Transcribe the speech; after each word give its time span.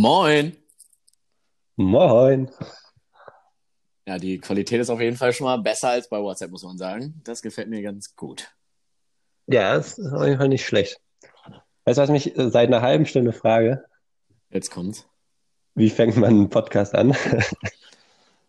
Moin. 0.00 0.56
Moin. 1.74 2.48
Ja, 4.06 4.16
die 4.16 4.38
Qualität 4.38 4.80
ist 4.80 4.90
auf 4.90 5.00
jeden 5.00 5.16
Fall 5.16 5.32
schon 5.32 5.46
mal 5.46 5.56
besser 5.56 5.88
als 5.88 6.08
bei 6.08 6.20
WhatsApp, 6.20 6.52
muss 6.52 6.62
man 6.62 6.78
sagen. 6.78 7.20
Das 7.24 7.42
gefällt 7.42 7.68
mir 7.68 7.82
ganz 7.82 8.14
gut. 8.14 8.48
Ja, 9.48 9.74
das 9.74 9.98
ist 9.98 10.12
auf 10.12 10.24
jeden 10.24 10.38
Fall 10.38 10.50
nicht 10.50 10.64
schlecht. 10.64 11.00
Weißt 11.84 11.98
du, 11.98 12.02
was 12.02 12.10
mich 12.10 12.32
seit 12.36 12.68
einer 12.68 12.80
halben 12.80 13.06
Stunde 13.06 13.32
frage? 13.32 13.86
Jetzt 14.50 14.70
kommt's. 14.70 15.04
Wie 15.74 15.90
fängt 15.90 16.16
man 16.16 16.30
einen 16.30 16.48
Podcast 16.48 16.94
an? 16.94 17.16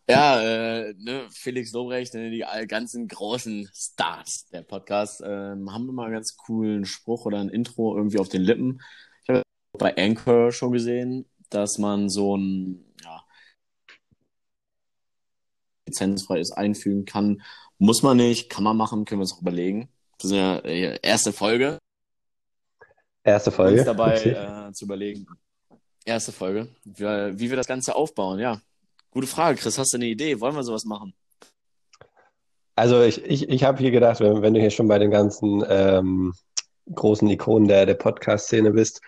Ja, 0.08 0.42
äh, 0.42 0.96
ne, 0.98 1.28
Felix 1.30 1.72
Lobrecht, 1.72 2.16
ne, 2.16 2.32
die 2.32 2.44
ganzen 2.68 3.08
großen 3.08 3.70
Stars 3.76 4.48
der 4.48 4.64
Podcast 4.64 5.22
ähm, 5.24 5.72
haben 5.72 5.88
immer 5.88 6.06
einen 6.06 6.14
ganz 6.14 6.36
coolen 6.36 6.86
Spruch 6.86 7.28
oder 7.28 7.40
ein 7.40 7.50
Intro 7.50 7.96
irgendwie 7.96 8.18
auf 8.18 8.28
den 8.28 8.42
Lippen. 8.42 8.82
Ich 9.22 9.30
habe 9.30 9.44
bei 9.78 9.96
Anchor 9.96 10.52
schon 10.52 10.72
gesehen, 10.72 11.30
dass 11.50 11.78
man 11.78 12.10
so 12.10 12.38
ein 12.38 12.86
ja, 13.04 13.24
lizenzfreies 15.86 16.52
einfügen 16.52 17.06
kann. 17.06 17.42
Muss 17.78 18.04
man 18.04 18.18
nicht, 18.18 18.50
kann 18.50 18.64
man 18.64 18.78
machen, 18.78 19.06
können 19.06 19.20
wir 19.20 19.24
uns 19.24 19.34
auch 19.34 19.42
überlegen. 19.42 19.90
Das 20.18 20.32
ist 20.32 20.38
ja 20.38 20.58
äh, 20.60 21.00
erste 21.02 21.32
Folge. 21.32 21.80
Erste 23.24 23.50
uns 23.50 23.56
Folge. 23.56 23.84
dabei 23.84 24.18
Okay. 24.18 24.32
äh, 24.32 24.72
zu 24.74 24.86
überlegen. 24.86 25.28
Erste 26.06 26.32
Folge. 26.32 26.68
Wie, 26.84 27.04
wie 27.04 27.50
wir 27.50 27.58
das 27.58 27.68
Ganze 27.68 27.96
aufbauen, 27.96 28.40
ja. 28.40 28.62
Gute 29.12 29.28
Frage, 29.28 29.58
Chris. 29.58 29.78
Hast 29.78 29.94
du 29.94 29.98
eine 29.98 30.08
Idee? 30.08 30.40
Wollen 30.40 30.56
wir 30.56 30.64
sowas 30.64 30.86
machen? 30.86 31.14
Also 32.76 33.02
ich, 33.02 33.24
ich, 33.26 33.50
ich 33.50 33.64
habe 33.64 33.80
hier 33.80 33.92
gedacht, 33.92 34.20
wenn, 34.20 34.42
wenn 34.42 34.54
du 34.54 34.60
hier 34.60 34.70
schon 34.70 34.88
bei 34.88 35.00
den 35.00 35.12
ganzen 35.12 35.64
ähm, 35.68 36.34
großen 36.94 37.28
Ikonen 37.30 37.68
der, 37.68 37.86
der 37.86 37.96
Podcast-Szene 37.96 38.72
bist, 38.72 39.02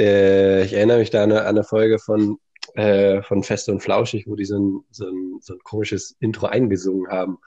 äh, 0.00 0.64
ich 0.64 0.72
erinnere 0.72 0.98
mich 0.98 1.10
da 1.10 1.22
an 1.22 1.30
eine, 1.30 1.42
an 1.42 1.48
eine 1.48 1.64
Folge 1.64 1.98
von, 1.98 2.38
äh, 2.74 3.22
von 3.22 3.42
Fest 3.42 3.68
und 3.68 3.80
Flauschig, 3.80 4.26
wo 4.26 4.34
die 4.34 4.44
so 4.44 4.58
ein, 4.58 4.84
so 4.90 5.06
ein, 5.06 5.38
so 5.40 5.54
ein 5.54 5.60
komisches 5.60 6.16
Intro 6.20 6.46
eingesungen 6.46 7.10
haben. 7.10 7.38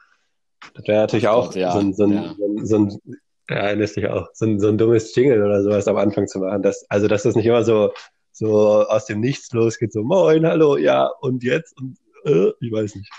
Das 0.76 0.88
wäre 0.88 1.02
natürlich 1.02 1.28
auch 1.28 1.48
Gott, 1.48 1.56
ja, 1.56 1.72
so 1.74 1.80
ein, 1.80 1.94
so 1.94 2.04
ein, 2.04 2.14
ja. 2.14 2.36
so 2.38 2.46
ein, 2.46 2.66
so 2.66 2.78
ein 2.78 3.20
ja, 3.50 3.56
erinnerst 3.58 3.98
dich 3.98 4.08
auch, 4.08 4.30
so 4.34 4.46
ein, 4.46 4.60
so 4.60 4.70
ein 4.70 4.78
dummes 4.78 5.14
Jingle 5.16 5.44
oder 5.44 5.62
sowas 5.64 5.88
am 5.88 5.98
Anfang 5.98 6.28
zu 6.28 6.40
machen. 6.40 6.62
Das, 6.62 6.86
also, 6.90 7.08
dass 7.08 7.24
das 7.24 7.36
nicht 7.36 7.46
immer 7.46 7.64
so, 7.64 7.94
so 8.32 8.88
aus 8.88 9.06
dem 9.06 9.20
Nichts 9.20 9.52
losgeht, 9.52 9.92
so 9.92 10.04
Moin, 10.04 10.46
hallo, 10.46 10.78
ja, 10.78 11.08
und 11.22 11.44
jetzt? 11.44 11.78
Und 11.78 11.98
äh, 12.26 12.52
ich 12.62 12.72
weiß 12.72 12.96
nicht. 12.96 13.12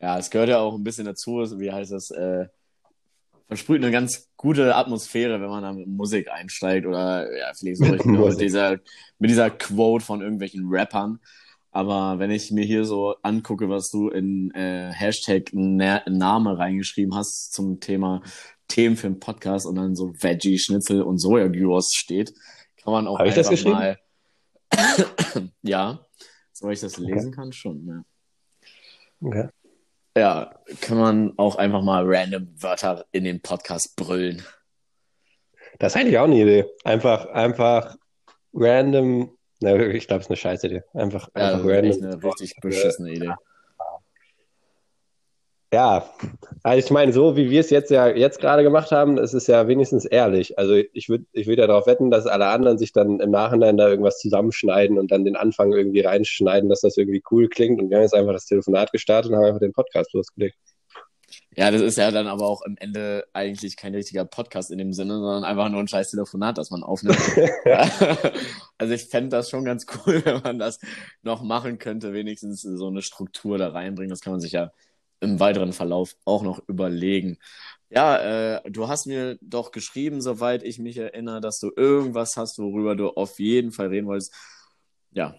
Ja, 0.00 0.18
es 0.18 0.30
gehört 0.30 0.48
ja 0.48 0.58
auch 0.58 0.74
ein 0.74 0.84
bisschen 0.84 1.06
dazu. 1.06 1.38
Wie 1.58 1.72
heißt 1.72 1.92
das? 1.92 2.10
Äh, 2.10 2.46
versprüht 3.54 3.82
eine 3.82 3.92
ganz 3.92 4.28
gute 4.36 4.74
Atmosphäre, 4.74 5.40
wenn 5.40 5.48
man 5.48 5.62
da 5.62 5.72
mit 5.72 5.86
Musik 5.86 6.28
einsteigt 6.28 6.86
oder 6.86 7.32
ja, 7.38 7.52
vielleicht 7.54 7.78
so 7.78 7.84
mit 7.84 8.04
Musik. 8.04 8.40
dieser, 8.40 8.80
mit 9.20 9.30
dieser 9.30 9.50
Quote 9.50 10.04
von 10.04 10.22
irgendwelchen 10.22 10.66
Rappern. 10.68 11.20
Aber 11.70 12.18
wenn 12.18 12.32
ich 12.32 12.50
mir 12.50 12.64
hier 12.64 12.84
so 12.84 13.14
angucke, 13.22 13.68
was 13.68 13.90
du 13.90 14.08
in 14.08 14.50
äh, 14.52 14.92
Hashtag 14.92 15.50
Na 15.52 16.02
Name 16.08 16.58
reingeschrieben 16.58 17.14
hast 17.14 17.52
zum 17.52 17.78
Thema 17.78 18.22
Themen 18.66 18.96
für 18.96 19.06
einen 19.06 19.20
Podcast 19.20 19.66
und 19.66 19.76
dann 19.76 19.94
so 19.94 20.12
Veggie, 20.14 20.58
Schnitzel 20.58 21.02
und 21.02 21.18
Soja-Gyros 21.18 21.92
steht, 21.92 22.34
kann 22.82 22.92
man 22.92 23.06
auch 23.06 23.20
Habe 23.20 23.28
ich 23.28 23.36
das 23.36 23.48
einfach 23.48 23.62
geschrieben? 23.62 23.76
mal. 23.76 25.50
ja, 25.62 26.04
so 26.52 26.70
ich 26.70 26.80
das 26.80 26.96
lesen 26.96 27.30
kann, 27.30 27.52
schon. 27.52 27.86
Ja. 27.86 28.04
Okay. 29.20 29.48
Ja, 30.16 30.54
kann 30.80 30.98
man 30.98 31.32
auch 31.38 31.56
einfach 31.56 31.82
mal 31.82 32.04
random 32.06 32.48
Wörter 32.62 33.04
in 33.12 33.24
den 33.24 33.40
Podcast 33.42 33.96
brüllen. 33.96 34.44
Das 35.80 35.94
ist 35.94 36.00
eigentlich 36.00 36.18
auch 36.18 36.24
eine 36.24 36.40
Idee. 36.40 36.66
Einfach, 36.84 37.26
einfach 37.26 37.96
random. 38.52 39.36
Na, 39.60 39.74
ich 39.76 40.06
glaube, 40.06 40.20
es 40.20 40.26
ist 40.26 40.30
eine 40.30 40.36
scheiße 40.36 40.66
Idee. 40.68 40.82
Einfach, 40.92 41.28
Ja, 41.36 41.50
das 41.50 41.54
einfach 41.54 41.68
ist 41.70 41.72
echt 41.84 42.02
random. 42.02 42.12
eine 42.20 42.24
richtig 42.24 42.56
beschissene 42.60 43.10
Idee. 43.12 43.24
Ja, 43.26 43.36
also 46.62 46.78
ich 46.78 46.90
meine, 46.90 47.12
so 47.12 47.36
wie 47.36 47.50
wir 47.50 47.60
es 47.60 47.70
jetzt 47.70 47.90
ja 47.90 48.08
jetzt 48.08 48.40
gerade 48.40 48.62
gemacht 48.62 48.90
haben, 48.90 49.18
es 49.18 49.34
ist 49.34 49.46
ja 49.46 49.66
wenigstens 49.68 50.04
ehrlich. 50.04 50.58
Also 50.58 50.74
ich 50.74 51.08
würde 51.08 51.24
ich 51.32 51.46
würd 51.46 51.58
ja 51.58 51.66
darauf 51.66 51.86
wetten, 51.86 52.10
dass 52.10 52.26
alle 52.26 52.46
anderen 52.46 52.78
sich 52.78 52.92
dann 52.92 53.20
im 53.20 53.30
Nachhinein 53.30 53.76
da 53.76 53.88
irgendwas 53.88 54.18
zusammenschneiden 54.18 54.98
und 54.98 55.10
dann 55.10 55.24
den 55.24 55.36
Anfang 55.36 55.72
irgendwie 55.72 56.00
reinschneiden, 56.00 56.68
dass 56.68 56.80
das 56.80 56.96
irgendwie 56.96 57.22
cool 57.30 57.48
klingt. 57.48 57.80
Und 57.80 57.90
wir 57.90 57.96
haben 57.96 58.02
jetzt 58.02 58.14
einfach 58.14 58.32
das 58.32 58.46
Telefonat 58.46 58.92
gestartet 58.92 59.30
und 59.30 59.36
haben 59.36 59.44
einfach 59.44 59.60
den 59.60 59.72
Podcast 59.72 60.12
losgelegt. 60.12 60.56
Ja, 61.56 61.70
das 61.70 61.82
ist 61.82 61.98
ja 61.98 62.10
dann 62.10 62.26
aber 62.26 62.46
auch 62.46 62.62
am 62.64 62.76
Ende 62.78 63.24
eigentlich 63.32 63.76
kein 63.76 63.94
richtiger 63.94 64.24
Podcast 64.24 64.70
in 64.70 64.78
dem 64.78 64.92
Sinne, 64.92 65.14
sondern 65.14 65.44
einfach 65.44 65.68
nur 65.68 65.80
ein 65.80 65.88
scheiß 65.88 66.10
Telefonat, 66.10 66.58
das 66.58 66.70
man 66.70 66.82
aufnimmt. 66.82 67.18
also 68.78 68.92
ich 68.92 69.04
fände 69.04 69.30
das 69.30 69.50
schon 69.50 69.64
ganz 69.64 69.86
cool, 69.94 70.20
wenn 70.24 70.42
man 70.42 70.58
das 70.58 70.78
noch 71.22 71.42
machen 71.42 71.78
könnte, 71.78 72.12
wenigstens 72.12 72.62
so 72.62 72.88
eine 72.88 73.02
Struktur 73.02 73.58
da 73.58 73.68
reinbringen. 73.68 74.10
Das 74.10 74.20
kann 74.20 74.32
man 74.32 74.40
sich 74.40 74.52
ja 74.52 74.72
im 75.24 75.40
weiteren 75.40 75.72
Verlauf 75.72 76.14
auch 76.24 76.42
noch 76.42 76.60
überlegen. 76.68 77.38
Ja, 77.90 78.56
äh, 78.56 78.70
du 78.70 78.88
hast 78.88 79.06
mir 79.06 79.38
doch 79.40 79.70
geschrieben, 79.72 80.20
soweit 80.20 80.62
ich 80.62 80.78
mich 80.78 80.96
erinnere, 80.98 81.40
dass 81.40 81.60
du 81.60 81.70
irgendwas 81.76 82.36
hast, 82.36 82.58
worüber 82.58 82.96
du 82.96 83.08
auf 83.10 83.38
jeden 83.38 83.72
Fall 83.72 83.88
reden 83.88 84.06
wolltest. 84.06 84.32
Ja. 85.12 85.34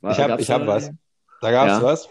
War- 0.00 0.12
Ich 0.12 0.18
habe 0.18 0.42
hab 0.42 0.66
was. 0.66 0.90
Da 1.40 1.50
gab's 1.50 1.72
Ja. 1.72 1.82
was. 1.82 2.08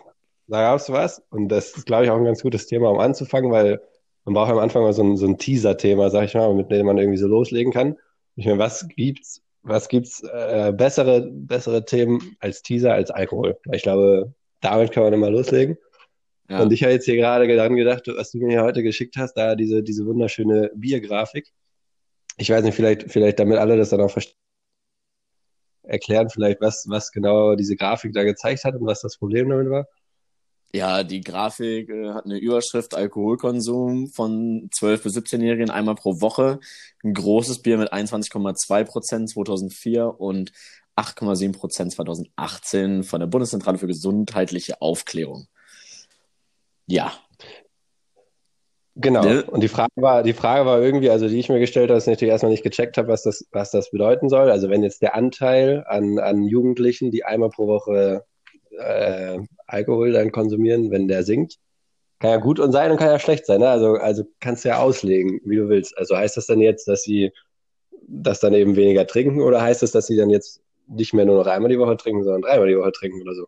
Da 0.47 0.61
gab's 0.61 0.89
was. 0.89 1.21
Und 1.29 1.49
das 1.49 1.71
ist, 1.77 1.85
glaube 1.85 2.05
ich, 2.05 2.11
auch 2.11 2.17
ein 2.17 2.25
ganz 2.25 2.41
gutes 2.41 2.65
Thema, 2.67 2.89
um 2.89 2.99
anzufangen, 2.99 3.51
weil 3.51 3.79
man 4.25 4.33
braucht 4.33 4.51
am 4.51 4.57
Anfang 4.59 4.83
mal 4.83 4.93
so 4.93 5.03
ein, 5.03 5.15
so 5.17 5.27
ein 5.27 5.37
Teaser-Thema, 5.37 6.09
sag 6.09 6.25
ich 6.25 6.33
mal, 6.33 6.53
mit 6.53 6.71
dem 6.71 6.85
man 6.85 6.97
irgendwie 6.97 7.17
so 7.17 7.27
loslegen 7.27 7.71
kann. 7.71 7.97
Ich 8.35 8.45
meine, 8.45 8.59
was 8.59 8.87
gibt's, 8.95 9.41
was 9.61 9.87
gibt's 9.89 10.21
äh, 10.23 10.73
bessere, 10.75 11.21
bessere 11.31 11.85
Themen 11.85 12.35
als 12.39 12.61
Teaser, 12.63 12.93
als 12.93 13.11
Alkohol? 13.11 13.57
Ich 13.71 13.83
glaube, 13.83 14.33
damit 14.61 14.91
kann 14.91 15.03
man 15.03 15.13
immer 15.13 15.29
loslegen. 15.29 15.77
Ja. 16.49 16.61
Und 16.61 16.73
ich 16.73 16.83
habe 16.83 16.93
jetzt 16.93 17.05
hier 17.05 17.15
gerade 17.15 17.47
daran 17.55 17.75
gedacht, 17.75 18.03
was 18.07 18.31
du 18.31 18.39
mir 18.39 18.49
hier 18.49 18.63
heute 18.63 18.81
geschickt 18.81 19.15
hast, 19.17 19.33
da 19.35 19.55
diese, 19.55 19.83
diese 19.83 20.05
wunderschöne 20.05 20.71
Biergrafik. 20.75 21.51
Ich 22.37 22.49
weiß 22.49 22.63
nicht, 22.63 22.75
vielleicht, 22.75 23.11
vielleicht 23.11 23.39
damit 23.39 23.59
alle 23.59 23.77
das 23.77 23.89
dann 23.89 24.01
auch 24.01 24.11
verstehen, 24.11 24.35
erklären, 25.83 26.29
vielleicht, 26.29 26.61
was, 26.61 26.85
was 26.87 27.11
genau 27.11 27.55
diese 27.55 27.75
Grafik 27.75 28.13
da 28.13 28.23
gezeigt 28.23 28.63
hat 28.63 28.75
und 28.75 28.85
was 28.85 29.01
das 29.01 29.17
Problem 29.17 29.49
damit 29.49 29.69
war. 29.69 29.87
Ja, 30.71 31.03
die 31.03 31.21
Grafik 31.21 31.89
äh, 31.89 32.11
hat 32.13 32.25
eine 32.25 32.37
Überschrift 32.37 32.93
Alkoholkonsum 32.93 34.07
von 34.07 34.69
12- 34.69 35.03
bis 35.03 35.17
17-Jährigen 35.17 35.71
einmal 35.71 35.95
pro 35.95 36.21
Woche. 36.21 36.59
Ein 37.03 37.15
großes 37.15 37.63
Bier 37.63 37.77
mit 37.79 37.91
21,2 37.91 38.83
Prozent 38.83 39.29
2004 39.31 40.19
und 40.19 40.51
8,7 40.95 41.53
Prozent 41.53 41.91
2018 41.93 43.03
von 43.03 43.19
der 43.19 43.27
Bundeszentrale 43.27 43.79
für 43.79 43.87
gesundheitliche 43.87 44.79
Aufklärung. 44.79 45.47
Ja, 46.89 47.13
Genau. 49.01 49.23
Ne? 49.23 49.43
Und 49.45 49.63
die 49.63 49.69
Frage 49.69 49.93
war, 49.95 50.23
die 50.23 50.33
Frage 50.33 50.65
war 50.65 50.81
irgendwie, 50.81 51.09
also 51.09 51.29
die 51.29 51.39
ich 51.39 51.47
mir 51.47 51.59
gestellt 51.59 51.89
habe, 51.89 51.95
dass 51.95 52.03
ich 52.03 52.11
natürlich 52.11 52.31
erstmal 52.31 52.51
nicht 52.51 52.63
gecheckt 52.63 52.97
habe, 52.97 53.07
was 53.07 53.23
das, 53.23 53.47
was 53.51 53.71
das 53.71 53.91
bedeuten 53.91 54.27
soll. 54.27 54.51
Also 54.51 54.69
wenn 54.69 54.83
jetzt 54.83 55.01
der 55.01 55.15
Anteil 55.15 55.85
an, 55.87 56.19
an 56.19 56.43
Jugendlichen, 56.43 57.09
die 57.09 57.23
einmal 57.23 57.49
pro 57.49 57.67
Woche 57.67 58.25
äh, 58.77 59.39
Alkohol 59.67 60.11
dann 60.11 60.33
konsumieren, 60.33 60.91
wenn 60.91 61.07
der 61.07 61.23
sinkt, 61.23 61.59
kann 62.19 62.31
ja 62.31 62.37
gut 62.37 62.59
und 62.59 62.73
sein 62.73 62.91
und 62.91 62.97
kann 62.97 63.07
ja 63.07 63.19
schlecht 63.19 63.45
sein. 63.45 63.61
Ne? 63.61 63.69
Also, 63.69 63.93
also 63.93 64.25
kannst 64.41 64.65
du 64.65 64.69
ja 64.69 64.79
auslegen, 64.79 65.39
wie 65.45 65.55
du 65.55 65.69
willst. 65.69 65.97
Also 65.97 66.17
heißt 66.17 66.35
das 66.35 66.47
dann 66.47 66.59
jetzt, 66.59 66.89
dass 66.89 67.03
sie 67.03 67.31
das 68.05 68.41
dann 68.41 68.53
eben 68.53 68.75
weniger 68.75 69.07
trinken 69.07 69.41
oder 69.41 69.61
heißt 69.61 69.81
das, 69.81 69.91
dass 69.91 70.07
sie 70.07 70.17
dann 70.17 70.29
jetzt 70.29 70.61
nicht 70.87 71.13
mehr 71.13 71.25
nur 71.25 71.37
noch 71.37 71.47
einmal 71.47 71.69
die 71.69 71.79
Woche 71.79 71.95
trinken, 71.95 72.23
sondern 72.25 72.41
dreimal 72.41 72.67
die 72.67 72.77
Woche 72.77 72.91
trinken 72.91 73.21
oder 73.21 73.35
so? 73.35 73.47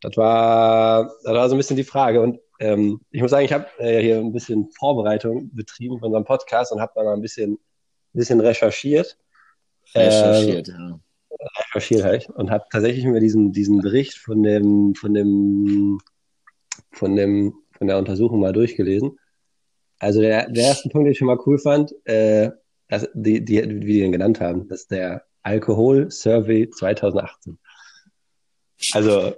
Das 0.00 0.16
war, 0.16 1.12
das 1.24 1.34
war 1.34 1.48
so 1.48 1.54
ein 1.54 1.58
bisschen 1.58 1.76
die 1.76 1.84
Frage. 1.84 2.20
Und 2.20 2.40
ähm, 2.58 3.00
ich 3.10 3.22
muss 3.22 3.30
sagen, 3.30 3.44
ich 3.44 3.52
habe 3.52 3.66
äh, 3.78 4.00
hier 4.00 4.18
ein 4.18 4.32
bisschen 4.32 4.70
Vorbereitung 4.78 5.50
betrieben 5.54 5.98
für 5.98 6.06
unseren 6.06 6.24
Podcast 6.24 6.72
und 6.72 6.80
habe 6.80 6.92
da 6.94 7.04
mal 7.04 7.14
ein 7.14 7.22
bisschen, 7.22 7.52
ein 7.52 7.58
bisschen 8.18 8.40
recherchiert. 8.40 9.18
recherchiert. 9.94 10.68
ja. 10.68 11.00
Recherchiert 11.74 12.04
halt. 12.04 12.28
Und 12.30 12.50
habe 12.50 12.64
tatsächlich 12.70 13.04
mir 13.04 13.20
diesen, 13.20 13.52
diesen 13.52 13.80
Bericht 13.80 14.18
von 14.18 14.42
dem, 14.42 14.94
von 14.94 15.14
dem, 15.14 16.00
von 16.92 17.16
dem, 17.16 17.54
von 17.76 17.86
der 17.86 17.98
Untersuchung 17.98 18.40
mal 18.40 18.52
durchgelesen. 18.52 19.18
Also 19.98 20.20
der, 20.20 20.48
der 20.50 20.64
erste 20.64 20.88
Punkt, 20.88 21.06
den 21.06 21.12
ich 21.12 21.18
schon 21.18 21.26
mal 21.26 21.38
cool 21.46 21.58
fand, 21.58 21.94
äh, 22.06 22.50
das, 22.88 23.08
die, 23.14 23.44
die, 23.44 23.62
wie 23.68 23.92
die 23.92 24.00
den 24.00 24.12
genannt 24.12 24.40
haben, 24.40 24.68
das 24.68 24.82
ist 24.82 24.90
der 24.90 25.24
Alkohol 25.42 26.10
Survey 26.10 26.68
2018. 26.68 27.58
Also, 28.92 29.34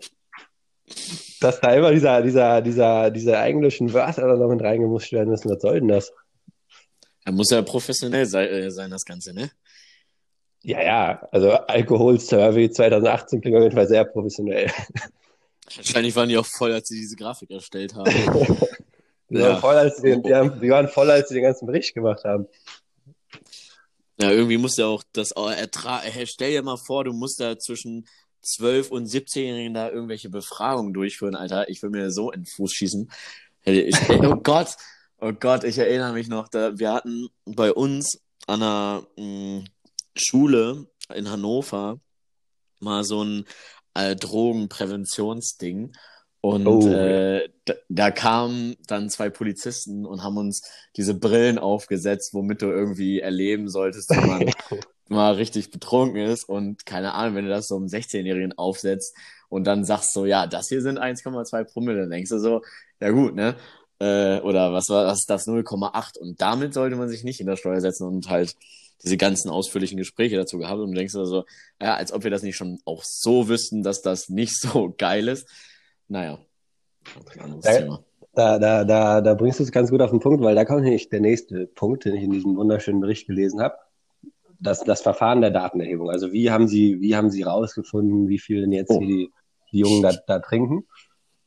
dass 1.41 1.61
da 1.61 1.75
immer 1.75 1.91
dieser, 1.93 2.23
dieser, 2.23 2.61
dieser, 2.61 3.11
diese 3.11 3.37
englischen 3.37 3.93
Wörter 3.93 4.27
da 4.29 4.37
noch 4.37 4.49
mit 4.49 4.63
reingemusst 4.63 5.13
werden 5.13 5.31
müssen, 5.31 5.51
was 5.51 5.61
soll 5.63 5.81
denn 5.81 5.89
das? 5.89 6.13
Er 7.25 7.33
muss 7.33 7.51
ja 7.51 7.63
professionell 7.63 8.23
äh, 8.35 8.71
sein, 8.71 8.91
das 8.91 9.05
Ganze, 9.05 9.33
ne? 9.33 9.51
Ja, 10.63 10.83
ja, 10.83 11.29
also 11.33 11.51
Alkohol 11.53 12.21
Survey 12.21 12.71
2018 12.71 13.41
klingt 13.41 13.57
auf 13.57 13.63
jeden 13.63 13.75
Fall 13.75 13.89
sehr 13.89 14.05
professionell. 14.05 14.71
Wahrscheinlich 15.77 16.15
waren 16.15 16.29
die 16.29 16.39
auch 16.39 16.47
voll, 16.47 16.73
als 16.73 16.89
sie 16.89 17.01
diese 17.01 17.17
Grafik 17.17 17.51
erstellt 17.51 17.95
haben. 17.95 18.13
Die, 19.29 19.39
Ja. 19.39 19.49
waren 19.53 19.61
voll, 19.61 19.77
als 19.77 19.97
sie 19.97 20.03
den, 20.03 20.23
die, 20.23 20.35
haben, 20.35 20.61
die 20.61 20.69
waren 20.69 20.89
voll, 20.89 21.11
als 21.11 21.29
sie 21.31 21.35
den 21.37 21.45
ganzen 21.45 21.65
Bericht 21.65 21.95
gemacht 21.95 22.23
haben. 22.25 22.47
Ja, 24.21 24.31
irgendwie 24.31 24.59
musst 24.59 24.77
du 24.79 24.85
auch 24.85 25.03
das 25.15 25.31
ertragen. 25.31 26.07
Stell 26.27 26.51
dir 26.51 26.63
mal 26.63 26.77
vor, 26.77 27.05
du 27.05 27.15
musst 27.15 27.41
da 27.41 27.59
zwischen 27.59 28.07
12 28.43 28.91
und 28.91 29.07
17-Jährigen 29.07 29.75
da 29.75 29.91
irgendwelche 29.91 30.31
Befragungen 30.31 30.93
durchführen, 30.93 31.35
Alter. 31.35 31.69
Ich 31.69 31.83
will 31.83 31.91
mir 31.91 32.11
so 32.11 32.31
in 32.31 32.41
den 32.41 32.47
Fuß 32.47 32.73
schießen. 32.73 33.11
Ich, 33.65 33.97
oh 34.11 34.37
Gott, 34.43 34.77
oh 35.21 35.33
Gott, 35.33 35.65
ich 35.65 35.79
erinnere 35.79 36.13
mich 36.13 36.29
noch, 36.29 36.49
da, 36.49 36.79
wir 36.79 36.93
hatten 36.93 37.29
bei 37.45 37.73
uns 37.73 38.21
an 38.47 38.63
einer 38.63 39.07
mh, 39.17 39.25
mm, 39.25 39.65
Schule 40.15 40.87
in 41.15 41.31
Hannover 41.31 42.01
mal 42.81 43.05
so 43.05 43.23
ein 43.23 43.47
äh, 43.95 44.17
Drogenpräventionsding. 44.17 45.93
Und 46.41 46.67
oh. 46.67 46.89
äh, 46.89 47.49
da, 47.65 47.75
da 47.89 48.11
kamen 48.11 48.77
dann 48.89 49.11
zwei 49.11 49.31
Polizisten 49.31 50.05
und 50.05 50.25
haben 50.25 50.37
uns 50.37 50.63
diese 50.97 51.15
Brillen 51.15 51.59
aufgesetzt, 51.59 52.35
womit 52.35 52.63
du 52.63 52.67
irgendwie 52.67 53.21
erleben 53.21 53.69
solltest, 53.69 54.11
wenn 54.11 54.27
man 54.27 54.51
mal 55.13 55.35
richtig 55.35 55.71
betrunken 55.71 56.21
ist. 56.21 56.49
Und 56.49 56.87
keine 56.87 57.15
Ahnung, 57.15 57.37
wenn 57.37 57.45
du 57.45 57.51
das 57.51 57.69
so 57.69 57.77
einem 57.77 57.87
16-Jährigen 57.87 58.59
aufsetzt 58.59 59.17
und 59.49 59.67
dann 59.67 59.85
sagst 59.85 60.13
so, 60.13 60.27
ja, 60.27 60.47
das 60.47 60.69
hier 60.69 60.83
sind 60.83 60.99
1,2 60.99 61.65
Promille, 61.65 62.01
dann 62.01 62.11
denkst 62.11 62.31
du 62.31 62.39
so, 62.39 62.63
ja 63.01 63.11
gut, 63.11 63.35
ne? 63.35 63.57
Äh, 64.01 64.41
oder 64.41 64.73
was 64.73 64.89
war 64.89 65.13
ist 65.13 65.27
das 65.29 65.47
0,8? 65.47 66.19
Und 66.19 66.41
damit 66.41 66.75
sollte 66.75 66.97
man 66.97 67.09
sich 67.09 67.25
nicht 67.25 67.41
in 67.41 67.47
der 67.47 67.57
Steuer 67.57 67.81
setzen 67.81 68.07
und 68.07 68.29
halt 68.29 68.57
diese 69.05 69.17
ganzen 69.17 69.51
ausführlichen 69.51 69.97
Gespräche 69.97 70.37
dazu 70.37 70.59
gehabt 70.59 70.81
und 70.81 70.93
du 70.93 70.97
denkst 70.97 71.15
also, 71.15 71.45
ja, 71.81 71.95
als 71.95 72.13
ob 72.13 72.25
wir 72.25 72.31
das 72.31 72.43
nicht 72.43 72.57
schon 72.57 72.79
auch 72.85 73.03
so 73.05 73.49
wüssten, 73.49 73.83
dass 73.83 74.03
das 74.03 74.29
nicht 74.29 74.59
so 74.61 74.95
geil 74.99 75.29
ist. 75.29 75.49
Naja, 76.09 76.39
da, 78.35 78.59
da, 78.59 78.59
da, 78.59 78.85
da, 78.85 79.21
da 79.21 79.35
bringst 79.35 79.59
du 79.59 79.65
es 79.65 79.73
ganz 79.73 79.91
gut 79.91 80.01
auf 80.01 80.11
den 80.11 80.21
Punkt, 80.21 80.43
weil 80.43 80.55
da 80.55 80.65
kommt 80.65 80.83
nämlich 80.83 81.09
der 81.09 81.21
nächste 81.21 81.67
Punkt, 81.67 82.05
den 82.05 82.15
ich 82.15 82.23
in 82.23 82.31
diesem 82.31 82.57
wunderschönen 82.57 83.01
Bericht 83.01 83.27
gelesen 83.27 83.61
habe. 83.61 83.77
Das, 84.63 84.85
das 84.85 85.03
Verfahren 85.03 85.41
der 85.41 85.51
Datenerhebung. 85.51 86.11
Also 86.11 86.33
wie 86.33 86.51
haben 86.51 86.69
Sie, 86.69 87.01
wie 87.01 87.17
haben 87.17 87.31
Sie 87.31 87.43
rausgefunden, 87.43 88.29
wie 88.29 88.39
viel 88.39 88.61
denn 88.61 88.73
jetzt 88.73 88.91
oh. 88.91 89.01
die, 89.01 89.31
die 89.73 89.79
Jungen 89.79 90.03
da, 90.03 90.13
da 90.27 90.39
trinken? 90.39 90.87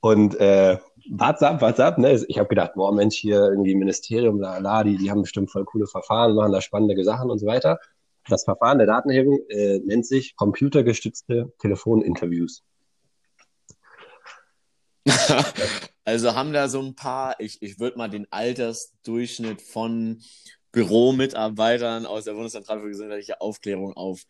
Und 0.01 0.39
äh, 0.39 0.77
WhatsApp, 1.09 1.61
WhatsApp, 1.61 1.97
ne? 1.97 2.23
Ich 2.27 2.37
habe 2.37 2.49
gedacht, 2.49 2.73
boah, 2.75 2.93
Mensch, 2.93 3.15
hier 3.15 3.39
irgendwie 3.39 3.73
Ministerium, 3.73 4.39
la, 4.39 4.57
la, 4.59 4.83
die, 4.83 4.97
die 4.97 5.09
haben 5.09 5.21
bestimmt 5.21 5.51
voll 5.51 5.65
coole 5.65 5.87
Verfahren, 5.87 6.35
machen 6.35 6.51
da 6.51 6.61
spannende 6.61 7.01
Sachen 7.03 7.31
und 7.31 7.39
so 7.39 7.47
weiter. 7.47 7.79
Das 8.27 8.43
Verfahren 8.43 8.79
der 8.79 8.87
Datenerhebung 8.87 9.39
äh, 9.49 9.79
nennt 9.79 10.05
sich 10.05 10.35
computergestützte 10.35 11.53
Telefoninterviews. 11.59 12.63
also 16.05 16.35
haben 16.35 16.53
da 16.53 16.67
so 16.67 16.81
ein 16.81 16.95
paar, 16.95 17.39
ich, 17.39 17.61
ich 17.61 17.79
würde 17.79 17.97
mal 17.97 18.09
den 18.09 18.27
Altersdurchschnitt 18.31 19.61
von 19.61 20.21
Büromitarbeitern 20.75 22.05
aus 22.05 22.25
der 22.25 22.33
Bundeszentrale 22.33 22.81
für 22.81 22.89
gesundheitliche 22.89 23.39
Aufklärung 23.41 23.93
auf 23.93 24.23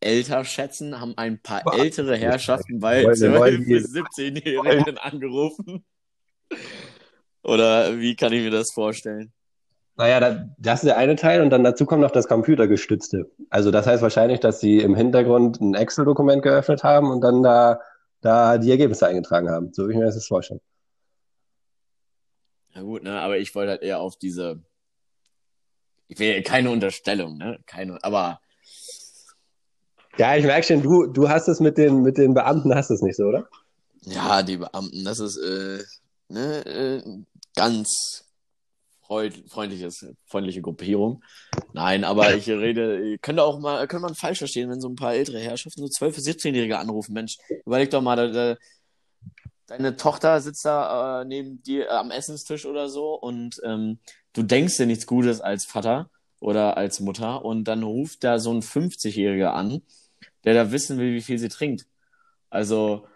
älter 0.00 0.44
schätzen, 0.44 1.00
haben 1.00 1.14
ein 1.16 1.40
paar 1.40 1.62
ältere 1.74 2.16
Herrschaften 2.16 2.80
bei 2.80 3.02
12- 3.02 3.66
bis 3.66 3.94
17-Jährigen 3.94 4.98
angerufen. 4.98 5.84
Oder 7.42 7.98
wie 7.98 8.14
kann 8.14 8.32
ich 8.32 8.42
mir 8.42 8.50
das 8.50 8.72
vorstellen? 8.72 9.32
Naja, 9.96 10.46
das 10.58 10.80
ist 10.80 10.88
der 10.88 10.98
eine 10.98 11.16
Teil 11.16 11.40
und 11.40 11.48
dann 11.48 11.64
dazu 11.64 11.86
kommt 11.86 12.02
noch 12.02 12.10
das 12.10 12.28
Computergestützte. 12.28 13.30
Also 13.48 13.70
das 13.70 13.86
heißt 13.86 14.02
wahrscheinlich, 14.02 14.40
dass 14.40 14.60
sie 14.60 14.80
im 14.80 14.94
Hintergrund 14.94 15.58
ein 15.62 15.74
Excel-Dokument 15.74 16.42
geöffnet 16.42 16.84
haben 16.84 17.10
und 17.10 17.22
dann 17.22 17.42
da, 17.42 17.80
da 18.20 18.58
die 18.58 18.70
Ergebnisse 18.70 19.06
eingetragen 19.06 19.48
haben. 19.48 19.72
So 19.72 19.88
wie 19.88 19.92
ich 19.92 19.98
mir 19.98 20.04
das 20.04 20.26
vorstelle. 20.26 20.60
Ja 22.74 22.82
gut, 22.82 23.04
ne, 23.04 23.18
aber 23.18 23.38
ich 23.38 23.54
wollte 23.54 23.70
halt 23.70 23.82
eher 23.82 24.00
auf 24.00 24.18
diese, 24.18 24.62
ich 26.08 26.18
will 26.18 26.42
keine 26.42 26.70
Unterstellung, 26.70 27.36
ne, 27.36 27.58
keine, 27.66 28.02
aber 28.02 28.40
ja, 30.18 30.36
ich 30.36 30.44
merke 30.44 30.66
schon, 30.66 30.82
du, 30.82 31.06
du 31.06 31.28
hast 31.28 31.48
es 31.48 31.60
mit 31.60 31.76
den, 31.76 32.02
mit 32.02 32.16
den 32.16 32.32
Beamten, 32.32 32.74
hast 32.74 32.90
es 32.90 33.02
nicht 33.02 33.16
so, 33.16 33.24
oder? 33.24 33.48
Ja, 34.02 34.42
die 34.42 34.56
Beamten, 34.56 35.04
das 35.04 35.18
ist 35.18 35.36
äh, 35.36 35.82
ne, 36.28 36.64
äh, 36.64 37.02
ganz 37.54 38.24
freundliches, 39.06 40.06
freundliche 40.24 40.62
Gruppierung. 40.62 41.22
Nein, 41.72 42.04
aber 42.04 42.34
ich 42.34 42.48
rede, 42.48 43.18
könnte 43.18 43.42
auch 43.42 43.58
mal, 43.58 43.86
könnte 43.86 44.06
man 44.06 44.14
falsch 44.14 44.38
verstehen, 44.38 44.70
wenn 44.70 44.80
so 44.80 44.88
ein 44.88 44.96
paar 44.96 45.14
ältere 45.14 45.38
Herrschaften, 45.38 45.86
so 45.86 46.06
12- 46.06 46.14
bis 46.14 46.26
17-Jährige 46.26 46.78
anrufen. 46.78 47.12
Mensch, 47.12 47.36
überleg 47.64 47.90
doch 47.90 48.02
mal, 48.02 48.16
da, 48.16 48.26
da, 48.28 48.56
deine 49.66 49.96
Tochter 49.96 50.40
sitzt 50.40 50.64
da 50.64 51.22
äh, 51.22 51.24
neben 51.24 51.62
dir 51.62 51.86
äh, 51.86 51.90
am 51.90 52.10
Essenstisch 52.10 52.66
oder 52.66 52.88
so 52.88 53.14
und 53.14 53.60
ähm, 53.64 53.98
du 54.36 54.42
denkst 54.42 54.76
dir 54.76 54.86
nichts 54.86 55.06
Gutes 55.06 55.40
als 55.40 55.64
Vater 55.64 56.10
oder 56.40 56.76
als 56.76 57.00
Mutter 57.00 57.44
und 57.44 57.64
dann 57.64 57.82
ruft 57.82 58.22
da 58.24 58.38
so 58.38 58.52
ein 58.52 58.62
50-Jähriger 58.62 59.48
an, 59.48 59.82
der 60.44 60.54
da 60.54 60.72
wissen 60.72 60.98
will, 60.98 61.14
wie 61.14 61.22
viel 61.22 61.38
sie 61.38 61.48
trinkt. 61.48 61.86
Also, 62.50 63.06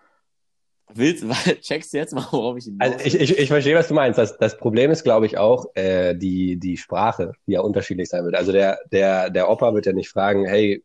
Willst, 0.94 1.24
checkst 1.62 1.92
du 1.92 1.98
jetzt 1.98 2.14
mal, 2.14 2.26
worauf 2.30 2.56
ich 2.56 2.64
hinaus 2.64 2.92
also 2.92 3.04
ich, 3.04 3.14
ich, 3.20 3.38
ich 3.38 3.48
verstehe, 3.48 3.76
was 3.76 3.88
du 3.88 3.94
meinst. 3.94 4.18
Das, 4.18 4.36
das 4.38 4.56
Problem 4.56 4.90
ist, 4.90 5.04
glaube 5.04 5.26
ich, 5.26 5.38
auch 5.38 5.66
äh, 5.74 6.14
die, 6.14 6.56
die 6.56 6.76
Sprache, 6.76 7.32
die 7.46 7.52
ja 7.52 7.60
unterschiedlich 7.60 8.08
sein 8.08 8.24
wird. 8.24 8.34
Also 8.34 8.52
der, 8.52 8.78
der, 8.90 9.30
der 9.30 9.48
Opa 9.48 9.72
wird 9.74 9.86
ja 9.86 9.92
nicht 9.92 10.08
fragen, 10.08 10.46
hey, 10.46 10.84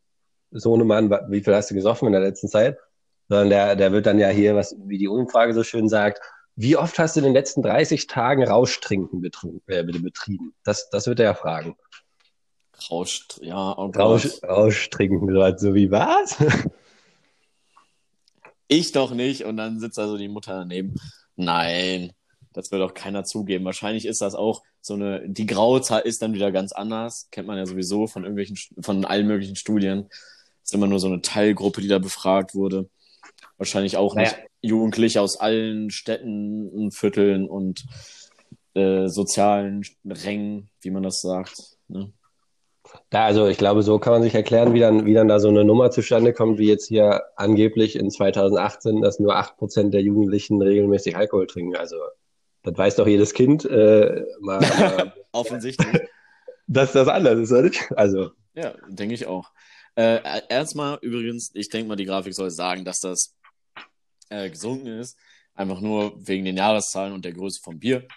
Sohnemann, 0.52 1.10
wie 1.30 1.42
viel 1.42 1.56
hast 1.56 1.72
du 1.72 1.76
gesoffen 1.76 2.08
in 2.08 2.14
der 2.14 2.22
letzten 2.22 2.48
Zeit? 2.48 2.78
Sondern 3.28 3.50
der, 3.50 3.76
der 3.76 3.92
wird 3.92 4.06
dann 4.06 4.20
ja 4.20 4.30
hier, 4.30 4.56
was, 4.56 4.76
wie 4.86 5.00
die 5.00 5.08
Umfrage 5.08 5.54
so 5.54 5.64
schön 5.64 5.90
sagt, 5.90 6.22
wie 6.56 6.78
oft 6.78 6.98
hast 7.00 7.16
du 7.16 7.20
in 7.20 7.26
den 7.26 7.34
letzten 7.34 7.62
30 7.62 8.08
Tagen 8.08 8.44
Rauschtrinken 8.44 9.22
betrieben? 9.22 9.62
Äh, 9.68 9.84
betrieben? 9.84 10.54
Das, 10.64 10.90
das 10.90 11.08
wird 11.08 11.20
er 11.20 11.26
ja 11.26 11.34
fragen. 11.34 11.76
Rausch, 12.90 13.28
ja, 13.42 13.78
oh 13.78 13.92
Rausch, 13.96 14.42
Rauschtrinken, 14.44 15.58
so 15.58 15.74
wie 15.74 15.92
was? 15.92 16.38
ich 18.68 18.92
doch 18.92 19.12
nicht. 19.12 19.46
Und 19.46 19.58
dann 19.58 19.80
sitzt 19.80 19.98
da 19.98 20.08
so 20.08 20.18
die 20.18 20.28
Mutter 20.28 20.60
daneben. 20.60 20.96
Nein, 21.36 22.14
das 22.54 22.72
wird 22.72 22.82
doch 22.82 22.94
keiner 22.94 23.24
zugeben. 23.24 23.66
Wahrscheinlich 23.66 24.06
ist 24.06 24.22
das 24.22 24.36
auch 24.36 24.64
so 24.82 24.94
eine, 24.94 25.28
die 25.28 25.46
Grauzahl 25.46 26.02
ist 26.02 26.22
dann 26.22 26.34
wieder 26.34 26.52
ganz 26.52 26.72
anders. 26.72 27.28
Kennt 27.32 27.48
man 27.48 27.58
ja 27.58 27.66
sowieso 27.66 28.08
von 28.08 28.24
irgendwelchen, 28.24 28.58
von 28.82 29.04
allen 29.06 29.28
möglichen 29.28 29.56
Studien. 29.56 30.10
ist 30.64 30.74
immer 30.74 30.88
nur 30.88 31.00
so 31.00 31.08
eine 31.08 31.22
Teilgruppe, 31.22 31.82
die 31.82 31.88
da 31.88 32.00
befragt 32.00 32.56
wurde. 32.56 32.90
Wahrscheinlich 33.58 33.98
auch 33.98 34.16
naja. 34.16 34.30
nicht 34.30 34.40
Jugendliche 34.62 35.22
aus 35.22 35.40
allen 35.40 35.90
Städten 35.92 36.70
und 36.70 36.94
Vierteln 36.94 37.48
und 37.48 37.86
äh, 38.74 39.08
sozialen 39.08 39.84
Rängen, 40.06 40.70
wie 40.82 40.92
man 40.92 41.04
das 41.04 41.22
sagt. 41.22 41.78
Ne? 41.88 42.12
Da, 43.10 43.26
also 43.26 43.48
ich 43.48 43.58
glaube, 43.58 43.84
so 43.84 44.00
kann 44.00 44.14
man 44.14 44.24
sich 44.24 44.36
erklären, 44.36 44.74
wie 44.74 44.80
dann, 44.80 45.06
wie 45.06 45.14
dann 45.14 45.28
da 45.28 45.40
so 45.40 45.50
eine 45.50 45.64
Nummer 45.64 45.92
zustande 45.92 46.34
kommt, 46.34 46.60
wie 46.60 46.68
jetzt 46.68 46.88
hier 46.88 47.24
angeblich 47.36 47.96
in 47.96 48.10
2018, 48.10 49.02
dass 49.02 49.20
nur 49.20 49.36
8% 49.36 49.90
der 49.90 50.02
Jugendlichen 50.02 50.62
regelmäßig 50.62 51.16
Alkohol 51.16 51.48
trinken. 51.48 51.76
Also 51.76 51.98
das 52.64 52.78
weiß 52.78 52.96
doch 52.96 53.08
jedes 53.08 53.34
Kind. 53.34 53.66
Äh, 53.66 54.26
mal, 54.40 54.60
mal, 54.80 55.14
Offensichtlich. 55.32 56.02
dass 56.68 56.94
das 56.94 57.08
anders 57.08 57.40
ist, 57.40 57.52
oder 57.52 57.72
Also. 57.96 58.32
Ja, 58.56 58.74
denke 58.88 59.16
ich 59.16 59.26
auch. 59.28 59.52
Äh, 59.96 60.20
erstmal 60.50 60.98
übrigens, 61.02 61.52
ich 61.54 61.70
denke 61.70 61.88
mal, 61.88 61.96
die 61.96 62.06
Grafik 62.06 62.34
soll 62.34 62.52
sagen, 62.52 62.86
dass 62.86 63.00
das 63.00 63.36
äh, 64.30 64.50
gesunken 64.50 64.88
ist. 64.88 65.18
Einfach 65.54 65.80
nur 65.80 66.16
wegen 66.28 66.46
den 66.46 66.58
Jahreszahlen 66.58 67.14
und 67.14 67.26
der 67.26 67.34
Größe 67.34 67.62
vom 67.64 67.80
Bier. 67.80 68.08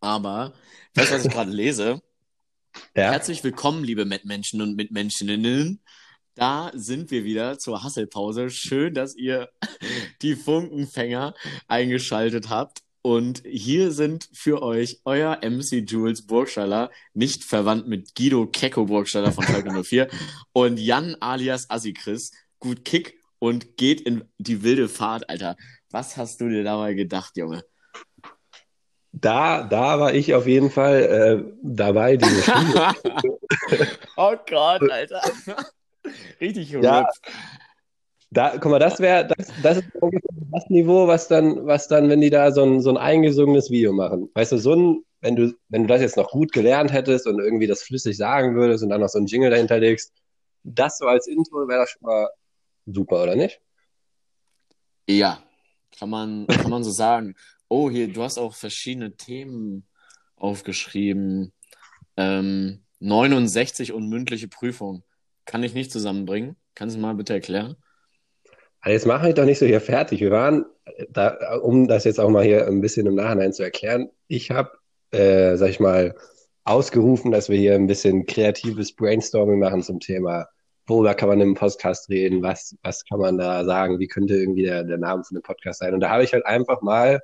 Aber, 0.00 0.54
das, 0.94 1.10
was 1.10 1.24
ich 1.24 1.32
gerade 1.32 1.50
lese, 1.50 2.00
ja. 2.96 3.10
Herzlich 3.10 3.42
willkommen, 3.44 3.84
liebe 3.84 4.04
Mitmenschen 4.04 4.60
und 4.60 4.76
Mitmenscheninnen. 4.76 5.80
Da 6.34 6.70
sind 6.74 7.10
wir 7.10 7.24
wieder 7.24 7.58
zur 7.58 7.82
Hasselpause. 7.82 8.50
Schön, 8.50 8.94
dass 8.94 9.16
ihr 9.16 9.50
die 10.22 10.36
Funkenfänger 10.36 11.34
eingeschaltet 11.66 12.50
habt. 12.50 12.82
Und 13.00 13.42
hier 13.46 13.92
sind 13.92 14.28
für 14.32 14.62
euch 14.62 15.00
euer 15.04 15.38
MC 15.42 15.88
Jules 15.88 16.26
Burgstaller, 16.26 16.90
nicht 17.14 17.44
verwandt 17.44 17.86
mit 17.86 18.16
Guido 18.16 18.46
Kecko 18.48 18.86
Burgstaller 18.86 19.30
von 19.30 19.44
Schalke 19.44 19.70
04 19.84 20.08
und 20.52 20.78
Jan 20.78 21.14
alias 21.20 21.70
Assikris. 21.70 22.32
Gut 22.58 22.84
Kick 22.84 23.16
und 23.38 23.76
geht 23.76 24.00
in 24.00 24.24
die 24.38 24.62
wilde 24.62 24.88
Fahrt, 24.88 25.28
Alter. 25.28 25.56
Was 25.90 26.16
hast 26.16 26.40
du 26.40 26.48
dir 26.48 26.64
dabei 26.64 26.94
gedacht, 26.94 27.36
Junge? 27.36 27.62
da, 29.20 29.62
da 29.62 29.98
war 29.98 30.14
ich 30.14 30.34
auf 30.34 30.46
jeden 30.46 30.70
Fall 30.70 31.02
äh, 31.02 31.54
dabei, 31.62 32.16
diese 32.18 32.52
oh 34.16 34.34
Gott, 34.48 34.90
Alter. 34.90 35.22
Richtig 36.40 36.70
ja, 36.70 37.08
da, 38.30 38.58
guck 38.58 38.70
mal, 38.70 38.78
das 38.78 39.00
wäre, 39.00 39.26
das, 39.26 39.48
das 39.62 39.78
ist 39.78 39.88
das 40.52 40.68
Niveau, 40.68 41.06
was 41.06 41.28
dann, 41.28 41.66
was 41.66 41.88
dann, 41.88 42.10
wenn 42.10 42.20
die 42.20 42.30
da 42.30 42.52
so 42.52 42.62
ein, 42.62 42.80
so 42.82 42.90
ein 42.90 42.98
eingesungenes 42.98 43.70
Video 43.70 43.92
machen. 43.92 44.30
Weißt 44.34 44.52
du, 44.52 44.58
so 44.58 44.74
ein, 44.74 45.04
wenn 45.20 45.36
du, 45.36 45.54
wenn 45.68 45.82
du 45.82 45.88
das 45.88 46.02
jetzt 46.02 46.16
noch 46.18 46.30
gut 46.30 46.52
gelernt 46.52 46.92
hättest 46.92 47.26
und 47.26 47.40
irgendwie 47.40 47.66
das 47.66 47.82
flüssig 47.82 48.16
sagen 48.16 48.54
würdest 48.54 48.84
und 48.84 48.90
dann 48.90 49.00
noch 49.00 49.08
so 49.08 49.18
ein 49.18 49.26
Jingle 49.26 49.50
dahinter 49.50 49.78
legst, 49.78 50.12
das 50.62 50.98
so 50.98 51.06
als 51.06 51.26
Intro 51.26 51.66
wäre 51.68 51.80
das 51.80 51.90
schon 51.90 52.02
mal 52.02 52.28
super, 52.86 53.22
oder 53.22 53.36
nicht? 53.36 53.60
Ja, 55.08 55.42
kann 55.98 56.10
man, 56.10 56.46
kann 56.46 56.70
man 56.70 56.84
so 56.84 56.90
sagen. 56.92 57.34
Oh, 57.68 57.90
hier, 57.90 58.12
du 58.12 58.22
hast 58.22 58.38
auch 58.38 58.54
verschiedene 58.54 59.16
Themen 59.16 59.86
aufgeschrieben. 60.36 61.52
Ähm, 62.16 62.84
69 63.00 63.92
und 63.92 64.08
mündliche 64.08 64.48
Prüfung. 64.48 65.02
Kann 65.44 65.62
ich 65.62 65.74
nicht 65.74 65.92
zusammenbringen. 65.92 66.56
Kannst 66.74 66.96
du 66.96 67.00
mal 67.00 67.14
bitte 67.14 67.34
erklären? 67.34 67.76
Also 68.80 68.92
jetzt 68.92 69.06
machen 69.06 69.26
wir 69.26 69.34
doch 69.34 69.44
nicht 69.44 69.58
so 69.58 69.66
hier 69.66 69.80
fertig. 69.80 70.20
Wir 70.20 70.30
waren, 70.30 70.64
da, 71.10 71.56
um 71.56 71.88
das 71.88 72.04
jetzt 72.04 72.20
auch 72.20 72.30
mal 72.30 72.44
hier 72.44 72.66
ein 72.66 72.80
bisschen 72.80 73.06
im 73.06 73.14
Nachhinein 73.14 73.52
zu 73.52 73.62
erklären, 73.62 74.10
ich 74.28 74.50
habe, 74.50 74.70
äh, 75.10 75.56
sag 75.56 75.70
ich 75.70 75.80
mal, 75.80 76.14
ausgerufen, 76.64 77.32
dass 77.32 77.48
wir 77.48 77.58
hier 77.58 77.74
ein 77.74 77.86
bisschen 77.86 78.26
kreatives 78.26 78.94
Brainstorming 78.94 79.58
machen 79.58 79.82
zum 79.82 80.00
Thema, 80.00 80.48
worüber 80.86 81.14
kann 81.14 81.28
man 81.28 81.40
im 81.40 81.54
Podcast 81.54 82.08
reden, 82.08 82.42
was, 82.42 82.76
was 82.82 83.04
kann 83.04 83.20
man 83.20 83.38
da 83.38 83.64
sagen, 83.64 83.98
wie 83.98 84.08
könnte 84.08 84.36
irgendwie 84.36 84.62
der, 84.62 84.84
der 84.84 84.98
Name 84.98 85.24
von 85.24 85.34
dem 85.34 85.42
Podcast 85.42 85.80
sein. 85.80 85.94
Und 85.94 86.00
da 86.00 86.10
habe 86.10 86.24
ich 86.24 86.32
halt 86.32 86.46
einfach 86.46 86.82
mal 86.82 87.20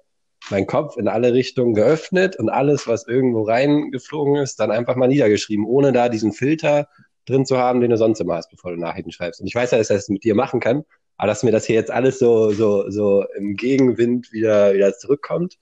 meinen 0.50 0.66
Kopf 0.66 0.96
in 0.96 1.08
alle 1.08 1.32
Richtungen 1.32 1.74
geöffnet 1.74 2.36
und 2.36 2.48
alles, 2.48 2.88
was 2.88 3.06
irgendwo 3.06 3.42
reingeflogen 3.42 4.36
ist, 4.36 4.58
dann 4.58 4.70
einfach 4.70 4.96
mal 4.96 5.06
niedergeschrieben, 5.06 5.64
ohne 5.64 5.92
da 5.92 6.08
diesen 6.08 6.32
Filter 6.32 6.88
drin 7.26 7.46
zu 7.46 7.58
haben, 7.58 7.80
den 7.80 7.90
du 7.90 7.96
sonst 7.96 8.20
immer 8.20 8.36
hast, 8.36 8.50
bevor 8.50 8.72
du 8.72 8.80
Nachrichten 8.80 9.12
schreibst. 9.12 9.40
Und 9.40 9.46
ich 9.46 9.54
weiß 9.54 9.70
ja, 9.70 9.78
dass 9.78 9.90
ich 9.90 9.96
das 9.96 10.08
mit 10.08 10.24
dir 10.24 10.34
machen 10.34 10.58
kann, 10.58 10.84
aber 11.16 11.28
dass 11.28 11.44
mir 11.44 11.52
das 11.52 11.66
hier 11.66 11.76
jetzt 11.76 11.90
alles 11.90 12.18
so, 12.18 12.50
so, 12.50 12.90
so 12.90 13.24
im 13.36 13.54
Gegenwind 13.54 14.32
wieder, 14.32 14.74
wieder 14.74 14.92
zurückkommt, 14.94 15.56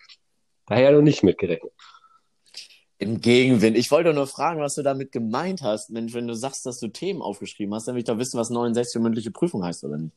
daher 0.67 0.93
noch 0.93 1.03
nicht 1.03 1.23
mitgerechnet. 1.23 1.73
Im 3.01 3.23
Gegenwind. 3.23 3.79
Ich 3.79 3.91
wollte 3.91 4.13
nur 4.13 4.27
fragen, 4.27 4.61
was 4.61 4.75
du 4.75 4.83
damit 4.83 5.11
gemeint 5.11 5.63
hast. 5.63 5.89
Mensch, 5.89 6.13
wenn 6.13 6.29
du 6.29 6.35
sagst, 6.35 6.67
dass 6.67 6.79
du 6.81 6.89
Themen 6.89 7.23
aufgeschrieben 7.23 7.75
hast, 7.75 7.89
dann 7.89 7.95
will 7.95 8.01
ich 8.01 8.07
doch 8.07 8.19
wissen, 8.19 8.39
was 8.39 8.51
69 8.51 9.01
mündliche 9.01 9.31
Prüfung 9.31 9.65
heißt, 9.65 9.85
oder 9.85 9.97
nicht? 9.97 10.15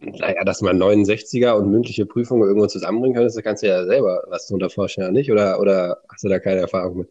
Naja, 0.00 0.42
dass 0.42 0.62
man 0.62 0.82
69er 0.82 1.52
und 1.52 1.70
mündliche 1.70 2.06
Prüfungen 2.06 2.42
irgendwo 2.42 2.66
zusammenbringen 2.66 3.14
kann, 3.14 3.22
das 3.22 3.36
kannst 3.36 3.62
du 3.62 3.68
ja 3.68 3.84
selber 3.84 4.24
was 4.26 4.48
darunter 4.48 4.68
vorstellen, 4.68 5.12
nicht? 5.12 5.30
Oder, 5.30 5.60
oder 5.60 6.02
hast 6.08 6.24
du 6.24 6.28
da 6.28 6.40
keine 6.40 6.60
Erfahrung 6.60 6.98
mit? 6.98 7.08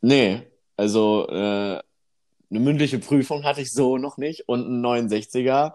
Nee, 0.00 0.44
also 0.78 1.26
äh, 1.28 1.34
eine 2.50 2.60
mündliche 2.60 2.98
Prüfung 2.98 3.44
hatte 3.44 3.60
ich 3.60 3.74
so 3.74 3.98
noch 3.98 4.16
nicht 4.16 4.48
und 4.48 4.66
ein 4.66 5.06
69er. 5.06 5.74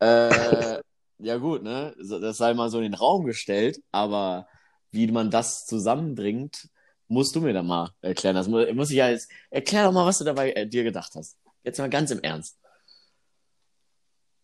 Äh, 0.00 0.78
ja 1.18 1.36
gut, 1.36 1.62
ne? 1.62 1.94
Das 1.98 2.38
sei 2.38 2.54
mal 2.54 2.70
so 2.70 2.78
in 2.78 2.84
den 2.84 2.94
Raum 2.94 3.26
gestellt, 3.26 3.82
aber 3.92 4.48
wie 4.92 5.06
man 5.08 5.30
das 5.30 5.66
zusammenbringt, 5.66 6.69
musst 7.10 7.34
du 7.34 7.40
mir 7.40 7.52
dann 7.52 7.66
mal 7.66 7.90
erklären. 8.00 8.36
Das 8.36 8.48
muss, 8.48 8.66
muss 8.72 8.90
ich 8.90 8.96
ja 8.96 9.10
jetzt. 9.10 9.30
Erklär 9.50 9.84
doch 9.84 9.92
mal, 9.92 10.06
was 10.06 10.18
du 10.18 10.24
dabei 10.24 10.52
äh, 10.52 10.66
dir 10.66 10.84
gedacht 10.84 11.12
hast. 11.14 11.36
Jetzt 11.64 11.78
mal 11.78 11.90
ganz 11.90 12.10
im 12.10 12.20
Ernst. 12.20 12.56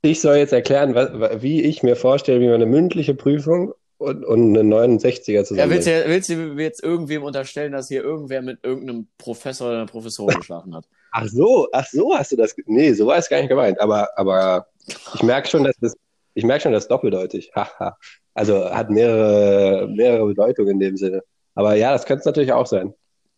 Ich 0.02 0.20
soll 0.20 0.36
jetzt 0.36 0.52
erklären, 0.52 0.94
was, 0.94 1.42
wie 1.42 1.62
ich 1.62 1.82
mir 1.82 1.96
vorstelle, 1.96 2.40
wie 2.40 2.46
man 2.46 2.56
eine 2.56 2.66
mündliche 2.66 3.14
Prüfung 3.14 3.72
und, 3.98 4.24
und 4.24 4.56
eine 4.56 4.68
69er 4.74 5.44
zusammen. 5.44 5.58
Ja, 5.58 5.74
willst, 5.74 5.86
du, 5.86 6.04
willst 6.06 6.28
du 6.28 6.34
jetzt 6.58 6.82
irgendwem 6.82 7.22
unterstellen, 7.22 7.72
dass 7.72 7.88
hier 7.88 8.02
irgendwer 8.02 8.42
mit 8.42 8.58
irgendeinem 8.62 9.08
Professor 9.16 9.68
oder 9.68 9.78
einer 9.78 9.86
Professorin 9.86 10.36
geschlafen 10.40 10.74
hat? 10.74 10.84
Ach 11.12 11.26
so, 11.26 11.68
ach 11.72 11.86
so 11.86 12.14
hast 12.14 12.32
du 12.32 12.36
das. 12.36 12.54
Nee, 12.66 12.92
so 12.92 13.06
war 13.06 13.16
es 13.16 13.28
gar 13.28 13.38
nicht 13.38 13.48
gemeint. 13.48 13.80
Aber, 13.80 14.08
aber 14.16 14.66
ich 15.14 15.22
merke 15.22 15.48
schon, 15.48 15.64
dass 15.64 15.76
das, 15.80 15.96
ich 16.34 16.44
merke 16.44 16.64
schon, 16.64 16.72
das 16.72 16.84
ist 16.84 16.90
doppeldeutig. 16.90 17.52
Haha. 17.54 17.96
also 18.34 18.68
hat 18.70 18.90
mehrere, 18.90 19.88
mehrere 19.88 20.26
Bedeutungen 20.26 20.72
in 20.72 20.80
dem 20.80 20.96
Sinne. 20.96 21.22
Aber 21.56 21.74
ja, 21.74 21.90
das 21.90 22.06
könnte 22.06 22.20
es 22.20 22.26
natürlich 22.26 22.52
auch 22.52 22.66
sein. 22.66 22.94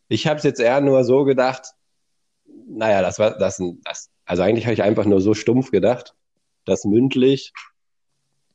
Ich 0.09 0.27
habe 0.27 0.37
es 0.37 0.43
jetzt 0.43 0.61
eher 0.61 0.83
nur 0.83 1.05
so 1.05 1.25
gedacht, 1.25 1.73
naja, 2.69 3.01
das 3.01 3.19
war 3.19 3.39
das, 3.39 3.63
das 3.85 4.11
also 4.27 4.43
eigentlich 4.43 4.67
habe 4.67 4.75
ich 4.75 4.83
einfach 4.83 5.07
nur 5.07 5.23
so 5.23 5.33
stumpf 5.33 5.71
gedacht, 5.71 6.15
dass 6.67 6.85
mündlich, 6.85 7.53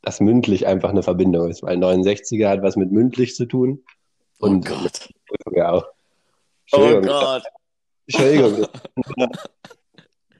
dass 0.03 0.19
mündlich 0.19 0.67
einfach 0.67 0.89
eine 0.89 1.01
Verbindung 1.01 1.49
ist, 1.49 1.63
weil 1.63 1.77
69er 1.77 2.49
hat 2.49 2.61
was 2.61 2.75
mit 2.75 2.91
mündlich 2.91 3.35
zu 3.35 3.45
tun. 3.45 3.83
Oh 4.39 4.47
und 4.47 4.69
oh 4.69 4.75
Gott. 4.75 5.09
Ja 5.55 5.71
auch. 5.71 5.87
Oh 6.73 7.01
Gott. 7.01 7.43
Entschuldigung. 8.05 8.67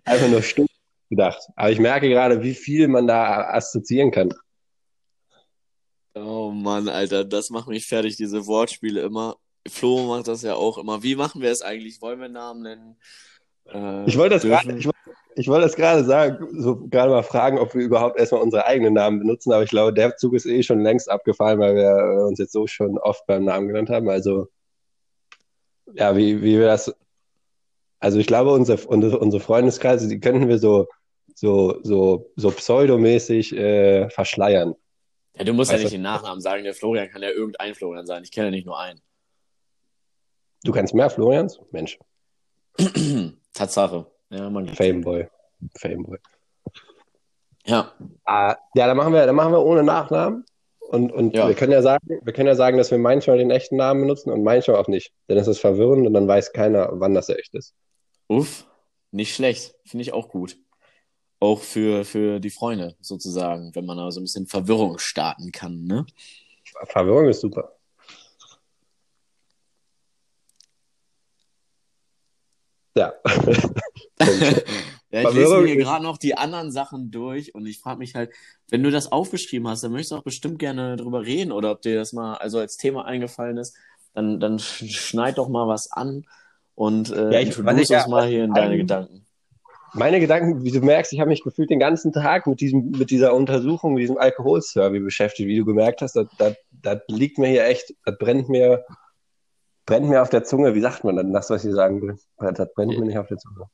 einfach 0.04 0.28
nur 0.28 0.42
stumpf 0.44 0.70
gedacht. 1.10 1.48
Aber 1.56 1.72
ich 1.72 1.80
merke 1.80 2.10
gerade, 2.10 2.44
wie 2.44 2.54
viel 2.54 2.88
man 2.88 3.08
da 3.08 3.50
assoziieren 3.50 4.12
kann. 4.12 4.34
Oh 6.16 6.52
Mann, 6.52 6.90
Alter, 6.90 7.26
das 7.26 7.50
macht 7.50 7.68
mich 7.68 7.88
fertig, 7.88 8.18
diese 8.18 8.46
Wortspiele 8.46 9.02
immer. 9.02 9.38
Flo 9.68 10.04
macht 10.08 10.28
das 10.28 10.42
ja 10.44 10.56
auch 10.56 10.78
immer. 10.78 11.04
Wie 11.04 11.16
machen 11.16 11.42
wir 11.42 11.52
es 11.52 11.62
eigentlich? 11.62 12.02
Wollen 12.02 12.20
wir 12.20 12.30
Namen 12.30 12.62
nennen? 12.64 12.98
Äh, 13.66 14.06
ich 14.06 14.18
wollte 14.18 14.36
das 14.36 14.44
gerade, 14.44 14.78
ich, 14.78 14.88
ich 15.36 15.48
wollte 15.48 15.66
das 15.66 15.76
gerade 15.76 16.04
sagen, 16.04 16.48
so 16.62 16.76
gerade 16.88 17.12
mal 17.12 17.24
fragen, 17.24 17.58
ob 17.58 17.74
wir 17.74 17.82
überhaupt 17.82 18.20
erstmal 18.20 18.42
unsere 18.42 18.66
eigenen 18.66 18.94
Namen 18.94 19.20
benutzen, 19.20 19.52
aber 19.54 19.64
ich 19.64 19.70
glaube, 19.70 19.94
der 19.94 20.18
Zug 20.18 20.34
ist 20.34 20.46
eh 20.46 20.64
schon 20.64 20.82
längst 20.82 21.10
abgefallen, 21.10 21.60
weil 21.60 21.76
wir 21.76 22.28
uns 22.28 22.40
jetzt 22.40 22.54
so 22.54 22.68
schon 22.68 22.98
oft 22.98 23.26
beim 23.26 23.46
Namen 23.46 23.68
genannt 23.68 23.90
haben. 23.90 24.10
Also, 24.10 24.50
ja, 25.94 26.16
wie, 26.16 26.42
wie 26.42 26.60
wir 26.60 26.68
das, 26.68 26.94
also 28.00 28.20
ich 28.20 28.28
glaube, 28.28 28.52
unsere, 28.52 28.86
unsere, 28.88 29.18
unsere 29.20 29.42
Freundeskreise, 29.42 30.08
die 30.08 30.20
könnten 30.20 30.48
wir 30.48 30.60
so, 30.60 30.88
so, 31.36 31.80
so, 31.84 32.32
so 32.36 32.52
pseudomäßig 32.52 33.56
äh, 33.56 34.10
verschleiern. 34.10 34.76
Ja, 35.38 35.44
du 35.44 35.54
musst 35.54 35.72
weißt 35.72 35.80
ja 35.80 35.86
nicht 35.86 35.94
den 35.94 36.02
Nachnamen 36.02 36.42
sagen, 36.42 36.64
der 36.64 36.74
Florian 36.74 37.10
kann 37.10 37.24
ja 37.24 37.30
irgendein 37.30 37.74
Florian 37.74 38.06
sein. 38.06 38.24
Ich 38.24 38.32
kenne 38.32 38.48
ja 38.48 38.52
nicht 38.52 38.66
nur 38.66 38.80
einen. 38.80 39.02
Du 40.64 40.72
kennst 40.72 40.94
mehr 40.94 41.10
Florians? 41.10 41.60
Mensch. 41.72 42.00
Tatsache. 43.54 44.06
Ja, 44.30 44.50
man 44.50 44.68
Fameboy. 44.70 45.28
Fameboy. 45.78 46.18
Ja. 47.66 47.94
Ah, 48.26 48.56
ja, 48.76 48.88
dann 48.88 48.98
machen 48.98 49.14
wir, 49.14 49.26
dann 49.26 49.36
machen 49.36 49.52
wir 49.52 49.64
ohne 49.64 49.84
Nachnamen. 49.84 50.46
Und, 50.80 51.12
und 51.12 51.34
ja. 51.34 51.48
wir 51.48 51.56
können 51.56 51.72
ja 51.72 51.82
sagen, 51.82 52.20
wir 52.22 52.34
können 52.34 52.48
ja 52.48 52.56
sagen, 52.56 52.78
dass 52.78 52.92
wir 52.92 52.98
manchmal 52.98 53.38
den 53.38 53.52
echten 53.52 53.78
Namen 53.78 54.02
benutzen 54.02 54.32
und 54.32 54.44
manchmal 54.44 54.78
auch 54.78 54.88
nicht. 54.88 55.12
Denn 55.28 55.38
es 55.38 55.48
ist 55.48 55.60
verwirrend 55.60 56.06
und 56.06 56.14
dann 56.14 56.28
weiß 56.28 56.54
keiner, 56.54 56.90
wann 56.94 57.14
das 57.14 57.30
echt 57.30 57.54
ist. 57.56 57.74
Uff, 58.28 58.68
nicht 59.12 59.34
schlecht. 59.34 59.76
Finde 59.86 60.04
ich 60.04 60.14
auch 60.14 60.30
gut. 60.30 60.58
Auch 61.44 61.60
für, 61.60 62.06
für 62.06 62.40
die 62.40 62.50
Freunde 62.50 62.96
sozusagen, 63.02 63.76
wenn 63.76 63.86
man 63.86 63.98
da 63.98 64.10
so 64.12 64.22
ein 64.22 64.24
bisschen 64.24 64.48
Verwirrung 64.48 64.98
starten 64.98 65.52
kann, 65.52 65.84
ne? 65.84 66.06
Verwirrung 66.86 67.28
ist 67.28 67.42
super. 67.42 67.76
Ja. 72.96 73.14
ja 74.22 75.30
ich 75.30 75.34
lese 75.34 75.58
mir 75.58 75.76
gerade 75.76 76.06
noch 76.06 76.18
die 76.18 76.38
anderen 76.38 76.72
Sachen 76.72 77.12
durch 77.12 77.54
und 77.54 77.66
ich 77.66 77.82
frage 77.82 78.00
mich 78.00 78.16
halt, 78.16 78.32
wenn 78.70 78.82
du 78.82 78.90
das 78.90 79.12
aufgeschrieben 79.12 79.68
hast, 79.68 79.84
dann 79.84 79.92
möchtest 79.92 80.14
du 80.14 80.16
auch 80.16 80.24
bestimmt 80.24 80.60
gerne 80.60 80.96
drüber 80.96 81.26
reden 81.26 81.52
oder 81.52 81.72
ob 81.72 81.82
dir 81.82 81.96
das 81.96 82.14
mal 82.14 82.36
also 82.36 82.60
als 82.60 82.78
Thema 82.78 83.04
eingefallen 83.04 83.58
ist, 83.58 83.76
dann, 84.14 84.40
dann 84.40 84.60
schneid 84.60 85.38
doch 85.38 85.50
mal 85.50 85.68
was 85.68 85.92
an 85.92 86.24
und 86.74 87.12
äh, 87.12 87.34
ja, 87.34 87.40
ich, 87.42 87.66
was 87.66 87.82
ich 87.82 87.90
ja, 87.90 88.08
mal 88.08 88.30
hier 88.30 88.46
in 88.46 88.54
deine 88.54 88.78
Gedanken. 88.78 89.23
Meine 89.94 90.20
Gedanken, 90.20 90.64
wie 90.64 90.72
du 90.72 90.82
merkst, 90.82 91.14
ich 91.14 91.20
habe 91.20 91.30
mich 91.30 91.44
gefühlt 91.44 91.70
den 91.70 91.80
ganzen 91.80 92.12
Tag 92.12 92.48
mit 92.48 92.62
diesem, 92.62 92.92
mit 92.92 93.12
dieser 93.12 93.34
Untersuchung, 93.34 93.94
mit 93.94 94.02
diesem 94.02 94.18
Alkoholsurvey 94.18 95.00
beschäftigt, 95.00 95.48
wie 95.48 95.58
du 95.58 95.66
gemerkt 95.66 96.02
hast, 96.02 96.16
das, 96.16 96.28
das, 96.38 96.56
das 96.72 97.00
liegt 97.08 97.38
mir 97.38 97.48
hier 97.48 97.66
echt, 97.66 97.94
das 98.06 98.18
brennt 98.18 98.50
mir 98.50 98.84
brennt 99.86 100.08
mir 100.08 100.22
auf 100.22 100.30
der 100.30 100.44
Zunge. 100.44 100.76
Wie 100.76 100.82
sagt 100.82 101.04
man 101.04 101.16
dann 101.16 101.34
das, 101.34 101.50
was 101.50 101.66
ich 101.66 101.74
sagen 101.74 102.02
will? 102.02 102.18
Das 102.38 102.74
brennt 102.74 102.98
mir 102.98 103.06
nicht 103.06 103.18
auf 103.18 103.28
der 103.28 103.38
Zunge. 103.38 103.66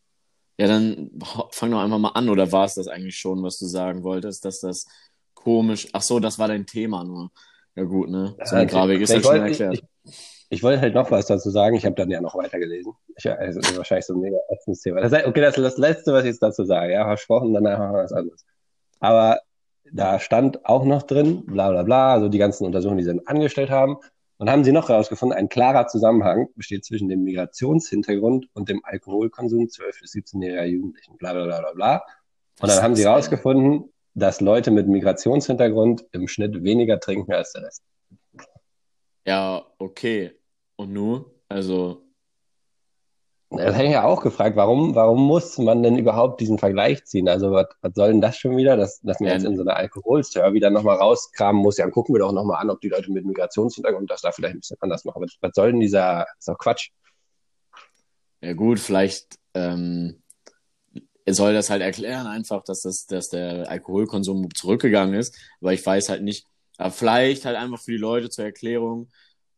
Ja, 0.58 0.68
dann 0.68 1.12
fang 1.52 1.72
doch 1.72 1.80
einfach 1.80 2.00
mal 2.00 2.10
an, 2.10 2.30
oder 2.30 2.52
war 2.52 2.66
es 2.66 2.76
das 2.76 2.88
eigentlich 2.88 3.18
schon, 3.18 3.42
was 3.44 3.60
du 3.60 3.66
sagen 3.66 4.04
wolltest, 4.04 4.44
dass 4.44 4.60
das 4.60 4.88
komisch. 5.34 5.88
Ach 5.94 6.02
so, 6.02 6.20
das 6.20 6.38
war 6.38 6.48
dein 6.50 6.66
Thema 6.66 7.04
nur. 7.04 7.32
Ja, 7.76 7.84
gut, 7.84 8.10
ne? 8.10 8.36
So 8.44 8.56
eine 8.56 8.68
Grafik 8.68 9.00
ist 9.00 9.14
ja 9.14 9.22
schnell 9.22 9.42
erklärt. 9.42 9.74
Ich, 9.76 9.84
ich, 10.04 10.39
ich, 10.50 10.64
wollte 10.64 10.82
halt 10.82 10.96
noch 10.96 11.12
was 11.12 11.28
dazu 11.28 11.50
sagen. 11.50 11.76
Ich 11.76 11.86
habe 11.86 11.96
dann 11.96 12.10
ja 12.10 12.22
noch 12.22 12.36
weitergelesen. 12.36 12.94
Ich, 13.16 13.30
also, 13.30 13.60
das 13.60 13.72
ist 13.72 13.78
wahrscheinlich 13.78 14.06
so 14.06 14.14
ein 14.14 14.20
mega 14.20 14.38
ätzendes 14.50 14.82
Thema. 14.82 15.02
Das, 15.02 15.14
okay, 15.26 15.42
das 15.42 15.58
ist 15.58 15.64
das 15.64 15.78
Letzte, 15.78 16.14
was 16.14 16.24
ich 16.24 16.30
jetzt 16.30 16.44
dazu 16.44 16.66
sage. 16.66 16.94
Ja, 16.94 17.06
versprochen, 17.06 17.54
danach 17.54 17.80
machen 17.80 17.96
wir 17.96 18.04
was 18.04 18.14
anderes. 18.14 18.46
Aber 19.00 19.40
da 19.92 20.20
stand 20.20 20.66
auch 20.66 20.86
noch 20.86 21.04
drin, 21.04 21.46
bla 21.46 21.70
bla 21.70 21.84
bla, 21.84 22.14
also 22.14 22.30
die 22.30 22.38
ganzen 22.38 22.66
Untersuchungen, 22.66 22.98
die 23.00 23.04
sie 23.04 23.28
angestellt 23.28 23.70
haben. 23.70 23.98
Und 24.38 24.50
haben 24.50 24.64
sie 24.64 24.72
noch 24.72 24.88
herausgefunden, 24.88 25.38
ein 25.38 25.50
klarer 25.50 25.88
Zusammenhang 25.88 26.48
besteht 26.56 26.86
zwischen 26.86 27.10
dem 27.10 27.26
Migrationshintergrund 27.26 28.48
und 28.54 28.70
dem 28.70 28.80
Alkoholkonsum 28.86 29.66
12- 29.66 30.00
bis 30.00 30.14
17-jähriger 30.14 30.64
Jugendlichen, 30.64 31.18
bla 31.18 31.34
bla 31.34 31.44
bla 31.44 31.60
bla 31.60 31.74
bla. 31.74 32.06
Und 32.62 32.70
dann 32.72 32.82
haben 32.82 32.96
sie 32.96 33.04
herausgefunden, 33.04 33.92
dass 34.14 34.40
Leute 34.40 34.72
mit 34.72 34.88
Migrationshintergrund 34.88 36.06
im 36.14 36.30
Schnitt 36.30 36.64
weniger 36.64 37.02
trinken 37.02 37.34
als 37.34 37.52
der 37.52 37.64
Rest. 37.64 37.84
Ja, 39.26 39.66
okay. 39.78 40.39
Und 40.80 40.94
nun? 40.94 41.26
Also, 41.50 42.06
das 43.50 43.76
hätte 43.76 43.88
ich 43.88 43.92
ja 43.92 44.06
auch 44.06 44.24
gefragt, 44.24 44.56
warum, 44.56 44.96
warum 44.96 45.28
muss 45.28 45.58
man 45.58 45.84
denn 45.84 45.98
überhaupt 45.98 46.40
diesen 46.40 46.58
Vergleich 46.58 47.04
ziehen? 47.04 47.28
Also, 47.28 47.52
was, 47.52 47.68
was 47.82 47.92
soll 47.96 48.12
denn 48.12 48.22
das 48.22 48.38
schon 48.38 48.56
wieder, 48.56 48.78
dass, 48.78 49.02
dass 49.02 49.20
man 49.20 49.28
ja. 49.28 49.36
jetzt 49.36 49.44
in 49.44 49.58
so 49.58 49.64
einer 49.64 49.76
Alkoholsurvey 49.76 50.62
dann 50.62 50.72
nochmal 50.72 50.96
rauskramen 50.96 51.62
muss? 51.62 51.76
Ja, 51.76 51.84
dann 51.84 51.92
gucken 51.92 52.16
wir 52.16 52.20
doch 52.20 52.32
nochmal 52.32 52.62
an, 52.62 52.70
ob 52.70 52.80
die 52.80 52.88
Leute 52.88 53.12
mit 53.12 53.26
Migrationshintergrund 53.26 54.10
das 54.10 54.22
da 54.22 54.32
vielleicht 54.32 54.56
ein 54.56 54.60
bisschen 54.62 54.78
anders 54.80 55.04
machen. 55.04 55.22
Was, 55.22 55.36
was 55.42 55.52
soll 55.54 55.72
denn 55.72 55.82
dieser, 55.82 56.20
das 56.20 56.38
ist 56.40 56.48
doch 56.48 56.58
Quatsch. 56.58 56.92
Ja, 58.40 58.54
gut, 58.54 58.80
vielleicht 58.80 59.36
ähm, 59.56 60.24
soll 61.28 61.54
das 61.54 61.70
halt 61.70 61.82
erklären 61.82 62.26
einfach, 62.26 62.64
dass, 62.64 62.84
das, 62.84 63.06
dass 63.06 63.28
der 63.28 63.70
Alkoholkonsum 63.70 64.48
zurückgegangen 64.56 65.16
ist, 65.16 65.38
aber 65.60 65.74
ich 65.74 65.86
weiß 65.86 66.08
halt 66.08 66.24
nicht, 66.24 66.46
aber 66.78 66.92
vielleicht 66.92 67.44
halt 67.44 67.58
einfach 67.58 67.82
für 67.82 67.92
die 67.92 67.98
Leute 67.98 68.30
zur 68.30 68.46
Erklärung, 68.46 69.10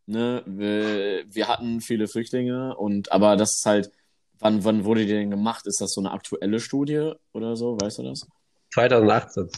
ne, 0.06 0.44
wir, 0.46 1.24
wir 1.28 1.48
hatten 1.48 1.82
viele 1.82 2.08
Flüchtlinge 2.08 2.76
und 2.76 3.12
aber 3.12 3.36
das 3.36 3.58
ist 3.58 3.66
halt, 3.66 3.92
wann, 4.40 4.64
wann 4.64 4.86
wurde 4.86 5.06
die 5.06 5.14
denn 5.14 5.32
gemacht? 5.32 5.66
Ist 5.68 5.82
das 5.82 5.94
so 5.94 6.02
eine 6.02 6.12
aktuelle 6.12 6.60
Studie 6.60 7.14
oder 7.34 7.56
so? 7.56 7.80
Weißt 7.80 8.00
du 8.00 8.04
das? 8.04 8.28
2018. 8.74 9.50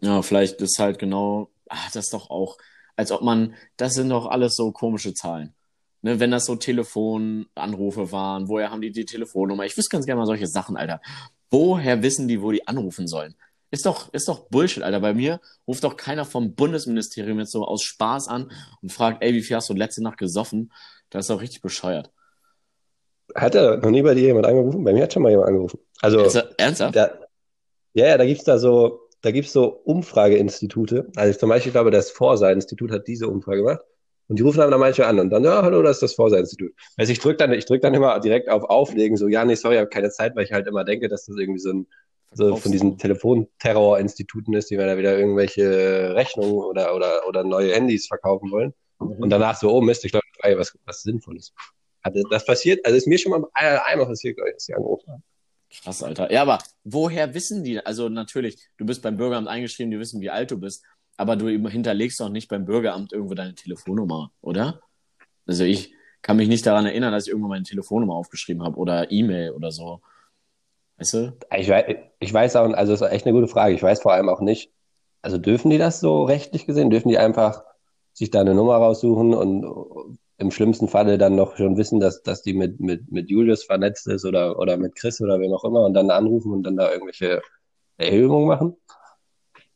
Ja, 0.00 0.22
vielleicht 0.22 0.60
ist 0.60 0.78
halt 0.78 0.98
genau, 0.98 1.50
ach, 1.68 1.90
das 1.92 2.06
ist 2.06 2.12
doch 2.12 2.30
auch, 2.30 2.58
als 2.96 3.12
ob 3.12 3.22
man, 3.22 3.54
das 3.76 3.94
sind 3.94 4.10
doch 4.10 4.26
alles 4.26 4.56
so 4.56 4.72
komische 4.72 5.14
Zahlen. 5.14 5.54
Ne, 6.02 6.20
wenn 6.20 6.30
das 6.30 6.44
so 6.44 6.56
Telefonanrufe 6.56 8.12
waren, 8.12 8.48
woher 8.48 8.70
haben 8.70 8.80
die 8.80 8.92
die 8.92 9.06
Telefonnummer? 9.06 9.64
Ich 9.64 9.76
wüsste 9.76 9.96
ganz 9.96 10.06
gerne 10.06 10.20
mal 10.20 10.26
solche 10.26 10.46
Sachen, 10.46 10.76
Alter. 10.76 11.00
Woher 11.50 12.02
wissen 12.02 12.28
die, 12.28 12.42
wo 12.42 12.52
die 12.52 12.66
anrufen 12.66 13.08
sollen? 13.08 13.34
Ist 13.70 13.84
doch, 13.84 14.12
ist 14.12 14.28
doch 14.28 14.48
Bullshit, 14.48 14.82
Alter. 14.82 15.00
Bei 15.00 15.12
mir 15.12 15.40
ruft 15.66 15.84
doch 15.84 15.96
keiner 15.96 16.24
vom 16.24 16.54
Bundesministerium 16.54 17.38
jetzt 17.40 17.52
so 17.52 17.64
aus 17.64 17.82
Spaß 17.82 18.28
an 18.28 18.52
und 18.80 18.92
fragt, 18.92 19.22
ey, 19.22 19.34
wie 19.34 19.42
viel 19.42 19.56
hast 19.56 19.68
du 19.68 19.74
letzte 19.74 20.02
Nacht 20.02 20.18
gesoffen? 20.18 20.72
Das 21.10 21.24
ist 21.24 21.30
doch 21.30 21.40
richtig 21.40 21.62
bescheuert. 21.62 22.10
Hat 23.34 23.54
er 23.54 23.78
noch 23.78 23.90
nie 23.90 24.02
bei 24.02 24.14
dir 24.14 24.22
jemand 24.22 24.46
angerufen? 24.46 24.84
Bei 24.84 24.92
mir 24.92 25.02
hat 25.02 25.12
schon 25.12 25.22
mal 25.22 25.30
jemand 25.30 25.48
angerufen. 25.48 25.80
Also, 26.00 26.20
ernsthaft? 26.56 26.94
Da, 26.94 27.18
ja, 27.92 28.06
ja, 28.06 28.18
da 28.18 28.24
gibt's 28.24 28.44
da 28.44 28.58
so, 28.58 29.00
da 29.22 29.30
gibt's 29.32 29.52
so 29.52 29.66
Umfrageinstitute. 29.66 31.08
Also 31.16 31.38
zum 31.38 31.48
Beispiel, 31.48 31.70
ich 31.70 31.74
glaube, 31.74 31.90
das 31.90 32.10
Forsa-Institut 32.10 32.92
hat 32.92 33.08
diese 33.08 33.26
Umfrage 33.28 33.58
gemacht. 33.58 33.80
Und 34.28 34.38
die 34.38 34.42
rufen 34.42 34.58
dann 34.58 34.70
manche 34.80 35.06
an 35.06 35.20
und 35.20 35.30
dann, 35.30 35.44
ja, 35.44 35.62
hallo, 35.62 35.82
das 35.82 35.96
ist 35.96 36.02
das 36.02 36.14
Forsa-Institut. 36.14 36.72
Also 36.96 37.12
ich 37.12 37.20
drücke 37.20 37.36
dann, 37.36 37.52
ich 37.52 37.64
drück 37.64 37.80
dann 37.80 37.94
immer 37.94 38.18
direkt 38.20 38.48
auf 38.48 38.64
Auflegen, 38.64 39.16
so, 39.16 39.28
ja, 39.28 39.44
nee, 39.44 39.54
sorry, 39.54 39.76
ich 39.76 39.80
habe 39.80 39.88
keine 39.88 40.10
Zeit, 40.10 40.34
weil 40.34 40.44
ich 40.44 40.52
halt 40.52 40.66
immer 40.66 40.84
denke, 40.84 41.08
dass 41.08 41.26
das 41.26 41.36
irgendwie 41.36 41.60
so 41.60 41.70
ein 41.70 41.86
so 42.32 42.56
von 42.56 42.72
diesen 42.72 42.98
Telefonterror-Instituten 42.98 44.54
ist, 44.54 44.70
die 44.70 44.76
mir 44.76 44.86
da 44.86 44.98
wieder 44.98 45.18
irgendwelche 45.18 46.14
Rechnungen 46.14 46.64
oder, 46.64 46.94
oder, 46.94 47.26
oder 47.28 47.44
neue 47.44 47.74
Handys 47.74 48.06
verkaufen 48.06 48.50
wollen. 48.50 48.74
Mhm. 48.98 49.22
Und 49.22 49.30
danach 49.30 49.56
so, 49.56 49.70
oh 49.70 49.80
Mist, 49.80 50.04
ich 50.04 50.12
glaube, 50.12 50.24
was, 50.56 50.76
was 50.84 51.02
Sinnvolles. 51.02 51.52
Also 52.02 52.22
das 52.30 52.44
passiert, 52.44 52.84
also 52.84 52.96
ist 52.96 53.06
mir 53.06 53.18
schon 53.18 53.32
mal 53.32 53.44
einmal 53.54 54.06
passiert, 54.06 54.36
glaube 54.36 54.50
ich, 54.50 54.56
dass 54.56 54.64
sie 54.64 54.74
angerufen 54.74 55.10
haben. 55.10 55.22
Krass, 55.70 56.02
Alter. 56.02 56.30
Ja, 56.30 56.42
aber 56.42 56.58
woher 56.84 57.34
wissen 57.34 57.64
die? 57.64 57.84
Also 57.84 58.08
natürlich, 58.08 58.68
du 58.76 58.86
bist 58.86 59.02
beim 59.02 59.16
Bürgeramt 59.16 59.48
eingeschrieben, 59.48 59.90
die 59.90 59.98
wissen, 59.98 60.20
wie 60.20 60.30
alt 60.30 60.50
du 60.50 60.58
bist, 60.58 60.84
aber 61.16 61.36
du 61.36 61.48
hinterlegst 61.48 62.20
doch 62.20 62.28
nicht 62.28 62.48
beim 62.48 62.64
Bürgeramt 62.64 63.12
irgendwo 63.12 63.34
deine 63.34 63.54
Telefonnummer, 63.54 64.32
oder? 64.40 64.80
Also 65.46 65.64
ich 65.64 65.92
kann 66.22 66.36
mich 66.36 66.48
nicht 66.48 66.66
daran 66.66 66.86
erinnern, 66.86 67.12
dass 67.12 67.26
ich 67.26 67.30
irgendwo 67.30 67.48
meine 67.48 67.64
Telefonnummer 67.64 68.14
aufgeschrieben 68.14 68.62
habe 68.62 68.76
oder 68.76 69.10
E-Mail 69.10 69.50
oder 69.52 69.70
so. 69.70 70.00
Weißt 70.98 71.14
du? 71.14 71.36
Ich 71.56 71.68
weiß, 71.68 71.84
ich 72.20 72.32
weiß 72.32 72.56
auch, 72.56 72.72
also 72.72 72.92
das 72.92 73.02
ist 73.02 73.12
echt 73.12 73.26
eine 73.26 73.34
gute 73.34 73.48
Frage. 73.48 73.74
Ich 73.74 73.82
weiß 73.82 74.00
vor 74.00 74.12
allem 74.12 74.28
auch 74.28 74.40
nicht, 74.40 74.72
also 75.22 75.38
dürfen 75.38 75.70
die 75.70 75.78
das 75.78 76.00
so 76.00 76.24
rechtlich 76.24 76.66
gesehen? 76.66 76.90
Dürfen 76.90 77.08
die 77.08 77.18
einfach 77.18 77.64
sich 78.12 78.30
da 78.30 78.40
eine 78.40 78.54
Nummer 78.54 78.76
raussuchen 78.76 79.34
und 79.34 80.18
im 80.38 80.50
schlimmsten 80.50 80.88
Falle 80.88 81.18
dann 81.18 81.34
noch 81.34 81.56
schon 81.56 81.76
wissen, 81.76 82.00
dass, 82.00 82.22
dass 82.22 82.42
die 82.42 82.54
mit, 82.54 82.80
mit, 82.80 83.10
mit 83.10 83.30
Julius 83.30 83.64
vernetzt 83.64 84.06
ist 84.06 84.24
oder, 84.24 84.58
oder 84.58 84.76
mit 84.76 84.94
Chris 84.94 85.20
oder 85.20 85.40
wem 85.40 85.52
auch 85.52 85.64
immer 85.64 85.84
und 85.84 85.94
dann 85.94 86.10
anrufen 86.10 86.52
und 86.52 86.62
dann 86.62 86.76
da 86.76 86.92
irgendwelche 86.92 87.42
Erhebungen 87.96 88.46
machen? 88.46 88.76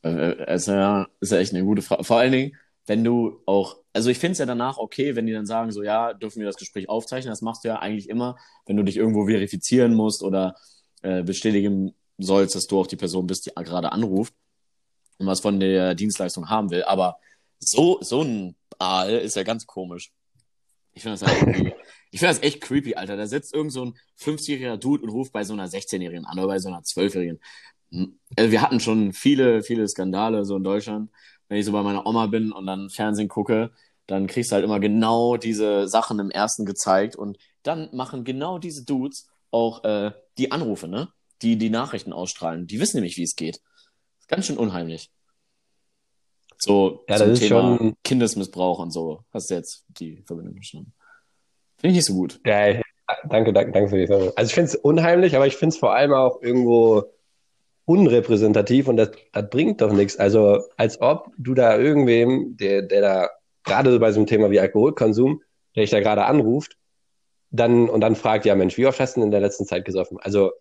Ist 0.03 0.67
ja, 0.67 1.07
ist 1.19 1.31
ja 1.31 1.37
echt 1.37 1.53
eine 1.53 1.63
gute 1.63 1.81
Frage. 1.81 2.03
Vor 2.03 2.17
allen 2.17 2.31
Dingen, 2.31 2.57
wenn 2.87 3.03
du 3.03 3.41
auch, 3.45 3.77
also 3.93 4.09
ich 4.09 4.19
finde 4.19 4.33
es 4.33 4.37
ja 4.39 4.45
danach 4.45 4.77
okay, 4.77 5.15
wenn 5.15 5.25
die 5.25 5.33
dann 5.33 5.45
sagen, 5.45 5.71
so 5.71 5.83
ja, 5.83 6.13
dürfen 6.13 6.39
wir 6.39 6.47
das 6.47 6.57
Gespräch 6.57 6.89
aufzeichnen. 6.89 7.31
Das 7.31 7.41
machst 7.41 7.63
du 7.63 7.67
ja 7.67 7.79
eigentlich 7.79 8.09
immer, 8.09 8.37
wenn 8.65 8.77
du 8.77 8.83
dich 8.83 8.97
irgendwo 8.97 9.25
verifizieren 9.27 9.93
musst 9.93 10.23
oder 10.23 10.55
äh, 11.01 11.23
bestätigen 11.23 11.93
sollst, 12.17 12.55
dass 12.55 12.67
du 12.67 12.79
auch 12.79 12.87
die 12.87 12.95
Person 12.95 13.27
bist, 13.27 13.45
die 13.45 13.51
gerade 13.55 13.91
anruft 13.91 14.33
und 15.17 15.27
was 15.27 15.39
von 15.39 15.59
der 15.59 15.95
Dienstleistung 15.95 16.49
haben 16.49 16.71
will. 16.71 16.83
Aber 16.83 17.17
so, 17.59 17.99
so 18.01 18.21
ein 18.21 18.55
Aal 18.79 19.17
ist 19.17 19.35
ja 19.35 19.43
ganz 19.43 19.65
komisch. 19.65 20.11
Ich 20.93 21.03
finde 21.03 21.17
das 21.19 21.27
halt 21.27 21.73
finde 22.21 22.35
das 22.35 22.43
echt 22.43 22.61
creepy, 22.61 22.95
Alter. 22.95 23.17
Da 23.17 23.25
sitzt 23.25 23.53
irgend 23.53 23.73
so 23.73 23.85
ein 23.85 23.93
50-jähriger 24.19 24.77
Dude 24.77 25.03
und 25.03 25.09
ruft 25.09 25.33
bei 25.33 25.43
so 25.43 25.53
einer 25.53 25.67
16-Jährigen 25.67 26.25
an 26.25 26.37
oder 26.37 26.47
bei 26.47 26.59
so 26.59 26.69
einer 26.69 26.81
12-Jährigen. 26.81 27.39
Also 28.37 28.51
wir 28.51 28.61
hatten 28.61 28.79
schon 28.79 29.11
viele, 29.11 29.63
viele 29.63 29.87
Skandale 29.87 30.45
so 30.45 30.55
in 30.57 30.63
Deutschland. 30.63 31.09
Wenn 31.49 31.57
ich 31.57 31.65
so 31.65 31.71
bei 31.71 31.81
meiner 31.81 32.05
Oma 32.05 32.27
bin 32.27 32.51
und 32.51 32.65
dann 32.67 32.89
Fernsehen 32.89 33.27
gucke, 33.27 33.71
dann 34.07 34.27
kriegst 34.27 34.51
du 34.51 34.55
halt 34.55 34.63
immer 34.63 34.79
genau 34.79 35.35
diese 35.35 35.87
Sachen 35.87 36.19
im 36.19 36.29
ersten 36.29 36.65
gezeigt 36.65 37.15
und 37.15 37.37
dann 37.63 37.89
machen 37.91 38.23
genau 38.23 38.59
diese 38.59 38.85
Dudes 38.85 39.27
auch 39.51 39.83
äh, 39.83 40.11
die 40.41 40.51
Anrufe, 40.51 40.87
ne? 40.87 41.09
Die 41.41 41.57
die 41.57 41.69
Nachrichten 41.69 42.13
ausstrahlen. 42.13 42.67
Die 42.67 42.79
wissen 42.79 42.97
nämlich, 42.97 43.17
wie 43.17 43.23
es 43.23 43.35
geht. 43.35 43.61
Ist 44.19 44.27
ganz 44.27 44.45
schön 44.45 44.57
unheimlich. 44.57 45.11
So 46.57 47.03
ja, 47.09 47.17
zum 47.17 47.33
Thema 47.35 47.77
schon... 47.77 47.95
Kindesmissbrauch 48.03 48.79
und 48.79 48.91
so. 48.91 49.23
Hast 49.33 49.49
du 49.49 49.55
jetzt 49.55 49.85
die 49.87 50.23
Verbindung 50.25 50.55
verstanden? 50.55 50.93
Finde 51.77 51.91
ich 51.91 51.97
nicht 51.97 52.05
so 52.05 52.13
gut. 52.13 52.39
Ja, 52.45 52.73
danke, 53.27 53.53
danke, 53.53 53.71
danke 53.71 53.89
für 53.89 53.97
die 53.97 54.07
Verbindung. 54.07 54.37
Also 54.37 54.49
ich 54.49 54.53
finde 54.53 54.69
es 54.69 54.75
unheimlich, 54.75 55.35
aber 55.35 55.47
ich 55.47 55.55
finde 55.55 55.73
es 55.73 55.79
vor 55.79 55.93
allem 55.95 56.13
auch 56.13 56.41
irgendwo 56.41 57.05
unrepräsentativ 57.85 58.87
und 58.87 58.97
das, 58.97 59.11
das 59.33 59.49
bringt 59.49 59.81
doch 59.81 59.91
nichts. 59.91 60.17
Also 60.17 60.63
als 60.77 61.01
ob 61.01 61.31
du 61.37 61.53
da 61.53 61.77
irgendwem, 61.77 62.55
der, 62.57 62.83
der 62.83 63.01
da 63.01 63.29
gerade 63.63 63.91
so 63.91 63.99
bei 63.99 64.11
so 64.11 64.19
einem 64.19 64.27
Thema 64.27 64.51
wie 64.51 64.59
Alkoholkonsum, 64.59 65.41
der 65.75 65.83
dich 65.83 65.91
da 65.91 65.99
gerade 65.99 66.25
anruft, 66.25 66.77
dann 67.51 67.89
und 67.89 68.01
dann 68.01 68.15
fragt, 68.15 68.45
ja 68.45 68.55
Mensch, 68.55 68.77
wie 68.77 68.87
oft 68.87 68.99
hast 68.99 69.15
du 69.15 69.21
denn 69.21 69.27
in 69.27 69.31
der 69.31 69.41
letzten 69.41 69.65
Zeit 69.65 69.85
gesoffen? 69.85 70.17
Also 70.21 70.51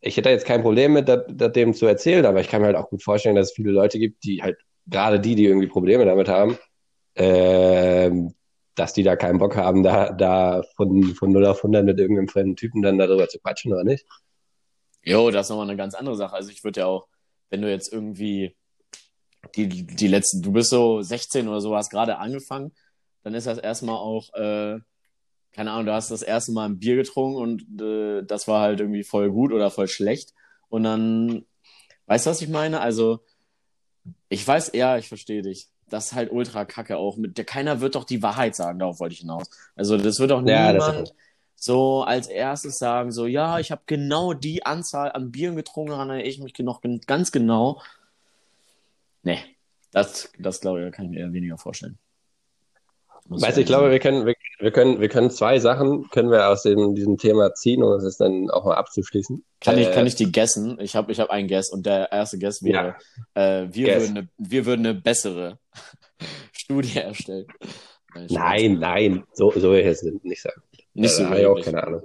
ich 0.00 0.16
hätte 0.16 0.30
jetzt 0.30 0.46
kein 0.46 0.62
Problem 0.62 0.92
mit, 0.92 1.08
das, 1.08 1.24
das 1.28 1.52
dem 1.52 1.74
zu 1.74 1.86
erzählen, 1.86 2.26
aber 2.26 2.40
ich 2.40 2.48
kann 2.48 2.60
mir 2.60 2.66
halt 2.66 2.76
auch 2.76 2.90
gut 2.90 3.02
vorstellen, 3.02 3.36
dass 3.36 3.48
es 3.48 3.54
viele 3.54 3.70
Leute 3.70 3.98
gibt, 3.98 4.24
die 4.24 4.42
halt, 4.42 4.58
gerade 4.86 5.20
die, 5.20 5.36
die 5.36 5.46
irgendwie 5.46 5.68
Probleme 5.68 6.04
damit 6.04 6.28
haben, 6.28 6.58
äh, 7.14 8.10
dass 8.74 8.92
die 8.92 9.04
da 9.04 9.16
keinen 9.16 9.38
Bock 9.38 9.56
haben, 9.56 9.82
da, 9.82 10.12
da 10.12 10.62
von, 10.76 11.14
von 11.14 11.30
0 11.30 11.46
auf 11.46 11.58
100 11.58 11.84
mit 11.84 11.98
irgendeinem 12.00 12.28
fremden 12.28 12.56
Typen 12.56 12.82
dann 12.82 12.98
darüber 12.98 13.28
zu 13.28 13.38
quatschen, 13.38 13.72
oder 13.72 13.84
nicht? 13.84 14.04
Jo, 15.04 15.30
das 15.30 15.46
ist 15.46 15.50
nochmal 15.50 15.68
eine 15.68 15.76
ganz 15.76 15.94
andere 15.94 16.16
Sache. 16.16 16.34
Also 16.34 16.50
ich 16.50 16.64
würde 16.64 16.80
ja 16.80 16.86
auch, 16.86 17.06
wenn 17.50 17.62
du 17.62 17.70
jetzt 17.70 17.92
irgendwie 17.92 18.56
die, 19.56 19.68
die 19.68 20.08
letzten, 20.08 20.42
du 20.42 20.52
bist 20.52 20.70
so 20.70 21.02
16 21.02 21.48
oder 21.48 21.60
so, 21.60 21.76
hast 21.76 21.90
gerade 21.90 22.18
angefangen, 22.18 22.72
dann 23.22 23.34
ist 23.34 23.46
das 23.46 23.58
erstmal 23.58 23.96
auch, 23.96 24.32
äh, 24.34 24.78
keine 25.52 25.70
Ahnung, 25.70 25.86
du 25.86 25.92
hast 25.92 26.10
das 26.10 26.22
erste 26.22 26.52
Mal 26.52 26.66
ein 26.66 26.78
Bier 26.78 26.96
getrunken 26.96 27.36
und 27.36 27.80
äh, 27.80 28.22
das 28.24 28.48
war 28.48 28.62
halt 28.62 28.80
irgendwie 28.80 29.04
voll 29.04 29.30
gut 29.30 29.52
oder 29.52 29.70
voll 29.70 29.88
schlecht. 29.88 30.34
Und 30.68 30.84
dann, 30.84 31.44
weißt 32.06 32.26
du, 32.26 32.30
was 32.30 32.42
ich 32.42 32.48
meine? 32.48 32.80
Also, 32.80 33.20
ich 34.28 34.46
weiß, 34.46 34.72
ja, 34.74 34.96
ich 34.96 35.08
verstehe 35.08 35.42
dich. 35.42 35.68
Das 35.88 36.06
ist 36.06 36.12
halt 36.14 36.32
ultra 36.32 36.64
kacke 36.64 36.96
auch. 36.96 37.18
Mit 37.18 37.36
der, 37.36 37.44
keiner 37.44 37.80
wird 37.80 37.94
doch 37.94 38.04
die 38.04 38.22
Wahrheit 38.22 38.56
sagen, 38.56 38.78
darauf 38.78 38.98
wollte 38.98 39.12
ich 39.12 39.20
hinaus. 39.20 39.50
Also, 39.76 39.98
das 39.98 40.18
wird 40.18 40.30
doch 40.30 40.44
ja, 40.46 40.72
niemand 40.72 41.14
so 41.54 42.02
als 42.02 42.26
erstes 42.26 42.78
sagen, 42.78 43.12
so, 43.12 43.26
ja, 43.26 43.60
ich 43.60 43.70
habe 43.70 43.82
genau 43.86 44.32
die 44.32 44.66
Anzahl 44.66 45.12
an 45.12 45.30
Bieren 45.30 45.54
getrunken, 45.54 45.92
daran 45.92 46.10
erinnere 46.10 46.28
ich 46.28 46.40
mich 46.40 46.58
noch 46.58 46.80
ganz 47.06 47.30
genau. 47.30 47.80
Nee, 49.22 49.38
das, 49.92 50.32
das 50.40 50.60
glaube 50.60 50.84
ich, 50.84 50.92
kann 50.92 51.04
ich 51.04 51.10
mir 51.12 51.20
eher 51.20 51.32
weniger 51.32 51.58
vorstellen. 51.58 51.98
Weißt 53.26 53.56
du, 53.56 53.60
ich 53.60 53.66
glaube, 53.66 53.92
wir 53.92 54.00
können, 54.00 54.26
wir, 54.26 54.34
wir, 54.62 54.70
können, 54.70 55.00
wir 55.00 55.08
können 55.08 55.30
zwei 55.30 55.58
Sachen 55.58 56.08
können 56.10 56.30
wir 56.30 56.48
aus 56.48 56.62
dem, 56.62 56.94
diesem 56.94 57.18
Thema 57.18 57.52
ziehen, 57.52 57.82
um 57.82 57.92
es 57.94 58.16
dann 58.16 58.48
auch 58.48 58.64
mal 58.64 58.76
abzuschließen. 58.76 59.44
Kann 59.60 59.78
ich, 59.78 59.90
kann 59.90 60.04
äh, 60.04 60.08
ich 60.08 60.14
die 60.14 60.30
guessen? 60.30 60.78
Ich 60.80 60.94
habe 60.94 61.10
ich 61.10 61.18
hab 61.18 61.30
einen 61.30 61.48
Guess 61.48 61.70
und 61.70 61.84
der 61.84 62.12
erste 62.12 62.38
Guess 62.38 62.62
wäre, 62.62 62.94
ja. 63.34 63.62
äh, 63.62 63.74
wir, 63.74 64.00
würden 64.00 64.16
eine, 64.16 64.28
wir 64.38 64.66
würden 64.66 64.86
eine 64.86 64.94
bessere 64.94 65.58
Studie 66.52 66.98
erstellen. 66.98 67.46
Nein, 68.28 68.78
nein, 68.78 69.24
so, 69.32 69.50
so 69.50 69.72
will 69.72 69.80
ich 69.80 69.86
es 69.86 70.02
nicht 70.02 70.42
sagen. 70.42 70.62
Nicht 70.94 71.14
so. 71.14 71.24
Äh, 71.24 71.40
ich 71.40 71.46
auch 71.46 71.60
keine 71.60 71.82
Ahnung. 71.82 72.02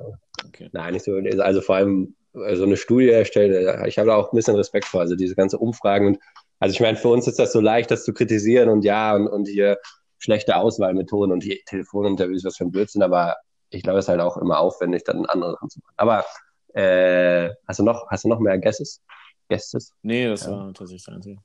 Okay. 0.48 0.70
Nein, 0.72 0.94
nicht 0.94 1.06
so. 1.06 1.14
Also 1.40 1.62
vor 1.62 1.76
allem 1.76 2.16
äh, 2.34 2.56
so 2.56 2.64
eine 2.64 2.78
Studie 2.78 3.10
erstellen, 3.10 3.54
äh, 3.54 3.88
ich 3.88 4.00
habe 4.00 4.08
da 4.08 4.16
auch 4.16 4.32
ein 4.32 4.36
bisschen 4.36 4.56
Respekt 4.56 4.86
vor. 4.86 5.02
Also 5.02 5.16
diese 5.16 5.36
ganze 5.36 5.60
Umfragen 5.60 6.08
und 6.08 6.20
also 6.60 6.74
ich 6.74 6.80
meine, 6.80 6.98
für 6.98 7.10
uns 7.10 7.28
ist 7.28 7.38
das 7.38 7.52
so 7.52 7.62
leicht, 7.62 7.92
das 7.92 8.04
zu 8.04 8.14
kritisieren 8.14 8.70
und 8.70 8.84
ja, 8.84 9.16
und, 9.16 9.28
und 9.28 9.48
hier 9.48 9.78
schlechte 10.20 10.56
Auswahlmethoden 10.58 11.32
und 11.32 11.44
die 11.44 11.62
Telefoninterviews, 11.66 12.44
was 12.44 12.58
für 12.58 12.66
ein 12.66 12.72
Blödsinn, 12.72 13.04
aber 13.04 13.36
ich 13.70 13.84
glaube, 13.84 14.00
es 14.00 14.06
ist 14.06 14.10
halt 14.10 14.22
auch 14.22 14.38
immer 14.38 14.60
aufwendig, 14.60 15.04
dann 15.04 15.26
andere 15.26 15.54
Sachen 15.54 15.70
zu 15.70 15.80
machen. 15.80 15.94
Aber 15.98 16.26
äh, 16.74 17.50
hast 17.68 17.80
du 17.80 17.84
noch, 17.84 18.08
hast 18.10 18.24
du 18.24 18.30
noch 18.30 18.40
mehr 18.40 18.58
Guesses? 18.58 19.02
Guesses? 19.50 19.94
Nee, 20.02 20.28
das 20.28 20.46
ja. 20.46 20.52
war 20.52 20.74
tatsächlich 20.74 21.04
das 21.04 21.16
Einzige. 21.16 21.42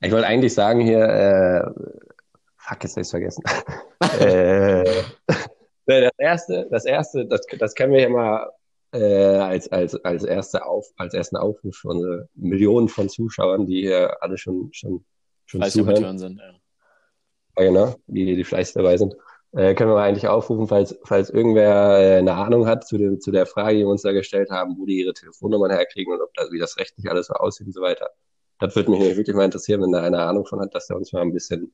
Ich 0.00 0.12
wollte 0.12 0.26
eigentlich 0.26 0.54
sagen 0.54 0.80
hier, 0.80 1.00
äh, 1.00 1.64
fuck, 2.56 2.82
jetzt 2.82 2.96
habe 2.96 3.02
ich 3.02 3.10
vergessen. 3.10 3.42
äh, 4.20 4.84
das 5.86 6.12
erste, 6.18 6.68
das 6.70 6.84
erste, 6.84 7.26
das, 7.26 7.40
das 7.58 7.74
können 7.74 7.92
wir 7.92 8.00
ja 8.00 8.08
mal 8.08 8.50
äh, 8.92 9.36
als, 9.36 9.68
als, 9.68 9.94
als, 10.04 10.24
erste 10.24 10.64
Auf, 10.64 10.86
als 10.96 11.14
ersten 11.14 11.36
Aufruf 11.36 11.76
für 11.76 11.88
unsere 11.88 12.28
Millionen 12.34 12.88
von 12.88 13.08
Zuschauern, 13.08 13.66
die 13.66 13.82
hier 13.82 14.22
alle 14.22 14.38
schon, 14.38 14.68
schon, 14.72 15.04
schon 15.46 15.62
zuhören. 15.64 16.18
Sind, 16.18 16.38
ja. 16.38 16.54
Ja. 17.58 17.64
genau, 17.64 17.94
die, 18.06 18.36
die 18.36 18.44
fleißig 18.44 18.74
dabei 18.74 18.96
sind. 18.96 19.14
Äh, 19.52 19.74
können 19.74 19.90
wir 19.90 19.96
eigentlich 19.96 20.28
aufrufen, 20.28 20.68
falls, 20.68 20.98
falls 21.04 21.30
irgendwer 21.30 21.98
äh, 21.98 22.18
eine 22.18 22.34
Ahnung 22.34 22.66
hat 22.66 22.86
zu, 22.86 22.98
dem, 22.98 23.20
zu 23.20 23.30
der 23.30 23.46
Frage, 23.46 23.78
die 23.78 23.84
wir 23.84 23.88
uns 23.88 24.02
da 24.02 24.12
gestellt 24.12 24.50
haben, 24.50 24.76
wo 24.78 24.86
die 24.86 25.00
ihre 25.00 25.14
Telefonnummern 25.14 25.70
herkriegen 25.70 26.12
und 26.12 26.20
ob 26.20 26.34
das, 26.34 26.50
wie 26.52 26.58
das 26.58 26.76
rechtlich 26.76 27.10
alles 27.10 27.28
so 27.28 27.34
aussieht 27.34 27.66
und 27.66 27.72
so 27.72 27.80
weiter. 27.80 28.10
Das 28.58 28.74
würde 28.76 28.90
mich 28.90 29.00
wirklich 29.16 29.36
mal 29.36 29.44
interessieren, 29.44 29.82
wenn 29.82 29.92
da 29.92 30.02
einer 30.02 30.26
Ahnung 30.26 30.46
von 30.46 30.60
hat, 30.60 30.74
dass 30.74 30.90
er 30.90 30.96
uns 30.96 31.12
mal 31.12 31.22
ein 31.22 31.32
bisschen 31.32 31.72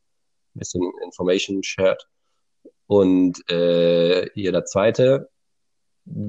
bisschen 0.55 0.93
Information 1.05 1.63
shared. 1.63 2.07
Und 2.87 3.49
äh, 3.51 4.29
hier 4.35 4.53
der 4.53 4.65
zweite, 4.65 5.31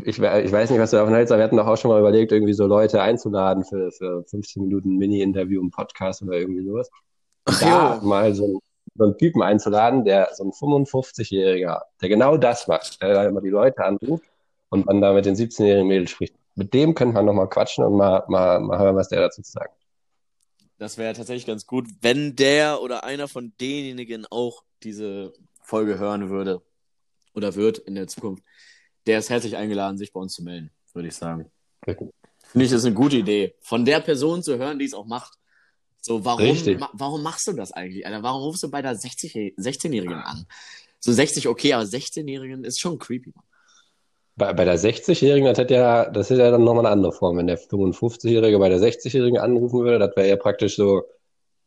ich, 0.04 0.20
ich 0.20 0.22
weiß 0.22 0.70
nicht, 0.70 0.80
was 0.80 0.92
du 0.92 0.98
davon 0.98 1.14
hältst, 1.14 1.32
aber 1.32 1.40
wir 1.40 1.46
hatten 1.46 1.58
doch 1.58 1.68
auch 1.68 1.78
schon 1.78 1.90
mal 1.90 2.00
überlegt, 2.00 2.32
irgendwie 2.32 2.54
so 2.54 2.68
Leute 2.68 3.02
einzuladen 3.02 3.66
für, 3.66 3.92
für 3.92 4.24
15 4.26 4.64
Minuten 4.64 4.98
Mini-Interview 4.98 5.62
im 5.62 5.72
Podcast 5.72 6.22
oder 6.22 6.34
irgendwie 6.34 6.64
sowas. 6.64 6.90
Und 7.48 7.62
da 7.62 8.00
mal 8.04 8.34
so, 8.34 8.62
so 8.96 9.04
einen 9.06 9.18
Typen 9.18 9.42
einzuladen, 9.42 10.06
der 10.06 10.30
so 10.34 10.44
ein 10.44 10.52
55-Jähriger, 10.52 11.82
der 12.02 12.10
genau 12.10 12.38
das 12.38 12.68
macht, 12.68 13.02
der 13.02 13.28
immer 13.28 13.42
die 13.42 13.50
Leute 13.50 13.84
anruft 13.84 14.26
und 14.70 14.88
dann 14.88 15.02
da 15.02 15.14
mit 15.14 15.26
den 15.26 15.36
17-jährigen 15.36 15.88
Mädels 15.88 16.12
spricht. 16.12 16.36
Mit 16.56 16.74
dem 16.74 16.94
könnte 16.94 17.16
man 17.16 17.26
nochmal 17.26 17.50
quatschen 17.50 17.84
und 17.84 17.96
mal, 17.96 18.24
mal, 18.28 18.60
mal 18.60 18.78
hören, 18.78 18.96
was 18.96 19.10
der 19.10 19.22
dazu 19.22 19.42
zu 19.42 19.52
sagen 19.52 19.74
Das 20.78 20.98
wäre 20.98 21.14
tatsächlich 21.14 21.48
ganz 21.48 21.66
gut, 21.66 21.88
wenn 22.02 22.36
der 22.36 22.82
oder 22.82 23.04
einer 23.04 23.28
von 23.28 23.54
denjenigen 23.60 24.28
auch 24.30 24.64
diese 24.84 25.34
Folge 25.62 25.98
hören 25.98 26.30
würde 26.30 26.62
oder 27.34 27.56
wird 27.56 27.80
in 27.80 27.96
der 27.96 28.08
Zukunft. 28.08 28.44
Der 29.08 29.20
ist 29.20 29.30
herzlich 29.30 29.58
eingeladen, 29.58 29.98
sich 29.98 30.14
bei 30.14 30.20
uns 30.20 30.34
zu 30.34 30.44
melden, 30.44 30.72
würde 30.94 31.08
ich 31.08 31.16
sagen. 31.16 31.52
Finde 31.84 32.66
ich, 32.66 32.72
das 32.72 32.82
ist 32.82 32.86
eine 32.86 32.96
gute 32.96 33.18
Idee. 33.18 33.56
Von 33.62 33.84
der 33.84 34.00
Person 34.00 34.44
zu 34.44 34.58
hören, 34.58 34.78
die 34.78 34.86
es 34.86 34.94
auch 34.94 35.06
macht. 35.06 35.40
So, 36.06 36.26
warum, 36.26 36.80
ma 36.80 36.90
warum 36.92 37.24
machst 37.24 37.48
du 37.48 37.54
das 37.54 37.72
eigentlich, 37.72 38.06
Alter? 38.06 38.22
Warum 38.24 38.44
rufst 38.44 38.62
du 38.62 38.70
bei 38.70 38.82
der 38.82 38.98
16-Jährigen 38.98 40.16
an? 40.16 40.46
So 41.00 41.14
60, 41.14 41.48
okay, 41.48 41.72
aber 41.74 41.86
16-Jährigen 41.86 42.66
ist 42.66 42.82
schon 42.82 43.00
creepy. 43.00 43.34
Bei, 44.36 44.52
bei 44.52 44.66
der 44.66 44.78
60-Jährigen, 44.78 45.48
das 45.48 45.58
hätte 45.58 45.76
ja, 45.76 46.10
das 46.10 46.30
ist 46.30 46.40
ja 46.40 46.52
dann 46.52 46.66
nochmal 46.66 46.86
eine 46.86 46.94
andere 46.94 47.14
Form. 47.14 47.38
Wenn 47.38 47.48
der 47.48 47.58
55-Jährige 47.58 48.60
bei 48.60 48.68
der 48.68 48.80
60-Jährigen 48.80 49.40
anrufen 49.40 49.80
würde, 49.80 49.98
das 49.98 50.14
wäre 50.18 50.28
ja 50.28 50.36
praktisch 50.36 50.76
so, 50.76 51.04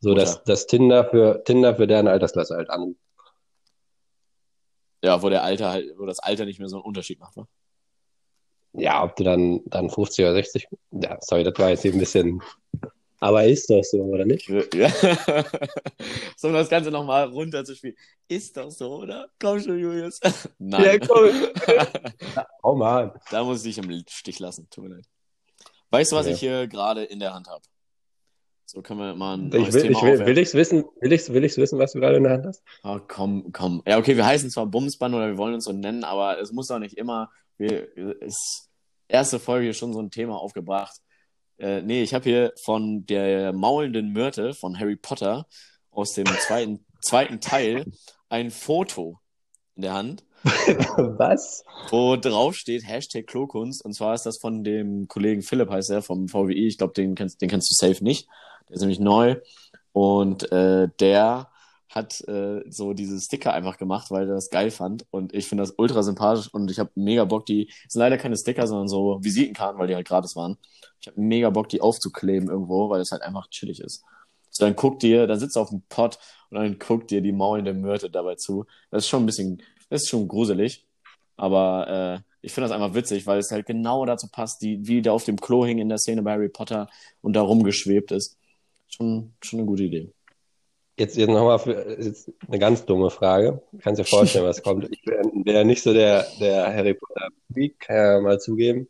so 0.01 0.13
dass 0.13 0.43
das 0.43 0.67
Tinder 0.67 1.09
für 1.09 1.43
Tinder 1.43 1.75
für 1.75 1.87
deren 1.87 2.07
Altersklasse 2.07 2.57
halt 2.57 2.69
anruft. 2.69 2.99
Ja, 5.03 5.19
wo 5.23 5.29
der 5.29 5.43
Alter 5.43 5.71
halt, 5.71 5.97
wo 5.97 6.05
das 6.05 6.19
Alter 6.19 6.45
nicht 6.45 6.59
mehr 6.59 6.69
so 6.69 6.75
einen 6.75 6.85
Unterschied 6.85 7.19
macht, 7.19 7.37
wa? 7.37 7.47
Ja, 8.73 9.03
ob 9.03 9.15
du 9.15 9.23
dann, 9.23 9.61
dann 9.65 9.89
50 9.89 10.25
oder 10.25 10.35
60, 10.35 10.67
ja, 10.91 11.17
sorry, 11.21 11.43
das 11.43 11.57
war 11.57 11.69
jetzt 11.69 11.85
ein 11.85 11.97
bisschen, 11.97 12.43
aber 13.19 13.45
ist 13.45 13.69
doch 13.69 13.83
so, 13.83 14.01
oder 14.03 14.25
nicht? 14.25 14.47
Ja. 14.73 14.89
so, 16.35 16.47
um 16.47 16.53
das 16.53 16.69
Ganze 16.69 16.91
nochmal 16.91 17.27
runterzuspielen. 17.29 17.95
Ist 18.27 18.55
doch 18.57 18.69
so, 18.69 18.97
oder? 18.97 19.29
Komm 19.39 19.59
schon, 19.59 19.79
Julius. 19.79 20.19
Nein. 20.59 20.83
Ja, 20.85 20.97
komm. 20.99 21.29
oh 22.63 22.75
Mann. 22.75 23.11
Da 23.31 23.43
muss 23.43 23.65
ich 23.65 23.75
dich 23.75 23.83
im 23.83 24.03
Stich 24.07 24.39
lassen, 24.39 24.67
tut 24.69 24.83
mir 24.83 24.95
leid. 24.95 25.05
Weißt 25.89 26.11
du, 26.11 26.15
was 26.15 26.27
ja. 26.27 26.33
ich 26.33 26.39
hier 26.39 26.67
gerade 26.67 27.03
in 27.03 27.19
der 27.19 27.33
Hand 27.33 27.47
habe? 27.47 27.61
So 28.65 28.81
können 28.81 28.99
wir 28.99 29.15
mal 29.15 29.37
ein 29.37 29.47
ich 29.47 29.73
will, 29.73 29.81
Thema 29.81 29.97
ich 29.97 30.03
will, 30.03 30.25
will 30.25 30.37
ich's 30.37 30.53
wissen, 30.53 30.83
will 30.99 31.13
ich's, 31.13 31.31
will 31.31 31.43
ich's 31.45 31.57
wissen, 31.57 31.79
was 31.79 31.93
du 31.93 32.01
gerade 32.01 32.17
in 32.17 32.23
der 32.23 32.33
Hand 32.33 32.45
hast? 32.45 32.61
Oh, 32.83 32.99
komm, 33.07 33.53
komm. 33.53 33.81
Ja, 33.87 33.97
okay, 33.97 34.17
wir 34.17 34.25
heißen 34.25 34.49
zwar 34.49 34.65
Bumsband 34.65 35.15
oder 35.15 35.27
wir 35.27 35.37
wollen 35.37 35.53
uns 35.53 35.63
so 35.63 35.71
nennen, 35.71 36.03
aber 36.03 36.37
es 36.41 36.51
muss 36.51 36.67
doch 36.67 36.77
nicht 36.77 36.97
immer, 36.97 37.31
wir, 37.57 37.95
ist 38.21 38.69
erste 39.07 39.39
Folge 39.39 39.73
schon 39.73 39.93
so 39.93 40.01
ein 40.01 40.11
Thema 40.11 40.35
aufgebracht. 40.35 40.99
Äh, 41.57 41.81
nee, 41.81 42.03
ich 42.03 42.13
habe 42.13 42.23
hier 42.23 42.53
von 42.63 43.05
der 43.05 43.53
maulenden 43.53 44.11
Myrte 44.11 44.53
von 44.53 44.79
Harry 44.79 44.95
Potter 44.95 45.47
aus 45.91 46.13
dem 46.13 46.25
zweiten, 46.25 46.85
zweiten 47.01 47.39
Teil 47.41 47.85
ein 48.29 48.51
Foto 48.51 49.19
in 49.75 49.81
der 49.83 49.93
Hand. 49.93 50.23
Was? 50.43 51.63
Wo 51.89 52.15
drauf 52.15 52.55
steht 52.55 52.87
Hashtag 52.87 53.27
Klokunst. 53.27 53.83
Und 53.83 53.93
zwar 53.93 54.13
ist 54.13 54.25
das 54.25 54.37
von 54.39 54.63
dem 54.63 55.07
Kollegen 55.07 55.41
Philipp, 55.41 55.69
heißt 55.69 55.89
er, 55.89 56.01
vom 56.01 56.27
VWI. 56.27 56.67
Ich 56.67 56.77
glaube, 56.77 56.93
den 56.93 57.15
kennst, 57.15 57.41
den 57.41 57.49
kennst 57.49 57.71
du 57.71 57.87
safe 57.87 58.03
nicht. 58.03 58.27
Der 58.69 58.75
ist 58.75 58.81
nämlich 58.81 58.99
neu. 58.99 59.37
Und 59.93 60.51
äh, 60.51 60.89
der 60.99 61.49
hat 61.89 62.21
äh, 62.27 62.63
so 62.69 62.93
diese 62.93 63.19
Sticker 63.19 63.53
einfach 63.53 63.77
gemacht, 63.77 64.11
weil 64.11 64.27
er 64.27 64.35
das 64.35 64.49
geil 64.49 64.71
fand. 64.71 65.05
Und 65.11 65.33
ich 65.33 65.47
finde 65.47 65.63
das 65.63 65.73
ultra 65.77 66.03
sympathisch 66.03 66.53
und 66.53 66.69
ich 66.69 66.79
habe 66.79 66.91
mega 66.95 67.25
Bock, 67.25 67.45
die 67.45 67.69
es 67.85 67.93
sind 67.93 67.99
leider 67.99 68.17
keine 68.17 68.37
Sticker, 68.37 68.67
sondern 68.67 68.87
so 68.87 69.19
Visitenkarten, 69.23 69.79
weil 69.79 69.87
die 69.87 69.95
halt 69.95 70.07
gratis 70.07 70.35
waren. 70.35 70.57
Ich 70.99 71.07
habe 71.07 71.19
mega 71.19 71.49
Bock, 71.49 71.69
die 71.69 71.81
aufzukleben 71.81 72.49
irgendwo, 72.49 72.89
weil 72.89 73.01
es 73.01 73.11
halt 73.11 73.21
einfach 73.21 73.49
chillig 73.49 73.79
ist. 73.79 74.03
So, 74.49 74.65
dann 74.65 74.75
guckt 74.75 75.03
dir, 75.03 75.27
dann 75.27 75.39
sitzt 75.39 75.55
du 75.55 75.59
auf 75.59 75.69
dem 75.69 75.83
Pott 75.89 76.19
und 76.49 76.57
dann 76.57 76.79
guckt 76.79 77.11
dir 77.11 77.21
die 77.21 77.31
maulende 77.31 77.73
Myrte 77.73 78.09
dabei 78.09 78.35
zu. 78.35 78.65
Das 78.91 79.03
ist 79.03 79.09
schon 79.09 79.23
ein 79.23 79.25
bisschen, 79.25 79.61
das 79.89 80.03
ist 80.03 80.09
schon 80.09 80.27
gruselig. 80.27 80.85
Aber 81.37 82.23
äh, 82.23 82.27
ich 82.41 82.53
finde 82.53 82.69
das 82.69 82.75
einfach 82.75 82.95
witzig, 82.95 83.27
weil 83.27 83.39
es 83.39 83.51
halt 83.51 83.65
genau 83.65 84.05
dazu 84.05 84.27
passt, 84.29 84.61
die, 84.61 84.87
wie 84.87 85.01
der 85.01 85.13
auf 85.13 85.25
dem 85.25 85.37
Klo 85.37 85.65
hing 85.65 85.77
in 85.79 85.89
der 85.89 85.99
Szene 85.99 86.23
bei 86.23 86.31
Harry 86.33 86.49
Potter 86.49 86.89
und 87.21 87.33
da 87.33 87.41
rumgeschwebt 87.41 88.11
ist. 88.11 88.37
Schon, 88.87 89.33
schon 89.41 89.59
eine 89.59 89.67
gute 89.67 89.83
Idee. 89.83 90.13
Jetzt, 90.99 91.15
jetzt 91.15 91.29
nochmal 91.29 91.59
jetzt 91.99 92.31
eine 92.47 92.57
ganz 92.57 92.83
dumme 92.85 93.11
Frage. 93.11 93.61
Kannst 93.81 93.99
dir 93.99 94.05
vorstellen, 94.05 94.45
was 94.45 94.63
kommt. 94.63 94.89
Ich 94.91 95.05
wäre 95.05 95.23
wär 95.45 95.63
nicht 95.63 95.83
so 95.83 95.93
der, 95.93 96.25
der 96.39 96.73
Harry 96.73 96.95
Potter 96.95 97.29
Freak, 97.53 97.79
kann 97.79 97.95
ja 97.95 98.19
mal 98.19 98.39
zugeben. 98.39 98.87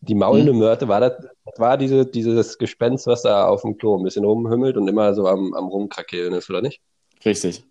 Die 0.00 0.14
maulende 0.14 0.52
hm. 0.52 0.58
Mörte, 0.58 0.88
war 0.88 1.00
das, 1.00 1.12
das 1.44 1.58
war 1.58 1.76
diese, 1.76 2.06
dieses 2.06 2.56
Gespenst, 2.56 3.06
was 3.06 3.22
da 3.22 3.48
auf 3.48 3.62
dem 3.62 3.76
Klo 3.76 3.98
ein 3.98 4.04
bisschen 4.04 4.24
rumhümmelt 4.24 4.78
und 4.78 4.88
immer 4.88 5.12
so 5.12 5.26
am, 5.26 5.52
am 5.52 5.68
rumkrakeln 5.68 6.32
ist, 6.32 6.48
oder 6.48 6.62
nicht? 6.62 6.80
Richtig. 7.24 7.64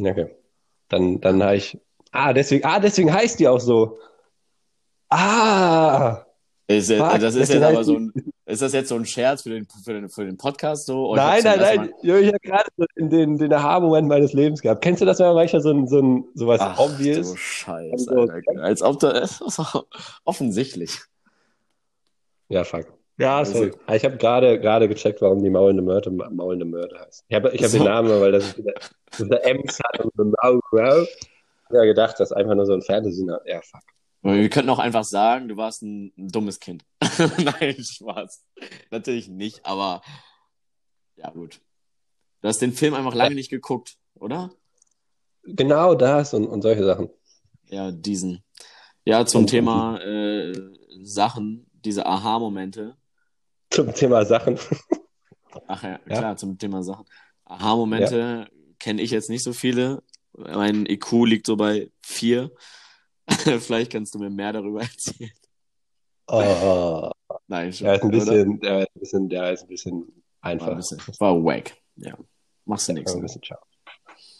Okay. 0.00 0.34
Dann, 0.88 1.20
dann 1.20 1.42
habe 1.42 1.56
ich. 1.56 1.78
Ah, 2.12 2.32
deswegen, 2.32 2.64
ah, 2.64 2.80
deswegen 2.80 3.12
heißt 3.12 3.40
die 3.40 3.48
auch 3.48 3.60
so. 3.60 3.98
Ah! 5.10 6.24
Ist, 6.66 6.90
das 6.90 7.34
ist 7.34 7.52
jetzt 7.52 7.62
aber 7.62 7.84
so 7.84 7.96
ein, 7.96 8.12
ist 8.52 8.62
das 8.62 8.72
jetzt 8.72 8.88
so 8.90 8.96
ein 8.96 9.06
Scherz 9.06 9.42
für 9.42 9.50
den, 9.50 9.66
für 9.84 9.94
den, 9.94 10.08
für 10.08 10.24
den 10.24 10.36
Podcast 10.36 10.86
so? 10.86 11.14
nein, 11.14 11.42
nein, 11.42 11.58
nein. 11.58 11.76
Mal... 12.02 12.20
Ich 12.20 12.28
habe 12.28 12.38
gerade 12.40 12.68
den, 12.96 13.10
den, 13.10 13.38
den 13.38 13.52
Aha-Moment 13.52 14.08
meines 14.08 14.32
Lebens 14.34 14.60
gehabt. 14.60 14.82
Kennst 14.82 15.00
du 15.00 15.06
das, 15.06 15.18
wenn 15.18 15.26
man 15.26 15.36
manchmal 15.36 15.62
so 15.62 15.70
ein, 15.70 15.86
so 15.88 16.00
ein 16.00 16.24
sowas 16.34 16.60
Ach, 16.62 16.78
obvious? 16.78 17.30
Du 17.30 17.36
Scheiße, 17.36 18.04
so, 18.04 18.20
Alter. 18.20 18.62
Als 18.62 18.82
ob 18.82 19.00
da 19.00 19.26
offensichtlich. 20.24 20.98
Ja, 22.48 22.64
fuck. 22.64 22.86
Ja, 23.18 23.44
sorry. 23.44 23.72
Also, 23.86 23.96
ich 23.96 24.04
habe 24.04 24.16
gerade 24.16 24.60
gerade 24.60 24.88
gecheckt, 24.88 25.22
warum 25.22 25.42
die 25.42 25.50
maulende 25.50 25.82
Mörder 25.82 26.10
maulende 26.10 26.64
Mörder 26.64 27.00
heißt. 27.00 27.24
Ich 27.28 27.34
habe 27.34 27.50
ich 27.50 27.62
hab 27.62 27.70
so. 27.70 27.78
den 27.78 27.84
Namen, 27.84 28.20
weil 28.20 28.32
das 28.32 28.52
ist 28.52 29.30
der 29.30 29.46
Ems 29.46 29.78
hat 29.84 30.04
und 30.04 30.12
so 30.16 30.24
Mau 30.24 30.60
Ja, 31.70 31.84
gedacht, 31.84 32.18
das 32.18 32.30
ist 32.30 32.36
einfach 32.36 32.54
nur 32.54 32.66
so 32.66 32.74
ein 32.74 32.82
Fantasy. 32.82 33.26
Ja, 33.46 33.60
fuck. 33.62 33.82
Wir 34.22 34.48
könnten 34.50 34.70
auch 34.70 34.78
einfach 34.78 35.04
sagen, 35.04 35.48
du 35.48 35.56
warst 35.56 35.82
ein, 35.82 36.12
ein 36.16 36.28
dummes 36.28 36.60
Kind. 36.60 36.84
Nein, 37.38 37.76
Spaß. 37.82 38.44
Natürlich 38.90 39.28
nicht, 39.28 39.66
aber 39.66 40.02
ja, 41.16 41.30
gut. 41.30 41.60
Du 42.40 42.48
hast 42.48 42.62
den 42.62 42.72
Film 42.72 42.94
einfach 42.94 43.14
lange 43.14 43.34
nicht 43.34 43.50
geguckt, 43.50 43.96
oder? 44.14 44.50
Genau 45.44 45.94
das 45.94 46.34
und, 46.34 46.46
und 46.46 46.62
solche 46.62 46.84
Sachen. 46.84 47.10
Ja, 47.68 47.90
diesen. 47.90 48.44
Ja, 49.04 49.26
zum 49.26 49.46
Thema 49.48 49.98
äh, 50.00 50.52
Sachen, 51.02 51.68
diese 51.84 52.06
Aha-Momente. 52.06 52.96
Zum 53.70 53.92
Thema 53.92 54.24
Sachen. 54.24 54.58
Ach 55.66 55.82
ja, 55.82 55.98
klar, 55.98 56.22
ja. 56.22 56.36
zum 56.36 56.58
Thema 56.58 56.84
Sachen. 56.84 57.06
Aha-Momente 57.44 58.46
ja. 58.48 58.58
kenne 58.78 59.02
ich 59.02 59.10
jetzt 59.10 59.30
nicht 59.30 59.42
so 59.42 59.52
viele. 59.52 60.02
Mein 60.32 60.86
IQ 60.86 61.24
liegt 61.24 61.46
so 61.46 61.56
bei 61.56 61.90
vier. 62.02 62.52
Vielleicht 63.60 63.92
kannst 63.92 64.14
du 64.14 64.18
mir 64.18 64.30
mehr 64.30 64.52
darüber 64.52 64.80
erzählen. 64.82 65.30
Oh. 66.28 67.10
Nein, 67.46 67.72
schon. 67.72 67.86
Der 67.86 67.94
ist 67.96 68.02
ein 68.02 68.10
bisschen, 68.10 68.60
der 68.60 68.80
ist 68.80 68.88
ein 68.94 69.00
bisschen, 69.00 69.28
der 69.28 69.52
ist 69.52 69.62
ein 69.62 69.68
bisschen 69.68 70.24
einfach. 70.40 70.66
War, 70.68 70.72
ein 70.74 70.76
bisschen, 70.78 71.00
war 71.18 71.44
wack. 71.44 71.72
Ja. 71.96 72.16
Machst 72.64 72.88
du 72.88 72.92
nichts. 72.92 73.16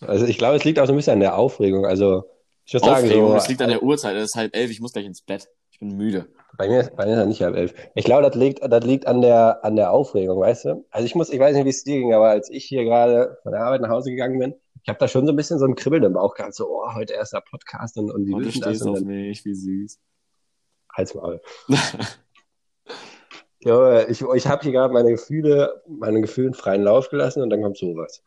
Also 0.00 0.26
ich 0.26 0.38
glaube, 0.38 0.56
es 0.56 0.64
liegt 0.64 0.78
auch 0.78 0.86
so 0.86 0.92
ein 0.92 0.96
bisschen 0.96 1.14
an 1.14 1.20
der 1.20 1.36
Aufregung. 1.36 1.86
Also 1.86 2.24
ich 2.64 2.74
würde 2.74 2.86
sagen, 2.86 3.08
so, 3.08 3.34
es 3.34 3.48
liegt 3.48 3.62
an 3.62 3.70
der 3.70 3.82
Uhrzeit. 3.82 4.16
Es 4.16 4.26
ist 4.26 4.36
halb 4.36 4.54
elf. 4.54 4.70
Ich 4.70 4.80
muss 4.80 4.92
gleich 4.92 5.06
ins 5.06 5.22
Bett. 5.22 5.48
Ich 5.70 5.80
bin 5.80 5.96
müde. 5.96 6.28
Bei 6.56 6.68
mir, 6.68 6.90
bei 6.96 7.06
mir 7.06 7.14
ist 7.14 7.20
es 7.20 7.26
nicht 7.26 7.42
halb 7.42 7.56
elf. 7.56 7.74
Ich 7.94 8.04
glaube, 8.04 8.22
das 8.22 8.36
liegt, 8.36 8.62
das 8.62 8.84
liegt 8.84 9.06
an 9.06 9.20
der, 9.20 9.64
an 9.64 9.74
der 9.74 9.90
Aufregung, 9.90 10.40
weißt 10.40 10.66
du? 10.66 10.86
Also 10.90 11.06
ich 11.06 11.14
muss, 11.14 11.30
ich 11.30 11.40
weiß 11.40 11.56
nicht, 11.56 11.64
wie 11.64 11.70
es 11.70 11.82
dir 11.82 11.98
ging, 11.98 12.12
aber 12.12 12.28
als 12.28 12.50
ich 12.50 12.64
hier 12.64 12.84
gerade 12.84 13.38
von 13.42 13.52
der 13.52 13.62
Arbeit 13.62 13.80
nach 13.80 13.88
Hause 13.88 14.10
gegangen 14.10 14.38
bin, 14.38 14.54
ich 14.82 14.88
habe 14.88 14.98
da 14.98 15.06
schon 15.06 15.26
so 15.26 15.32
ein 15.32 15.36
bisschen 15.36 15.58
so 15.58 15.66
ein 15.66 15.76
Kribbeln 15.76 16.02
im 16.02 16.12
Bauch 16.12 16.34
gehabt, 16.34 16.54
so, 16.54 16.68
oh, 16.68 16.94
heute 16.94 17.14
erster 17.14 17.40
Podcast 17.40 17.96
und, 17.98 18.10
und 18.10 18.24
die 18.24 18.32
wissen 18.32 18.62
das. 18.62 18.82
Und 18.82 18.96
auf 18.96 19.00
mich, 19.00 19.44
wie 19.44 19.54
süß. 19.54 20.00
Halt's 20.92 21.14
mal. 21.14 21.40
ja, 23.60 24.08
ich, 24.08 24.20
ich 24.20 24.46
habe 24.46 24.62
hier 24.62 24.72
gerade 24.72 24.92
meine 24.92 25.12
Gefühle, 25.12 25.82
meine 25.88 26.20
Gefühlen 26.20 26.52
freien 26.52 26.82
Lauf 26.82 27.10
gelassen 27.10 27.42
und 27.42 27.50
dann 27.50 27.62
kommt 27.62 27.78
sowas. 27.78 28.24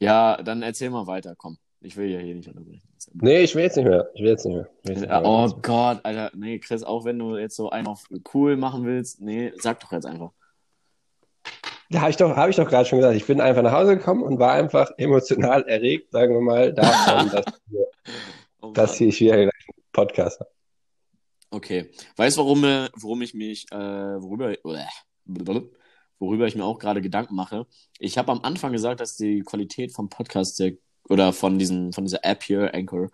Ja, 0.00 0.42
dann 0.42 0.62
erzähl 0.62 0.90
mal 0.90 1.06
weiter, 1.06 1.34
komm. 1.36 1.58
Ich 1.82 1.96
will 1.96 2.10
ja 2.10 2.18
hier 2.18 2.34
nicht 2.34 2.48
unterbrechen. 2.48 2.86
Nee, 3.14 3.40
ich 3.40 3.54
will 3.54 3.62
jetzt 3.62 3.76
nicht 3.76 3.86
mehr. 3.86 4.10
Ich 4.14 4.20
will 4.20 4.28
jetzt 4.28 4.44
nicht 4.44 4.54
mehr. 4.54 4.68
Nicht 4.82 5.00
mehr. 5.00 5.22
Oh 5.24 5.48
Gott, 5.62 6.00
Alter. 6.02 6.30
Nee, 6.34 6.58
Chris, 6.58 6.82
auch 6.82 7.04
wenn 7.06 7.18
du 7.18 7.38
jetzt 7.38 7.56
so 7.56 7.70
einen 7.70 7.86
auf 7.86 8.04
cool 8.34 8.56
machen 8.56 8.84
willst, 8.84 9.20
nee, 9.20 9.52
sag 9.56 9.80
doch 9.80 9.92
jetzt 9.92 10.04
einfach. 10.04 10.32
Ja, 11.92 12.02
habe 12.02 12.10
ich 12.10 12.16
doch, 12.16 12.36
hab 12.36 12.48
ich 12.48 12.56
doch 12.56 12.68
gerade 12.68 12.88
schon 12.88 12.98
gesagt. 13.00 13.16
Ich 13.16 13.26
bin 13.26 13.40
einfach 13.40 13.62
nach 13.62 13.72
Hause 13.72 13.96
gekommen 13.96 14.22
und 14.22 14.38
war 14.38 14.52
einfach 14.52 14.92
emotional 14.96 15.62
erregt, 15.66 16.12
sagen 16.12 16.34
wir 16.34 16.40
mal, 16.40 16.72
davon, 16.72 17.30
dass, 17.30 17.44
wir, 17.66 17.86
oh 18.60 18.70
dass 18.70 18.96
hier 18.96 19.08
ich 19.08 19.20
wieder 19.20 19.34
einen 19.34 19.50
Podcast 19.92 20.38
habe. 20.38 20.50
Okay. 21.50 21.90
Weißt 22.16 22.36
du, 22.36 22.42
warum, 22.42 22.62
äh, 22.62 22.88
warum 22.94 23.22
ich 23.22 23.34
mich, 23.34 23.66
äh, 23.72 23.76
worüber, 23.76 24.54
worüber 26.20 26.46
ich 26.46 26.54
mir 26.54 26.64
auch 26.64 26.78
gerade 26.78 27.02
Gedanken 27.02 27.34
mache. 27.34 27.66
Ich 27.98 28.18
habe 28.18 28.30
am 28.30 28.42
Anfang 28.42 28.70
gesagt, 28.70 29.00
dass 29.00 29.16
die 29.16 29.40
Qualität 29.40 29.92
vom 29.92 30.08
Podcast 30.08 30.56
sehr, 30.56 30.74
oder 31.08 31.32
von, 31.32 31.58
diesen, 31.58 31.92
von 31.92 32.04
dieser 32.04 32.24
App 32.24 32.44
hier, 32.44 32.72
Anchor, 32.72 33.10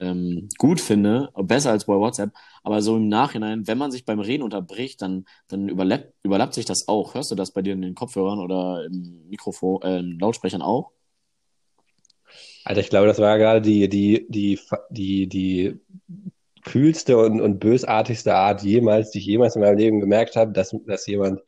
ähm, 0.00 0.48
gut 0.58 0.80
finde, 0.80 1.30
besser 1.36 1.70
als 1.70 1.86
bei 1.86 1.94
WhatsApp. 1.94 2.32
Aber 2.62 2.82
so 2.82 2.96
im 2.96 3.08
Nachhinein, 3.08 3.66
wenn 3.66 3.78
man 3.78 3.90
sich 3.90 4.04
beim 4.04 4.20
Reden 4.20 4.42
unterbricht, 4.42 5.02
dann, 5.02 5.24
dann 5.48 5.68
überlappt, 5.68 6.12
überlappt 6.22 6.54
sich 6.54 6.64
das 6.64 6.88
auch. 6.88 7.14
Hörst 7.14 7.30
du 7.30 7.34
das 7.34 7.52
bei 7.52 7.62
dir 7.62 7.72
in 7.72 7.82
den 7.82 7.94
Kopfhörern 7.94 8.38
oder 8.38 8.84
im 8.84 9.28
Mikrofon, 9.28 9.82
äh, 9.82 9.98
in 9.98 10.18
Lautsprechern 10.18 10.62
auch? 10.62 10.90
Alter, 12.64 12.80
ich 12.80 12.90
glaube, 12.90 13.06
das 13.06 13.20
war 13.20 13.38
gerade 13.38 13.62
die, 13.62 13.88
die, 13.88 14.26
die, 14.28 14.58
die, 14.90 15.28
die 15.28 15.80
kühlste 16.62 17.16
und, 17.16 17.40
und 17.40 17.60
bösartigste 17.60 18.34
Art 18.34 18.62
jemals, 18.62 19.12
die 19.12 19.18
ich 19.18 19.26
jemals 19.26 19.54
in 19.54 19.62
meinem 19.62 19.78
Leben 19.78 20.00
gemerkt 20.00 20.34
habe, 20.34 20.52
dass, 20.52 20.74
dass 20.86 21.06
jemand 21.06 21.40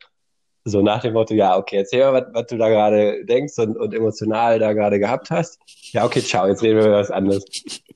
so 0.65 0.81
nach 0.81 1.01
dem 1.01 1.13
Motto, 1.13 1.33
ja, 1.33 1.57
okay, 1.57 1.77
erzähl 1.77 1.99
mal, 2.11 2.27
was, 2.33 2.47
du 2.47 2.57
da 2.57 2.69
gerade 2.69 3.25
denkst 3.25 3.57
und, 3.57 3.77
und 3.77 3.93
emotional 3.93 4.59
da 4.59 4.73
gerade 4.73 4.99
gehabt 4.99 5.31
hast. 5.31 5.59
Ja, 5.91 6.05
okay, 6.05 6.21
ciao, 6.21 6.47
jetzt 6.47 6.61
reden 6.61 6.79
wir 6.79 6.85
über 6.87 6.97
was 6.97 7.11
anderes. 7.11 7.45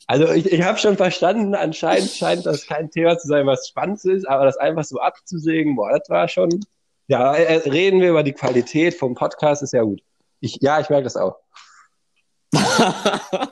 Also 0.08 0.32
ich, 0.32 0.52
ich 0.52 0.62
habe 0.64 0.78
schon 0.78 0.98
verstanden, 0.98 1.56
anscheinend 1.56 2.10
scheint 2.10 2.46
das 2.46 2.66
kein 2.66 2.90
Thema 2.90 3.18
zu 3.18 3.28
sein, 3.28 3.46
was 3.46 3.68
spannend 3.68 4.04
ist, 4.06 4.28
aber 4.28 4.46
das 4.46 4.58
einfach 4.58 4.84
so 4.84 5.00
abzusägen, 5.00 5.76
boah, 5.76 5.92
das 5.92 6.10
war 6.10 6.28
schon. 6.28 6.50
Ja, 7.08 7.34
äh, 7.36 7.70
reden 7.70 8.00
wir 8.02 8.12
über 8.12 8.24
die 8.24 8.34
Qualität 8.34 8.96
vom 8.96 9.14
Podcast, 9.14 9.62
ist 9.62 9.74
ja 9.74 9.84
gut. 9.84 10.02
Ich, 10.40 10.58
ja, 10.62 10.80
ich 10.80 10.90
merke 10.90 11.04
das 11.04 11.18
auch. 11.18 11.38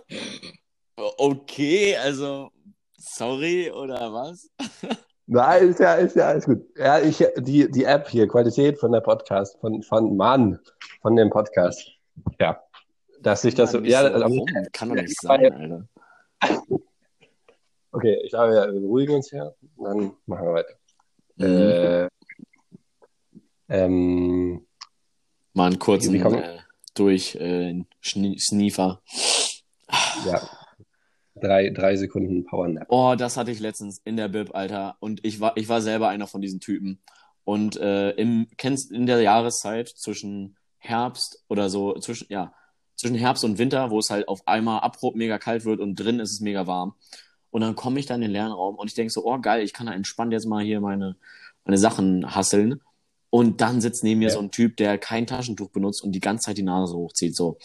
okay, 0.95 1.97
also 1.97 2.49
sorry 2.97 3.71
oder 3.71 4.13
was? 4.13 4.49
Nein, 5.27 5.69
ist 5.69 5.79
ja, 5.79 5.93
ist 5.93 6.15
ja 6.15 6.27
alles 6.29 6.45
gut. 6.45 6.65
Ja, 6.77 6.99
ich, 6.99 7.25
die, 7.37 7.69
die 7.71 7.83
App 7.83 8.09
hier, 8.09 8.27
Qualität 8.27 8.79
von 8.79 8.91
der 8.91 9.01
Podcast, 9.01 9.57
von, 9.59 9.81
von 9.83 10.17
Mann, 10.17 10.59
von 11.01 11.15
dem 11.15 11.29
Podcast. 11.29 11.89
Ja. 12.39 12.61
Dass 13.21 13.43
sich 13.43 13.53
das 13.53 13.71
so, 13.71 13.79
ja, 13.79 14.01
so 14.07 14.23
also, 14.23 14.45
kann 14.73 14.89
doch 14.89 14.95
nicht 14.95 15.19
sein, 15.21 15.53
Alter. 15.53 15.87
Okay, 17.91 18.19
ich 18.23 18.31
glaube, 18.31 18.53
wir 18.53 18.79
beruhigen 18.79 19.15
uns 19.15 19.29
hier, 19.29 19.53
dann 19.77 20.13
machen 20.25 20.47
wir 20.47 20.53
weiter. 20.53 20.73
Mhm. 21.35 21.45
Äh, 21.45 22.09
ähm, 23.69 24.65
Mal 25.53 25.67
einen 25.67 25.79
kurzen 25.79 26.15
äh, 26.15 26.59
durch 26.93 27.35
äh, 27.35 27.83
Sniefer. 28.01 29.01
Ja. 30.25 30.41
Drei, 31.41 31.69
drei 31.71 31.95
Sekunden 31.95 32.45
Powernap. 32.45 32.87
Oh, 32.89 33.15
das 33.17 33.35
hatte 33.35 33.51
ich 33.51 33.59
letztens 33.59 33.99
in 34.05 34.15
der 34.15 34.27
Bib, 34.27 34.55
Alter. 34.55 34.95
Und 34.99 35.25
ich 35.25 35.39
war, 35.39 35.57
ich 35.57 35.67
war 35.67 35.81
selber 35.81 36.07
einer 36.07 36.27
von 36.27 36.41
diesen 36.41 36.59
Typen. 36.59 37.01
Und 37.43 37.77
äh, 37.77 38.11
im, 38.11 38.47
kennst 38.57 38.91
in 38.91 39.07
der 39.07 39.21
Jahreszeit 39.21 39.89
zwischen 39.89 40.55
Herbst 40.77 41.43
oder 41.47 41.69
so, 41.69 41.93
zwischen, 41.95 42.27
ja, 42.29 42.53
zwischen 42.95 43.15
Herbst 43.15 43.43
und 43.43 43.57
Winter, 43.57 43.89
wo 43.89 43.99
es 43.99 44.09
halt 44.09 44.27
auf 44.27 44.47
einmal 44.47 44.81
abrupt 44.81 45.17
mega 45.17 45.39
kalt 45.39 45.65
wird 45.65 45.79
und 45.79 45.95
drin 45.95 46.19
ist 46.19 46.31
es 46.31 46.39
mega 46.39 46.67
warm. 46.67 46.93
Und 47.49 47.61
dann 47.61 47.75
komme 47.75 47.99
ich 47.99 48.05
da 48.05 48.15
in 48.15 48.21
den 48.21 48.31
Lernraum 48.31 48.75
und 48.75 48.87
ich 48.87 48.93
denke 48.93 49.11
so, 49.11 49.25
oh 49.25 49.39
geil, 49.39 49.63
ich 49.63 49.73
kann 49.73 49.87
da 49.87 49.93
entspannt 49.93 50.31
jetzt 50.33 50.45
mal 50.45 50.63
hier 50.63 50.79
meine, 50.79 51.17
meine 51.65 51.77
Sachen 51.77 52.35
hasseln. 52.35 52.81
Und 53.29 53.61
dann 53.61 53.81
sitzt 53.81 54.03
neben 54.03 54.19
mir 54.19 54.27
ja. 54.27 54.33
so 54.33 54.39
ein 54.39 54.51
Typ, 54.51 54.77
der 54.77 54.97
kein 54.97 55.25
Taschentuch 55.25 55.69
benutzt 55.69 56.03
und 56.03 56.11
die 56.11 56.19
ganze 56.19 56.47
Zeit 56.47 56.57
die 56.57 56.63
Nase 56.63 56.93
hochzieht. 56.93 57.35
So. 57.35 57.57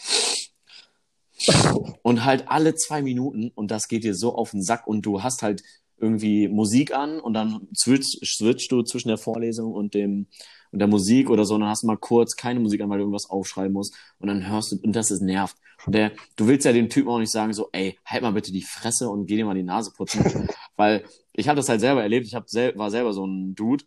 Und 2.01 2.25
halt 2.25 2.45
alle 2.47 2.75
zwei 2.75 3.01
Minuten 3.01 3.51
und 3.53 3.69
das 3.69 3.87
geht 3.87 4.03
dir 4.03 4.15
so 4.15 4.35
auf 4.35 4.51
den 4.51 4.63
Sack 4.63 4.87
und 4.87 5.05
du 5.05 5.21
hast 5.21 5.43
halt 5.43 5.63
irgendwie 5.99 6.47
Musik 6.47 6.93
an 6.93 7.19
und 7.19 7.33
dann 7.33 7.67
switch, 7.75 8.19
switchst 8.23 8.71
du 8.71 8.83
zwischen 8.83 9.07
der 9.09 9.17
Vorlesung 9.17 9.73
und 9.73 9.93
dem 9.93 10.27
und 10.71 10.79
der 10.79 10.87
Musik 10.87 11.29
oder 11.29 11.45
so 11.45 11.55
und 11.55 11.61
dann 11.61 11.69
hast 11.69 11.83
du 11.83 11.87
mal 11.87 11.97
kurz 11.97 12.35
keine 12.35 12.59
Musik 12.59 12.81
an, 12.81 12.89
weil 12.89 12.97
du 12.97 13.03
irgendwas 13.03 13.29
aufschreiben 13.29 13.73
musst 13.73 13.95
und 14.19 14.27
dann 14.27 14.47
hörst 14.47 14.71
du 14.71 14.77
und 14.77 14.95
das 14.95 15.11
ist 15.11 15.21
nervt. 15.21 15.55
Und 15.85 15.93
der, 15.93 16.11
du 16.35 16.47
willst 16.47 16.65
ja 16.65 16.73
dem 16.73 16.89
Typen 16.89 17.09
auch 17.09 17.19
nicht 17.19 17.31
sagen 17.31 17.53
so, 17.53 17.69
ey, 17.71 17.97
halt 18.05 18.23
mal 18.23 18.33
bitte 18.33 18.51
die 18.51 18.63
Fresse 18.63 19.09
und 19.09 19.27
geh 19.27 19.35
dir 19.35 19.45
mal 19.45 19.55
die 19.55 19.63
Nase 19.63 19.91
putzen, 19.95 20.49
weil 20.75 21.05
ich 21.33 21.47
habe 21.47 21.57
das 21.57 21.69
halt 21.69 21.81
selber 21.81 22.01
erlebt. 22.01 22.25
Ich 22.25 22.35
hab 22.35 22.49
sel 22.49 22.77
war 22.77 22.91
selber 22.91 23.13
so 23.13 23.25
ein 23.25 23.55
Dude 23.55 23.85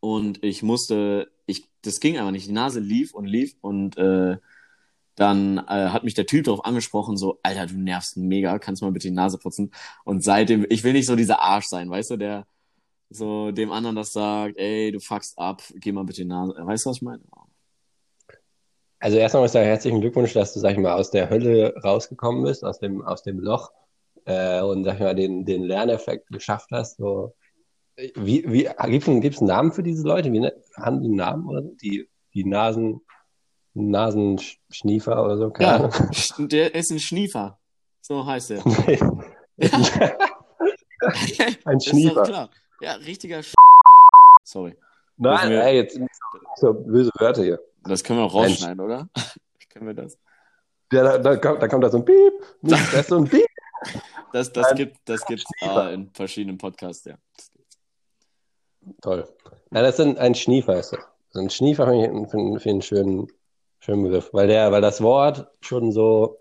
und 0.00 0.42
ich 0.44 0.62
musste, 0.62 1.30
ich, 1.46 1.64
das 1.82 2.00
ging 2.00 2.18
einfach 2.18 2.32
nicht. 2.32 2.48
Die 2.48 2.52
Nase 2.52 2.80
lief 2.80 3.14
und 3.14 3.26
lief 3.26 3.56
und 3.60 3.96
äh, 3.96 4.36
dann 5.18 5.58
äh, 5.58 5.88
hat 5.88 6.04
mich 6.04 6.14
der 6.14 6.26
Typ 6.26 6.44
darauf 6.44 6.64
angesprochen, 6.64 7.16
so, 7.16 7.40
Alter, 7.42 7.66
du 7.66 7.74
nervst 7.76 8.16
mega, 8.16 8.58
kannst 8.58 8.82
du 8.82 8.86
mal 8.86 8.92
bitte 8.92 9.08
die 9.08 9.14
Nase 9.14 9.38
putzen. 9.38 9.72
Und 10.04 10.22
seitdem, 10.22 10.64
ich 10.68 10.84
will 10.84 10.92
nicht 10.92 11.06
so 11.06 11.16
dieser 11.16 11.40
Arsch 11.40 11.66
sein, 11.66 11.90
weißt 11.90 12.12
du, 12.12 12.16
der 12.16 12.46
so 13.10 13.50
dem 13.50 13.72
anderen 13.72 13.96
das 13.96 14.12
sagt, 14.12 14.58
ey, 14.58 14.92
du 14.92 15.00
fuckst 15.00 15.38
ab, 15.38 15.62
geh 15.76 15.92
mal 15.92 16.04
bitte 16.04 16.22
die 16.22 16.28
Nase. 16.28 16.54
Weißt 16.56 16.84
du, 16.84 16.90
was 16.90 16.96
ich 16.98 17.02
meine? 17.02 17.22
Also 19.00 19.16
erstmal 19.16 19.42
muss 19.42 19.50
ich 19.50 19.52
sagen, 19.54 19.66
herzlichen 19.66 20.00
Glückwunsch, 20.00 20.32
dass 20.34 20.54
du, 20.54 20.60
sag 20.60 20.72
ich 20.72 20.78
mal, 20.78 20.94
aus 20.94 21.10
der 21.10 21.30
Hölle 21.30 21.74
rausgekommen 21.82 22.44
bist, 22.44 22.64
aus 22.64 22.78
dem, 22.78 23.02
aus 23.02 23.22
dem 23.22 23.38
Loch 23.38 23.72
äh, 24.24 24.60
und, 24.60 24.84
sag 24.84 24.94
ich 24.94 25.00
mal, 25.00 25.14
den, 25.14 25.44
den 25.44 25.64
Lerneffekt 25.64 26.28
geschafft 26.28 26.68
hast. 26.70 26.98
So. 26.98 27.34
Wie, 27.96 28.44
wie, 28.46 28.68
gibt 28.90 29.08
es 29.34 29.38
einen 29.38 29.48
Namen 29.48 29.72
für 29.72 29.82
diese 29.82 30.06
Leute? 30.06 30.32
Wie, 30.32 30.48
haben 30.76 31.00
die 31.00 31.08
einen 31.08 31.16
Namen 31.16 31.48
oder? 31.48 31.62
Die, 31.62 32.08
die 32.34 32.44
Nasen... 32.44 33.00
Nasenschniefer 33.78 35.24
oder 35.24 35.38
so. 35.38 35.50
Keine 35.50 35.68
ja, 35.68 35.76
Ahnung. 35.76 36.48
der 36.48 36.74
ist 36.74 36.90
ein 36.90 36.98
Schniefer. 36.98 37.58
So 38.00 38.26
heißt 38.26 38.52
er. 38.52 38.64
ein 41.64 41.80
Schniefer. 41.80 42.22
klar. 42.22 42.50
Ja, 42.80 42.92
richtiger 42.94 43.42
Sch 43.42 43.54
Sorry. 44.44 44.76
Nein, 45.16 45.50
wir... 45.50 45.64
ey, 45.64 45.76
jetzt 45.76 45.98
so 46.56 46.72
böse 46.72 47.10
Wörter 47.18 47.42
hier. 47.42 47.60
Das 47.84 48.04
können 48.04 48.20
wir 48.20 48.24
auch 48.24 48.34
rausschneiden, 48.34 48.80
oder? 48.80 49.08
können 49.70 49.86
wir 49.86 49.94
das? 49.94 50.18
Ja, 50.92 51.02
da, 51.02 51.18
da, 51.18 51.36
kommt, 51.36 51.62
da 51.62 51.68
kommt 51.68 51.84
da 51.84 51.90
so 51.90 51.98
ein 51.98 52.04
Piep. 52.04 52.32
Das 52.62 52.94
ist 52.94 53.08
so 53.08 53.16
ein 53.16 53.28
Piep. 53.28 53.46
Das, 54.32 54.52
das 54.52 54.74
gibt 54.74 54.96
das 55.04 55.24
gibt's 55.26 55.44
ah, 55.60 55.90
in 55.90 56.10
verschiedenen 56.12 56.58
Podcasts, 56.58 57.04
ja. 57.04 57.16
Toll. 59.02 59.28
Ja, 59.70 59.82
das 59.82 59.98
ist 59.98 60.04
ein, 60.04 60.18
ein 60.18 60.34
Schniefer, 60.34 60.78
ist 60.78 60.92
das. 60.92 61.00
Ein 61.34 61.50
Schniefer 61.50 61.86
finde 61.86 62.06
ich, 62.06 62.30
find, 62.30 62.62
find 62.62 62.66
einen 62.66 62.82
schönen, 62.82 63.28
Schönen 63.80 64.02
Begriff, 64.02 64.30
weil 64.32 64.48
der, 64.48 64.72
weil 64.72 64.82
das 64.82 65.00
Wort 65.00 65.48
schon 65.60 65.92
so 65.92 66.38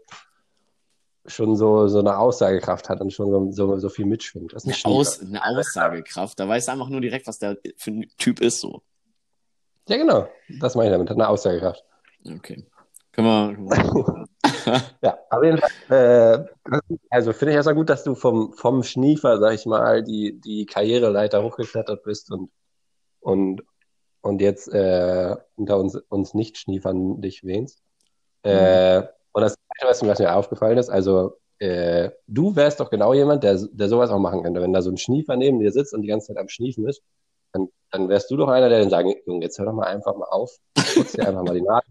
schon 1.28 1.56
so, 1.56 1.88
so 1.88 2.00
eine 2.00 2.18
Aussagekraft 2.18 2.90
hat 2.90 3.02
und 3.02 3.12
schon 3.12 3.30
so, 3.30 3.52
so, 3.52 3.78
so 3.78 3.90
viel 3.90 4.06
mitschwingt. 4.06 4.54
Das 4.54 4.64
ist 4.64 4.86
eine, 4.86 4.96
Aus, 4.96 5.22
eine 5.22 5.46
Aussagekraft. 5.46 6.40
Da 6.40 6.48
weißt 6.48 6.68
du 6.68 6.72
einfach 6.72 6.90
nur 6.90 7.02
direkt, 7.02 7.28
was 7.28 7.38
der 7.38 7.58
für 7.76 7.92
ein 7.92 8.10
Typ 8.18 8.40
ist, 8.40 8.62
so. 8.62 8.82
Ja, 9.88 9.98
genau. 9.98 10.28
Das 10.60 10.76
meine 10.76 10.90
ich 10.90 10.94
damit. 10.94 11.10
Hat 11.10 11.18
eine 11.18 11.28
Aussagekraft. 11.28 11.84
Okay. 12.26 12.66
Können 13.12 13.68
wir. 13.70 14.26
ja, 15.02 15.18
auf 15.30 15.44
jeden 15.44 15.58
Fall. 15.58 16.50
Äh, 16.70 16.80
also 17.10 17.34
finde 17.34 17.52
ich 17.52 17.56
erstmal 17.56 17.76
gut, 17.76 17.90
dass 17.90 18.04
du 18.04 18.16
vom, 18.16 18.54
vom 18.54 18.84
Schniefer, 18.84 19.40
sag 19.40 19.54
ich 19.54 19.66
mal, 19.66 20.04
die, 20.04 20.40
die 20.40 20.66
Karriereleiter 20.66 21.44
hochgeklettert 21.44 22.04
bist 22.04 22.32
und, 22.32 22.52
und, 23.20 23.64
und 24.28 24.42
jetzt 24.42 24.68
äh, 24.74 25.36
unter 25.56 25.80
uns, 25.80 25.96
uns 26.10 26.34
nicht 26.34 26.58
schniefern 26.58 27.22
dich 27.22 27.44
wähnst. 27.44 27.82
Äh, 28.44 29.00
mhm. 29.00 29.08
und 29.32 29.42
das 29.42 29.56
Zweite, 29.56 30.06
was 30.06 30.20
mir 30.20 30.36
aufgefallen 30.36 30.78
ist, 30.78 30.90
also 30.90 31.38
äh, 31.60 32.12
du 32.28 32.56
wärst 32.56 32.80
doch 32.80 32.90
genau 32.90 33.14
jemand, 33.14 33.44
der, 33.44 33.58
der 33.72 33.90
sowas 33.90 34.12
auch 34.12 34.20
machen 34.20 34.44
könnte. 34.44 34.62
Wenn 34.62 34.74
da 34.74 34.82
so 34.82 34.92
ein 34.92 34.98
Schniefer 34.98 35.36
neben 35.36 35.60
dir 35.60 35.72
sitzt 35.72 35.94
und 35.94 36.02
die 36.02 36.08
ganze 36.08 36.28
Zeit 36.28 36.38
am 36.38 36.50
Schniefen 36.50 36.88
ist, 36.88 37.02
dann, 37.52 37.70
dann 37.92 38.10
wärst 38.10 38.30
du 38.30 38.38
doch 38.38 38.50
einer, 38.50 38.70
der 38.70 38.80
dann 38.80 38.90
sagen, 38.90 39.16
Junge, 39.26 39.44
jetzt 39.44 39.58
hör 39.58 39.66
doch 39.66 39.74
mal 39.74 39.88
einfach 39.88 40.16
mal 40.16 40.26
auf, 40.26 40.52
putz 40.76 41.14
dir 41.14 41.28
einfach 41.28 41.44
mal 41.44 41.56
die 41.56 41.62
Nase. 41.62 41.88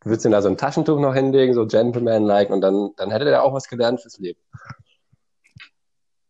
Du 0.00 0.10
würdest 0.10 0.24
ihm 0.24 0.32
da 0.32 0.40
so 0.40 0.48
ein 0.48 0.56
Taschentuch 0.56 1.00
noch 1.00 1.14
hinlegen, 1.14 1.54
so 1.54 1.66
Gentleman-like, 1.66 2.50
und 2.50 2.60
dann, 2.60 2.90
dann 2.96 3.10
hätte 3.10 3.24
der 3.24 3.42
auch 3.42 3.52
was 3.52 3.68
gelernt 3.68 4.00
fürs 4.00 4.18
Leben. 4.18 4.40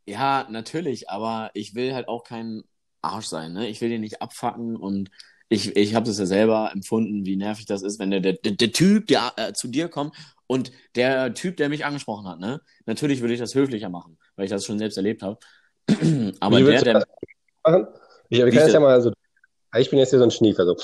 Ja, 0.06 0.46
natürlich, 0.48 1.10
aber 1.10 1.50
ich 1.52 1.74
will 1.74 1.94
halt 1.94 2.08
auch 2.08 2.24
kein 2.24 2.64
Arsch 3.02 3.26
sein, 3.26 3.52
ne? 3.52 3.68
Ich 3.68 3.80
will 3.80 3.88
den 3.88 4.00
nicht 4.00 4.22
abfacken 4.22 4.76
und 4.76 5.10
ich, 5.48 5.76
ich 5.76 5.94
habe 5.94 6.06
das 6.06 6.18
ja 6.18 6.26
selber 6.26 6.70
empfunden, 6.72 7.24
wie 7.24 7.36
nervig 7.36 7.66
das 7.66 7.82
ist, 7.82 7.98
wenn 7.98 8.10
der, 8.10 8.20
der, 8.20 8.34
der 8.34 8.72
Typ, 8.72 9.06
der 9.06 9.32
äh, 9.36 9.52
zu 9.54 9.68
dir 9.68 9.88
kommt 9.88 10.14
und 10.46 10.72
der 10.94 11.32
Typ, 11.34 11.56
der 11.56 11.68
mich 11.68 11.84
angesprochen 11.84 12.26
hat, 12.26 12.38
ne? 12.38 12.60
Natürlich 12.86 13.20
würde 13.20 13.34
ich 13.34 13.40
das 13.40 13.54
höflicher 13.54 13.88
machen, 13.88 14.18
weil 14.36 14.44
ich 14.44 14.50
das 14.50 14.64
schon 14.64 14.78
selbst 14.78 14.96
erlebt 14.96 15.22
habe. 15.22 15.38
Aber 16.40 16.60
der, 16.60 16.82
der. 16.82 17.06
Machen? 17.64 17.86
Ich, 18.28 18.40
ich 18.40 18.54
ja 18.54 18.80
mal 18.80 19.00
so. 19.00 19.12
Ich 19.76 19.90
bin 19.90 19.98
jetzt 19.98 20.10
hier 20.10 20.18
so 20.18 20.24
ein 20.24 20.30
Schniefer, 20.30 20.64
so. 20.64 20.76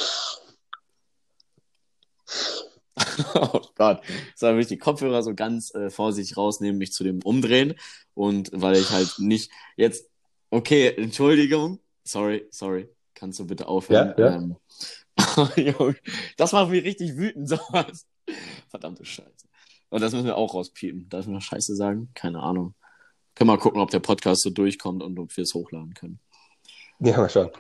oh 3.34 3.60
Gott. 3.74 4.00
Dann 4.40 4.54
will 4.54 4.62
ich 4.62 4.68
die 4.68 4.78
Kopfhörer 4.78 5.22
so 5.22 5.34
ganz 5.34 5.74
äh, 5.74 5.90
vorsichtig 5.90 6.36
rausnehmen, 6.36 6.78
mich 6.78 6.92
zu 6.92 7.04
dem 7.04 7.20
umdrehen. 7.22 7.74
Und 8.14 8.50
weil 8.52 8.76
ich 8.76 8.90
halt 8.90 9.18
nicht 9.18 9.50
jetzt. 9.76 10.10
Okay, 10.50 10.94
Entschuldigung. 10.96 11.80
Sorry, 12.04 12.46
sorry. 12.50 12.88
Kannst 13.14 13.38
du 13.38 13.46
bitte 13.46 13.66
aufhören? 13.68 14.14
Ja, 14.18 14.30
ja. 14.30 14.36
Ähm, 14.36 14.56
das 16.36 16.52
macht 16.52 16.70
mich 16.70 16.84
richtig 16.84 17.16
wütend, 17.16 17.48
sowas. 17.48 18.06
Verdammte 18.68 19.04
Scheiße. 19.04 19.46
Und 19.90 20.00
das 20.00 20.12
müssen 20.12 20.26
wir 20.26 20.36
auch 20.36 20.54
rauspiepen. 20.54 21.08
Darf 21.08 21.22
ich 21.22 21.28
noch 21.32 21.40
Scheiße 21.40 21.76
sagen? 21.76 22.10
Keine 22.14 22.42
Ahnung. 22.42 22.74
Können 23.34 23.48
wir 23.50 23.56
mal 23.56 23.60
gucken, 23.62 23.80
ob 23.80 23.90
der 23.90 24.00
Podcast 24.00 24.42
so 24.42 24.50
durchkommt 24.50 25.02
und 25.02 25.18
ob 25.18 25.36
wir 25.36 25.42
es 25.42 25.54
hochladen 25.54 25.94
können. 25.94 26.20
Ja, 27.00 27.16
mal 27.16 27.30
schauen. 27.30 27.50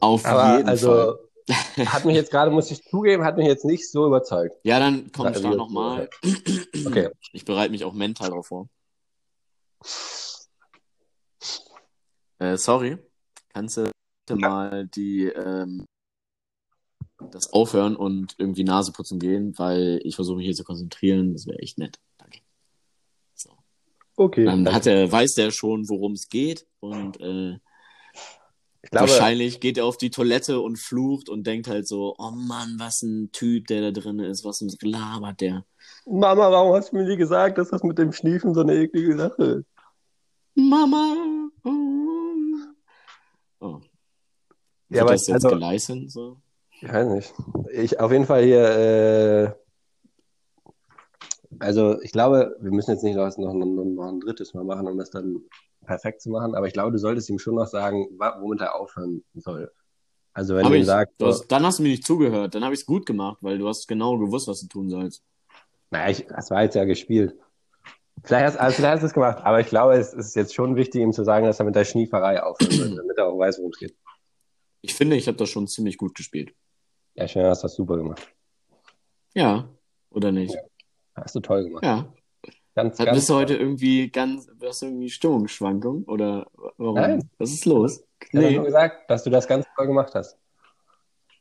Auf 0.00 0.24
Aber 0.24 0.56
jeden 0.56 0.68
also, 0.68 1.18
Fall. 1.48 1.86
hat 1.86 2.04
mich 2.04 2.14
jetzt 2.14 2.30
gerade, 2.30 2.50
muss 2.50 2.70
ich 2.70 2.82
zugeben, 2.84 3.24
hat 3.24 3.36
mich 3.36 3.46
jetzt 3.46 3.64
nicht 3.64 3.90
so 3.90 4.06
überzeugt. 4.06 4.54
Ja, 4.64 4.78
dann 4.78 5.10
komm, 5.12 5.26
Also, 5.26 5.40
start 5.40 5.52
jetzt- 5.54 5.58
nochmal. 5.58 6.08
Okay. 6.86 7.10
Ich 7.34 7.44
bereite 7.44 7.70
mich 7.72 7.84
auch 7.84 7.92
mental 7.94 8.30
drauf 8.30 8.46
vor. 8.46 8.68
Äh, 12.38 12.56
sorry. 12.56 12.98
Kannst 13.52 13.76
du 13.76 13.90
bitte 14.26 14.38
mal 14.38 14.86
die, 14.86 15.26
ähm, 15.26 15.86
das 17.30 17.52
aufhören 17.52 17.96
und 17.96 18.34
irgendwie 18.38 18.64
Nase 18.64 18.92
putzen 18.92 19.18
gehen, 19.18 19.56
weil 19.58 20.00
ich 20.02 20.16
versuche 20.16 20.36
mich 20.36 20.46
hier 20.46 20.54
zu 20.54 20.64
konzentrieren. 20.64 21.32
Das 21.32 21.46
wäre 21.46 21.58
echt 21.58 21.78
nett. 21.78 21.98
Danke. 22.18 22.40
So. 23.34 23.50
Okay. 24.16 24.44
Dann 24.44 24.72
hat 24.72 24.86
er, 24.86 25.10
weiß 25.10 25.34
der 25.34 25.50
schon, 25.50 25.88
worum 25.88 26.12
es 26.12 26.28
geht 26.28 26.66
und 26.80 27.20
äh, 27.20 27.58
glaube, 28.92 29.08
wahrscheinlich 29.08 29.60
geht 29.60 29.78
er 29.78 29.86
auf 29.86 29.96
die 29.96 30.10
Toilette 30.10 30.60
und 30.60 30.78
flucht 30.78 31.28
und 31.28 31.46
denkt 31.46 31.68
halt 31.68 31.88
so, 31.88 32.14
oh 32.18 32.30
Mann, 32.30 32.76
was 32.78 33.02
ein 33.02 33.30
Typ, 33.32 33.66
der 33.66 33.80
da 33.80 34.00
drin 34.00 34.18
ist, 34.18 34.44
was 34.44 34.64
labert 34.82 35.40
der. 35.40 35.64
Mama, 36.06 36.50
warum 36.50 36.74
hast 36.74 36.92
du 36.92 36.96
mir 36.96 37.04
nie 37.04 37.16
gesagt, 37.16 37.58
dass 37.58 37.70
das 37.70 37.82
mit 37.82 37.98
dem 37.98 38.12
Schniefen 38.12 38.54
so 38.54 38.60
eine 38.60 38.74
eklige 38.74 39.16
Sache 39.16 39.42
ist? 39.44 39.66
Mama. 40.54 41.48
Oh. 43.60 43.80
Wird 44.92 44.98
Ja, 44.98 45.02
aber 45.04 45.12
das 45.12 45.26
jetzt 45.26 45.46
also- 45.46 45.48
geleitet? 45.48 46.10
So? 46.10 46.36
Ich 46.82 46.92
weiß 46.92 47.08
nicht. 47.08 47.34
Ich 47.72 47.98
auf 47.98 48.12
jeden 48.12 48.26
Fall 48.26 48.42
hier, 48.44 48.62
äh, 48.62 49.52
also 51.60 51.98
ich 52.02 52.12
glaube, 52.12 52.54
wir 52.60 52.72
müssen 52.72 52.90
jetzt 52.90 53.02
nicht 53.02 53.16
noch, 53.16 53.34
noch, 53.38 53.54
noch, 53.54 54.08
ein 54.08 54.20
drittes 54.20 54.52
Mal 54.52 54.64
machen, 54.64 54.86
um 54.86 54.98
das 54.98 55.10
dann 55.10 55.40
perfekt 55.86 56.20
zu 56.20 56.28
machen, 56.28 56.54
aber 56.54 56.66
ich 56.66 56.74
glaube, 56.74 56.92
du 56.92 56.98
solltest 56.98 57.30
ihm 57.30 57.38
schon 57.38 57.54
noch 57.54 57.68
sagen, 57.68 58.06
womit 58.40 58.60
er 58.60 58.74
aufhören 58.74 59.24
soll. 59.34 59.72
Also 60.34 60.54
wenn 60.54 60.64
Hab 60.64 60.72
du 60.72 60.78
ihm 60.78 60.84
sagst, 60.84 61.14
du 61.18 61.26
hast, 61.26 61.46
dann 61.48 61.64
hast 61.64 61.78
du 61.78 61.84
mir 61.84 61.90
nicht 61.90 62.06
zugehört. 62.06 62.54
Dann 62.54 62.64
habe 62.64 62.74
ich 62.74 62.80
es 62.80 62.86
gut 62.86 63.06
gemacht, 63.06 63.38
weil 63.40 63.58
du 63.58 63.68
hast 63.68 63.88
genau 63.88 64.18
gewusst, 64.18 64.48
was 64.48 64.60
du 64.60 64.66
tun 64.66 64.90
sollst. 64.90 65.22
naja, 65.90 66.10
ich, 66.10 66.26
das 66.26 66.50
war 66.50 66.62
jetzt 66.64 66.74
ja 66.74 66.84
gespielt. 66.84 67.34
Vielleicht 68.24 68.44
hast, 68.44 68.56
also 68.56 68.76
vielleicht 68.76 68.94
hast 68.94 69.02
du 69.02 69.06
es 69.06 69.14
gemacht, 69.14 69.38
aber 69.42 69.60
ich 69.60 69.68
glaube, 69.68 69.94
es 69.94 70.12
ist 70.12 70.36
jetzt 70.36 70.54
schon 70.54 70.76
wichtig, 70.76 71.00
ihm 71.00 71.12
zu 71.12 71.24
sagen, 71.24 71.46
dass 71.46 71.58
er 71.58 71.64
mit 71.64 71.74
der 71.74 71.84
Schnieferei 71.84 72.42
aufhören 72.42 72.70
soll, 72.72 72.96
damit 72.96 73.16
er 73.16 73.26
auch 73.26 73.38
weiß, 73.38 73.58
worum 73.58 73.70
es 73.72 73.78
geht. 73.78 73.96
Ich 74.82 74.94
finde, 74.94 75.16
ich 75.16 75.26
habe 75.28 75.38
das 75.38 75.48
schon 75.48 75.66
ziemlich 75.68 75.96
gut 75.96 76.14
gespielt. 76.14 76.54
Ja, 77.14 77.26
du 77.26 77.48
hast 77.48 77.62
das 77.62 77.74
super 77.74 77.96
gemacht. 77.96 78.20
Ja, 79.34 79.68
oder 80.10 80.32
nicht? 80.32 80.54
Hast 81.14 81.34
du 81.34 81.40
toll 81.40 81.64
gemacht. 81.64 81.84
Ja. 81.84 82.12
Ganz, 82.74 82.98
Hat, 82.98 83.06
ganz 83.06 83.18
bist 83.18 83.28
du 83.30 83.34
heute 83.34 83.54
irgendwie 83.54 84.08
ganz, 84.10 84.48
hast 84.62 84.82
du 84.82 84.86
irgendwie 84.86 85.10
Stimmungsschwankung? 85.10 86.04
Oder 86.04 86.46
warum? 86.78 86.94
Nein. 86.94 87.30
Was 87.38 87.52
ist 87.52 87.66
los? 87.66 88.02
Ich 88.22 88.34
habe 88.34 88.46
Nee. 88.46 88.56
nur 88.56 88.64
gesagt, 88.64 89.10
dass 89.10 89.24
du 89.24 89.30
das 89.30 89.46
ganz 89.46 89.66
toll 89.76 89.86
gemacht 89.86 90.14
hast. 90.14 90.38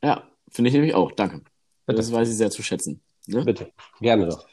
Ja, 0.04 0.27
finde 0.49 0.69
ich 0.69 0.73
nämlich 0.73 0.93
auch. 0.93 1.12
Danke. 1.13 1.41
Bitte. 1.86 1.97
Das 1.97 2.12
weiß 2.12 2.27
ich 2.30 2.36
sehr 2.36 2.49
zu 2.51 2.62
schätzen. 2.63 3.01
Ne? 3.27 3.45
Bitte. 3.45 3.71
Gerne 4.01 4.27
doch. 4.27 4.45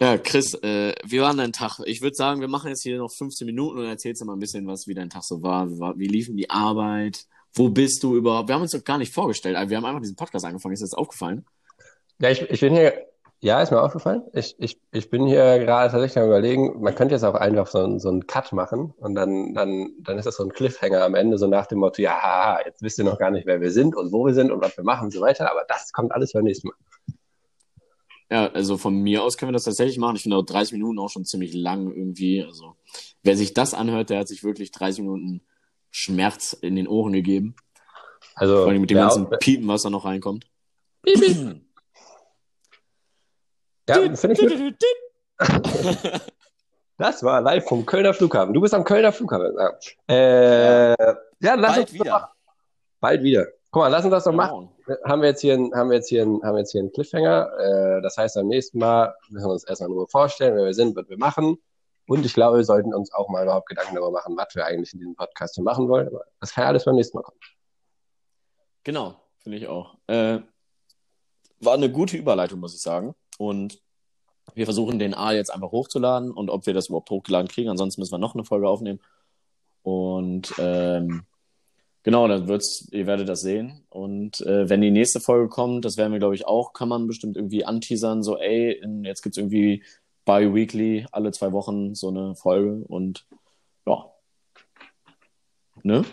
Ja, 0.00 0.18
Chris, 0.18 0.54
äh, 0.54 0.94
wie 1.04 1.20
war 1.20 1.32
dein 1.34 1.52
Tag? 1.52 1.78
Ich 1.84 2.02
würde 2.02 2.16
sagen, 2.16 2.40
wir 2.40 2.48
machen 2.48 2.68
jetzt 2.70 2.82
hier 2.82 2.98
noch 2.98 3.12
15 3.12 3.46
Minuten 3.46 3.78
und 3.78 3.84
erzählst 3.86 4.20
du 4.20 4.26
mal 4.26 4.32
ein 4.32 4.40
bisschen, 4.40 4.66
was 4.66 4.88
wie 4.88 4.94
dein 4.94 5.10
Tag 5.10 5.22
so 5.22 5.42
war. 5.42 5.70
Wie, 5.70 5.78
war, 5.78 5.96
wie 5.96 6.08
lief 6.08 6.26
denn 6.26 6.36
die 6.36 6.50
Arbeit? 6.50 7.26
Wo 7.54 7.68
bist 7.68 8.02
du 8.02 8.16
überhaupt? 8.16 8.48
Wir 8.48 8.54
haben 8.56 8.62
uns 8.62 8.72
doch 8.72 8.82
gar 8.84 8.98
nicht 8.98 9.12
vorgestellt. 9.14 9.56
Wir 9.70 9.76
haben 9.76 9.84
einfach 9.84 10.00
diesen 10.00 10.16
Podcast 10.16 10.44
angefangen. 10.44 10.74
Ist 10.74 10.82
das 10.82 10.94
aufgefallen? 10.94 11.44
Ja, 12.20 12.30
ich, 12.30 12.42
ich 12.50 12.60
bin 12.60 12.74
hier, 12.74 12.94
ja, 13.40 13.60
ist 13.62 13.70
mir 13.70 13.80
aufgefallen. 13.82 14.22
Ich, 14.32 14.54
ich, 14.58 14.80
ich 14.92 15.10
bin 15.10 15.26
hier 15.26 15.58
gerade 15.58 15.90
tatsächlich 15.90 16.18
am 16.18 16.26
überlegen, 16.28 16.80
man 16.80 16.94
könnte 16.94 17.14
jetzt 17.14 17.24
auch 17.24 17.34
einfach 17.34 17.66
so, 17.66 17.78
einen- 17.78 17.98
so 18.00 18.08
einen 18.08 18.26
Cut 18.26 18.52
machen 18.52 18.92
und 18.98 19.14
dann, 19.14 19.52
dann, 19.54 19.92
dann 20.00 20.18
ist 20.18 20.24
das 20.24 20.36
so 20.36 20.42
ein 20.44 20.50
Cliffhanger 20.52 21.02
am 21.04 21.14
Ende, 21.14 21.38
so 21.38 21.46
nach 21.46 21.66
dem 21.66 21.78
Motto, 21.80 22.00
ja, 22.02 22.58
jetzt 22.64 22.82
wisst 22.82 22.98
ihr 22.98 23.04
noch 23.04 23.18
gar 23.18 23.30
nicht, 23.30 23.46
wer 23.46 23.60
wir 23.60 23.70
sind 23.70 23.94
und 23.96 24.12
wo 24.12 24.24
wir 24.26 24.34
sind 24.34 24.50
und 24.50 24.60
was 24.62 24.76
wir 24.76 24.84
machen 24.84 25.06
und 25.06 25.10
so 25.12 25.20
weiter, 25.20 25.50
aber 25.50 25.64
das 25.68 25.92
kommt 25.92 26.12
alles 26.12 26.32
beim 26.32 26.44
nächsten 26.44 26.68
Mal. 26.68 26.76
Ja, 28.30 28.46
also 28.52 28.78
von 28.78 28.94
mir 29.02 29.22
aus 29.22 29.36
können 29.36 29.50
wir 29.50 29.54
das 29.54 29.64
tatsächlich 29.64 29.98
machen. 29.98 30.16
Ich 30.16 30.22
finde 30.22 30.38
auch 30.38 30.44
30 30.44 30.72
Minuten 30.72 30.98
auch 30.98 31.10
schon 31.10 31.24
ziemlich 31.26 31.52
lang 31.52 31.92
irgendwie. 31.94 32.42
Also, 32.42 32.74
wer 33.22 33.36
sich 33.36 33.52
das 33.52 33.74
anhört, 33.74 34.08
der 34.10 34.20
hat 34.20 34.28
sich 34.28 34.42
wirklich 34.42 34.70
30 34.72 35.02
Minuten 35.02 35.42
Schmerz 35.94 36.54
in 36.54 36.74
den 36.74 36.88
Ohren 36.88 37.12
gegeben. 37.12 37.54
Also, 38.34 38.56
Vor 38.56 38.68
allem 38.68 38.80
mit 38.80 38.90
dem 38.90 38.96
wer 38.96 39.04
ganzen 39.04 39.30
Piepen, 39.38 39.68
was 39.68 39.82
da 39.82 39.90
noch 39.90 40.04
reinkommt. 40.04 40.44
ja, 43.88 44.16
finde 44.16 44.44
ich 44.44 44.58
gut. 44.58 44.76
Das 46.96 47.24
war 47.24 47.40
live 47.40 47.66
vom 47.66 47.84
Kölner 47.84 48.14
Flughafen. 48.14 48.54
Du 48.54 48.60
bist 48.60 48.72
am 48.72 48.84
Kölner 48.84 49.10
Flughafen. 49.10 49.52
Ja, 49.58 49.72
äh, 50.06 50.90
ja 51.40 51.54
lass 51.56 51.74
Bald 51.74 51.90
uns 51.90 51.92
wieder. 51.92 52.32
bald 53.00 53.22
wieder. 53.24 53.46
Guck 53.72 53.82
mal, 53.82 53.88
lass 53.88 54.04
uns 54.04 54.12
das 54.12 54.22
doch 54.22 54.32
machen. 54.32 54.70
Morgen. 54.86 55.02
haben 55.04 55.22
wir 55.22 55.30
jetzt 55.30 55.40
hier 55.40 55.54
einen, 55.54 55.74
haben 55.74 55.90
wir 55.90 55.96
jetzt 55.96 56.08
hier 56.08 56.22
einen, 56.22 56.40
haben 56.44 56.54
wir 56.54 56.60
jetzt 56.60 56.70
hier 56.70 56.82
einen 56.82 56.92
Cliffhanger. 56.92 57.50
Äh, 57.58 58.02
das 58.02 58.16
heißt, 58.16 58.36
beim 58.36 58.46
nächsten 58.46 58.78
Mal 58.78 59.12
müssen 59.28 59.44
wir 59.44 59.52
uns 59.52 59.64
erstmal 59.64 59.88
nur 59.88 60.06
vorstellen, 60.06 60.54
wer 60.54 60.66
wir 60.66 60.74
sind, 60.74 60.94
was 60.94 61.08
wir 61.08 61.18
machen. 61.18 61.58
Und 62.06 62.26
ich 62.26 62.34
glaube, 62.34 62.58
wir 62.58 62.64
sollten 62.64 62.92
uns 62.92 63.12
auch 63.12 63.28
mal 63.28 63.44
überhaupt 63.44 63.68
Gedanken 63.68 63.94
darüber 63.94 64.12
machen, 64.12 64.36
was 64.36 64.54
wir 64.54 64.66
eigentlich 64.66 64.92
in 64.92 64.98
diesem 64.98 65.14
Podcast 65.14 65.54
hier 65.54 65.64
machen 65.64 65.88
wollen. 65.88 66.08
Aber 66.08 66.24
das 66.40 66.52
kann 66.52 66.62
ja 66.62 66.68
alles 66.68 66.84
beim 66.84 66.96
nächsten 66.96 67.16
Mal 67.16 67.22
kommen. 67.22 67.40
Genau, 68.82 69.16
finde 69.38 69.58
ich 69.58 69.66
auch. 69.68 69.96
Äh, 70.06 70.40
war 71.60 71.74
eine 71.74 71.90
gute 71.90 72.16
Überleitung, 72.16 72.60
muss 72.60 72.74
ich 72.74 72.82
sagen. 72.82 73.14
Und 73.38 73.80
wir 74.54 74.66
versuchen 74.66 74.98
den 74.98 75.14
A 75.14 75.32
jetzt 75.32 75.52
einfach 75.52 75.72
hochzuladen 75.72 76.30
und 76.30 76.50
ob 76.50 76.66
wir 76.66 76.74
das 76.74 76.88
überhaupt 76.88 77.10
hochgeladen 77.10 77.48
kriegen. 77.48 77.70
Ansonsten 77.70 78.00
müssen 78.00 78.12
wir 78.12 78.18
noch 78.18 78.34
eine 78.34 78.44
Folge 78.44 78.68
aufnehmen. 78.68 79.00
Und 79.82 80.52
ähm, 80.58 81.24
genau, 82.02 82.28
dann 82.28 82.46
wird's, 82.46 82.86
ihr 82.92 83.06
werdet 83.06 83.28
das 83.28 83.40
sehen. 83.40 83.86
Und 83.88 84.42
äh, 84.42 84.68
wenn 84.68 84.82
die 84.82 84.90
nächste 84.90 85.20
Folge 85.20 85.48
kommt, 85.48 85.86
das 85.86 85.96
werden 85.96 86.12
wir, 86.12 86.18
glaube 86.18 86.34
ich, 86.34 86.46
auch, 86.46 86.74
kann 86.74 86.88
man 86.88 87.06
bestimmt 87.06 87.36
irgendwie 87.36 87.64
anteasern, 87.64 88.22
so, 88.22 88.38
ey, 88.38 88.82
jetzt 89.02 89.22
gibt's 89.22 89.38
irgendwie 89.38 89.82
bi-weekly, 90.24 91.06
alle 91.12 91.32
zwei 91.32 91.52
Wochen 91.52 91.94
so 91.94 92.08
eine 92.08 92.34
Folge 92.34 92.84
und 92.88 93.26
ja. 93.86 94.10
Ne? 95.82 96.04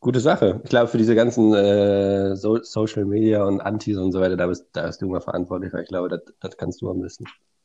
Gute 0.00 0.20
Sache. 0.20 0.60
Ich 0.62 0.70
glaube, 0.70 0.88
für 0.88 0.98
diese 0.98 1.14
ganzen 1.14 1.52
äh, 1.54 2.36
so 2.36 2.62
Social 2.62 3.04
Media 3.04 3.44
und 3.44 3.60
Antis 3.60 3.96
und 3.96 4.12
so 4.12 4.20
weiter, 4.20 4.36
da 4.36 4.46
bist, 4.46 4.66
da 4.72 4.86
bist 4.86 5.02
du 5.02 5.08
mal 5.08 5.20
verantwortlich, 5.20 5.72
weil 5.72 5.82
ich 5.82 5.88
glaube, 5.88 6.08
das, 6.08 6.20
das 6.38 6.56
kannst 6.56 6.80
du 6.80 6.90
am 6.90 7.00
besten. 7.00 7.24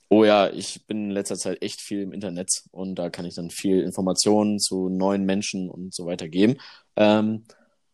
Oh 0.09 0.25
ja, 0.25 0.49
ich 0.49 0.85
bin 0.87 1.05
in 1.05 1.11
letzter 1.11 1.37
Zeit 1.37 1.61
echt 1.61 1.79
viel 1.79 2.01
im 2.01 2.11
Internet 2.11 2.63
und 2.71 2.95
da 2.95 3.09
kann 3.09 3.25
ich 3.25 3.35
dann 3.35 3.49
viel 3.49 3.81
Informationen 3.81 4.59
zu 4.59 4.89
neuen 4.89 5.25
Menschen 5.25 5.69
und 5.69 5.93
so 5.93 6.05
weiter 6.05 6.27
geben. 6.27 6.57
Ähm, 6.95 7.45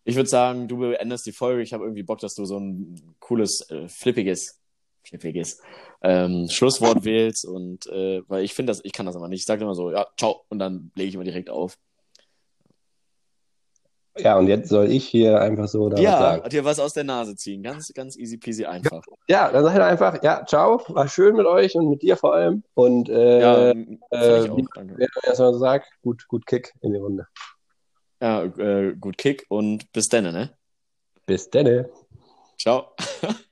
ich 0.03 0.15
würde 0.15 0.29
sagen, 0.29 0.67
du 0.67 0.77
beendest 0.77 1.25
die 1.25 1.31
Folge. 1.31 1.61
Ich 1.61 1.73
habe 1.73 1.83
irgendwie 1.83 2.03
Bock, 2.03 2.19
dass 2.19 2.33
du 2.33 2.45
so 2.45 2.57
ein 2.57 3.15
cooles, 3.19 3.69
äh, 3.69 3.89
flippiges, 3.89 4.56
flippiges 5.09 5.61
ähm, 6.01 6.47
Schlusswort 6.49 7.03
wählst 7.03 7.45
und 7.45 7.87
äh, 7.87 8.21
weil 8.27 8.43
ich 8.43 8.53
finde 8.53 8.71
das, 8.71 8.81
ich 8.83 8.91
kann 8.91 9.05
das 9.05 9.15
aber 9.15 9.27
nicht. 9.27 9.39
Ich 9.41 9.45
sage 9.45 9.63
immer 9.63 9.75
so, 9.75 9.91
ja, 9.91 10.07
ciao 10.17 10.43
und 10.49 10.59
dann 10.59 10.91
lege 10.95 11.09
ich 11.09 11.15
immer 11.15 11.23
direkt 11.23 11.49
auf. 11.49 11.77
Ja, 14.19 14.37
und 14.37 14.47
jetzt 14.47 14.69
soll 14.69 14.91
ich 14.91 15.07
hier 15.07 15.39
einfach 15.41 15.67
so 15.67 15.89
da 15.89 15.97
was 15.97 16.03
Ja, 16.03 16.19
sagen. 16.19 16.49
dir 16.49 16.65
was 16.65 16.79
aus 16.79 16.93
der 16.93 17.03
Nase 17.03 17.35
ziehen. 17.35 17.61
Ganz, 17.61 17.93
ganz 17.93 18.17
easy 18.17 18.37
peasy 18.37 18.65
einfach. 18.65 19.03
Ja, 19.27 19.51
dann 19.51 19.63
sag 19.63 19.75
ich 19.75 19.81
einfach, 19.81 20.23
ja, 20.23 20.43
ciao, 20.45 20.81
war 20.87 21.07
schön 21.07 21.35
mit 21.35 21.45
euch 21.45 21.75
und 21.75 21.89
mit 21.89 22.01
dir 22.01 22.17
vor 22.17 22.33
allem. 22.33 22.63
Und 22.73 23.09
äh, 23.09 23.41
Ja, 23.41 23.69
äh, 23.69 24.49
auch. 24.49 24.57
wer 24.75 25.07
erstmal 25.23 25.53
so 25.53 25.59
sagt, 25.59 25.87
gut, 26.01 26.27
gut 26.27 26.47
Kick 26.47 26.73
in 26.81 26.93
die 26.93 26.99
Runde. 26.99 27.27
Ja, 28.19 28.43
äh, 28.43 28.95
gut 28.99 29.17
Kick 29.19 29.45
und 29.49 29.91
bis 29.91 30.07
dann, 30.07 30.23
ne? 30.23 30.57
Bis 31.27 31.49
denne. 31.49 31.89
Ciao. 32.57 32.95